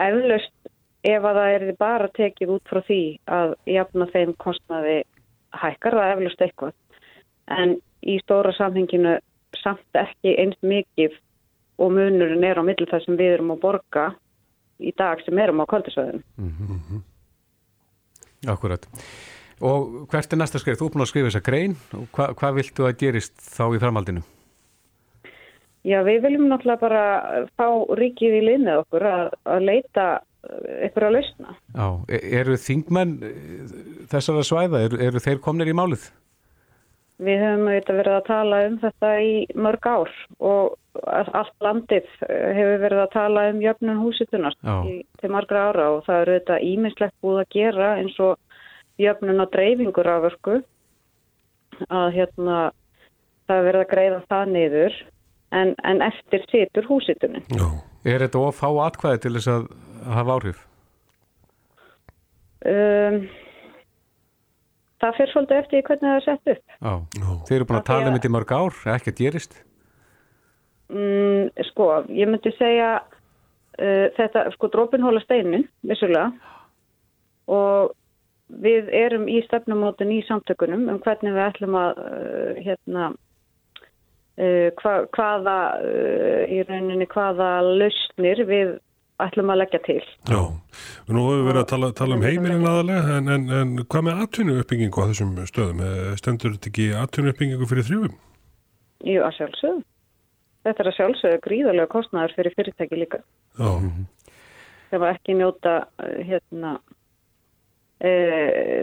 eflaust 0.01 0.71
ef 1.05 1.27
að 1.29 1.37
það 1.37 1.51
er 1.53 1.65
bara 1.77 2.07
tekið 2.17 2.55
út 2.55 2.71
frá 2.71 2.81
því 2.87 2.99
að 3.37 3.53
jafna 3.69 4.07
þeim 4.15 4.33
kostnaði 4.41 4.97
hækkar 5.61 5.99
það 5.99 6.13
eflaust 6.15 6.41
eitthvað 6.47 6.73
en 7.59 7.75
í 8.01 8.17
stóra 8.23 8.55
samhenginu 8.57 9.13
samt 9.61 10.01
ekki 10.01 10.33
eins 10.41 10.57
mikið 10.65 11.19
og 11.77 11.93
munurinn 11.93 12.49
er 12.49 12.57
á 12.57 12.65
milli 12.65 12.89
það 12.89 13.05
sem 13.05 13.19
við 13.21 13.35
erum 13.35 13.53
að 13.53 13.61
borga 13.67 14.07
í 14.79 14.93
dag 14.97 15.21
sem 15.25 15.39
erum 15.41 15.63
á 15.63 15.65
kvöldisvæðum. 15.69 16.23
Akkurat. 18.47 18.87
Og 19.65 20.07
hvert 20.11 20.33
er 20.33 20.37
næsta 20.37 20.61
skrif? 20.61 20.77
Þú 20.77 20.87
er 20.87 20.93
búin 20.93 21.05
að 21.05 21.11
skrifa 21.11 21.29
þessa 21.31 21.45
grein 21.45 21.77
og 21.97 22.09
hva, 22.13 22.29
hvað 22.37 22.59
viltu 22.59 22.85
að 22.85 22.97
gerist 23.01 23.37
þá 23.41 23.63
í 23.73 23.81
framhaldinu? 23.81 24.25
Já, 25.87 26.01
við 26.03 26.23
viljum 26.25 26.49
náttúrulega 26.51 26.81
bara 26.81 27.03
fá 27.55 27.67
ríkið 27.97 28.41
í 28.41 28.43
lið 28.43 28.63
með 28.65 28.81
okkur 28.83 29.05
að, 29.07 29.27
að 29.47 29.67
leita 29.69 30.07
ykkur 30.87 31.07
að 31.07 31.15
lausna. 31.17 31.55
Já, 31.73 31.87
e- 32.11 32.23
eru 32.39 32.57
þingmenn 32.61 33.13
eh, 33.23 33.75
þessara 34.11 34.45
svæða, 34.45 34.83
eru, 34.87 34.99
eru 35.07 35.21
þeir 35.23 35.43
komnir 35.43 35.71
í 35.71 35.75
málið? 35.77 36.09
Við 37.23 37.41
höfum 37.41 37.69
auðvitað 37.71 37.99
verið 38.01 38.15
að 38.15 38.27
tala 38.27 38.59
um 38.67 38.75
þetta 38.83 39.13
í 39.25 39.31
mörg 39.57 39.87
ár 39.89 40.11
og 40.37 40.75
allt 41.05 41.53
landið 41.63 42.07
eh, 42.29 42.49
hefur 42.57 42.81
verið 42.85 43.01
að 43.03 43.11
tala 43.13 43.45
um 43.51 43.61
jöfnun 43.63 44.01
húsitunar 44.01 44.55
í, 44.87 44.95
til 45.21 45.29
margra 45.33 45.67
ára 45.69 45.87
og 45.95 46.03
það 46.07 46.21
eru 46.23 46.35
auðvitað 46.37 46.65
íminnslegt 46.71 47.15
búið 47.23 47.39
að 47.43 47.51
gera 47.57 47.89
eins 48.01 48.17
og 48.19 48.37
jöfnun 49.01 49.43
á 49.43 49.45
dreifingur 49.53 50.09
aförku 50.15 50.57
að 51.93 52.07
hérna 52.15 52.57
það 53.47 53.57
er 53.59 53.67
verið 53.69 53.81
að 53.83 53.91
greiða 53.93 54.21
það 54.31 54.53
niður 54.55 54.95
en, 55.55 55.75
en 55.87 56.01
eftir 56.01 56.43
situr 56.51 56.87
húsitunin. 56.89 57.43
Já. 57.55 57.67
Er 58.07 58.23
þetta 58.23 58.39
of 58.47 58.57
fá 58.59 58.67
atkvæði 58.87 59.21
til 59.23 59.33
þess 59.37 59.51
að 59.51 59.67
hafa 60.17 60.35
áhrif? 60.37 60.63
Um, 62.67 63.21
það 65.03 65.15
fyrir 65.19 65.31
svolítið 65.33 65.61
eftir 65.61 65.85
hvernig 65.87 66.07
það 66.09 66.17
er 66.17 66.25
sett 66.25 66.51
upp. 66.53 66.75
Já. 66.81 66.93
Þeir 67.47 67.57
eru 67.59 67.67
búin 67.69 67.77
að 67.77 67.81
Af 67.81 67.85
því 67.85 67.91
tala 67.93 68.01
um 68.01 68.07
að- 68.09 68.17
þetta 68.17 68.31
í 68.31 68.35
mörg 68.35 68.53
ár, 68.57 68.79
ekkert 68.97 69.21
gerist. 69.21 69.57
Mm, 70.87 71.49
sko, 71.71 71.89
ég 72.15 72.29
myndi 72.31 72.53
segja 72.55 72.91
uh, 73.03 74.07
þetta, 74.15 74.47
sko, 74.55 74.69
drópinhóla 74.71 75.19
steinin, 75.25 75.67
vissulega 75.87 76.31
og 77.51 77.93
við 78.47 78.87
erum 78.95 79.27
í 79.27 79.41
stefnumótin 79.43 80.13
í 80.15 80.21
samtökunum 80.27 80.87
um 80.91 80.99
hvernig 81.03 81.35
við 81.35 81.45
ætlum 81.49 81.75
að 81.79 82.01
uh, 82.03 82.59
hérna 82.63 83.09
uh, 83.11 84.69
hva, 84.79 84.93
hvaða 85.15 85.57
uh, 85.83 86.43
í 86.47 86.63
rauninni 86.67 87.07
hvaða 87.11 87.51
lausnir 87.67 88.43
við 88.47 88.77
ætlum 89.23 89.51
að 89.51 89.61
leggja 89.63 89.81
til. 89.85 90.01
Já, 90.29 90.41
nú 91.09 91.25
hefur 91.25 91.39
við 91.39 91.47
verið 91.49 91.61
að 91.63 91.69
tala, 91.71 91.91
tala 91.97 92.17
um 92.17 92.25
heimilin 92.25 92.67
aðalega, 92.69 93.17
en, 93.17 93.29
en, 93.33 93.45
en 93.59 93.75
hvað 93.83 94.07
með 94.07 94.23
atvinnu 94.25 94.57
uppbyggingu 94.61 95.03
á 95.03 95.09
þessum 95.09 95.35
stöðum? 95.49 95.83
Eh, 95.83 96.11
Stendur 96.19 96.55
þetta 96.55 96.71
ekki 96.71 96.87
atvinnu 97.01 97.33
uppbyggingu 97.33 97.69
fyrir 97.69 97.87
þrjúfum? 97.87 98.17
Jú, 99.07 99.21
að 99.25 99.39
sjálfsögðu. 99.39 99.85
Þetta 100.67 100.83
er 100.83 100.89
að 100.91 100.97
sjálfsögðu 100.97 101.41
gríðarlega 101.45 101.91
kostnæður 101.93 102.33
fyrir 102.35 102.55
fyrirtæki 102.57 102.99
líka. 102.99 103.19
Já, 103.55 103.69
sem 104.91 105.03
að 105.03 105.13
ekki 105.13 105.35
njóta 105.37 105.75
uh, 105.83 106.17
hérna 106.27 106.73
e, 107.99 108.11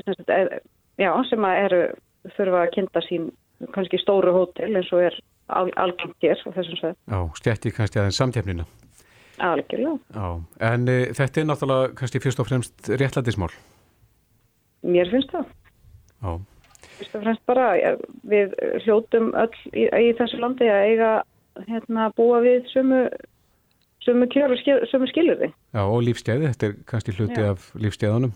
sem, 0.05 0.25
e, 0.29 0.61
já, 1.01 1.11
sem 1.31 1.47
að 1.49 1.61
eru 1.65 1.83
þurfa 2.37 2.63
að 2.65 2.73
kynnta 2.77 3.03
sín 3.09 3.29
kannski 3.75 4.01
stóru 4.03 4.33
hótel 4.35 4.73
eins 4.75 4.91
og 4.93 5.05
er 5.07 5.19
al, 5.55 5.69
hér 6.25 6.41
á 6.41 6.49
þessum 6.57 6.81
sveð 6.81 6.97
Já, 6.97 7.19
stjætti 7.41 7.75
kannski 7.77 8.01
aðeins 8.01 8.21
samtefnina. 8.21 8.67
algjörlega. 9.45 9.99
Já, 10.15 10.27
en 10.71 10.89
e, 10.89 10.99
þetta 11.17 11.41
er 11.41 11.49
náttúrulega 11.51 11.95
kannski 12.01 12.23
fyrst 12.23 12.41
og 12.43 12.49
fremst 12.49 12.91
réttlætismál. 12.91 13.53
Mér 14.85 15.11
finnst 15.11 15.33
það. 15.33 15.49
Já, 16.25 16.35
Fyrst 16.95 17.17
og 17.19 17.25
fremst 17.25 17.43
bara 17.49 17.69
við 18.31 18.53
hljótum 18.85 19.33
öll 19.35 19.57
í, 19.75 19.89
í 19.89 20.13
þessu 20.19 20.39
landi 20.39 20.69
að 20.71 20.85
eiga 20.93 21.09
hérna 21.69 22.11
búa 22.17 22.41
við 22.45 22.67
sömu 22.73 23.05
sömu 24.05 24.27
kjör 24.29 24.53
og 24.53 24.89
sömu 24.91 25.09
skilurði. 25.09 25.53
já 25.75 25.83
og 25.83 26.03
lífsgæði, 26.05 26.51
þetta 26.53 26.67
er 26.67 26.75
kannski 26.87 27.15
hluti 27.17 27.41
Já. 27.41 27.51
af 27.55 27.71
lífsgæðunum. 27.75 28.35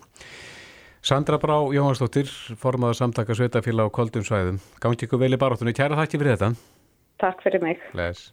Sandra 1.03 1.39
Brá 1.39 1.61
Jóhansdóttir, 1.73 2.27
formaður 2.59 2.99
samtaka 2.99 3.35
sveitafélag 3.37 3.87
á 3.89 3.95
Koldum 3.95 4.25
svæðum. 4.27 4.59
Gangi 4.81 5.07
ykkur 5.07 5.21
vel 5.21 5.33
í 5.33 5.39
baróttunni. 5.39 5.77
Kæra 5.77 5.97
þakki 6.01 6.19
fyrir 6.19 6.37
þetta. 6.37 6.55
Takk 7.23 7.43
fyrir 7.43 7.63
mig. 7.63 7.79
Bless. 7.93 8.33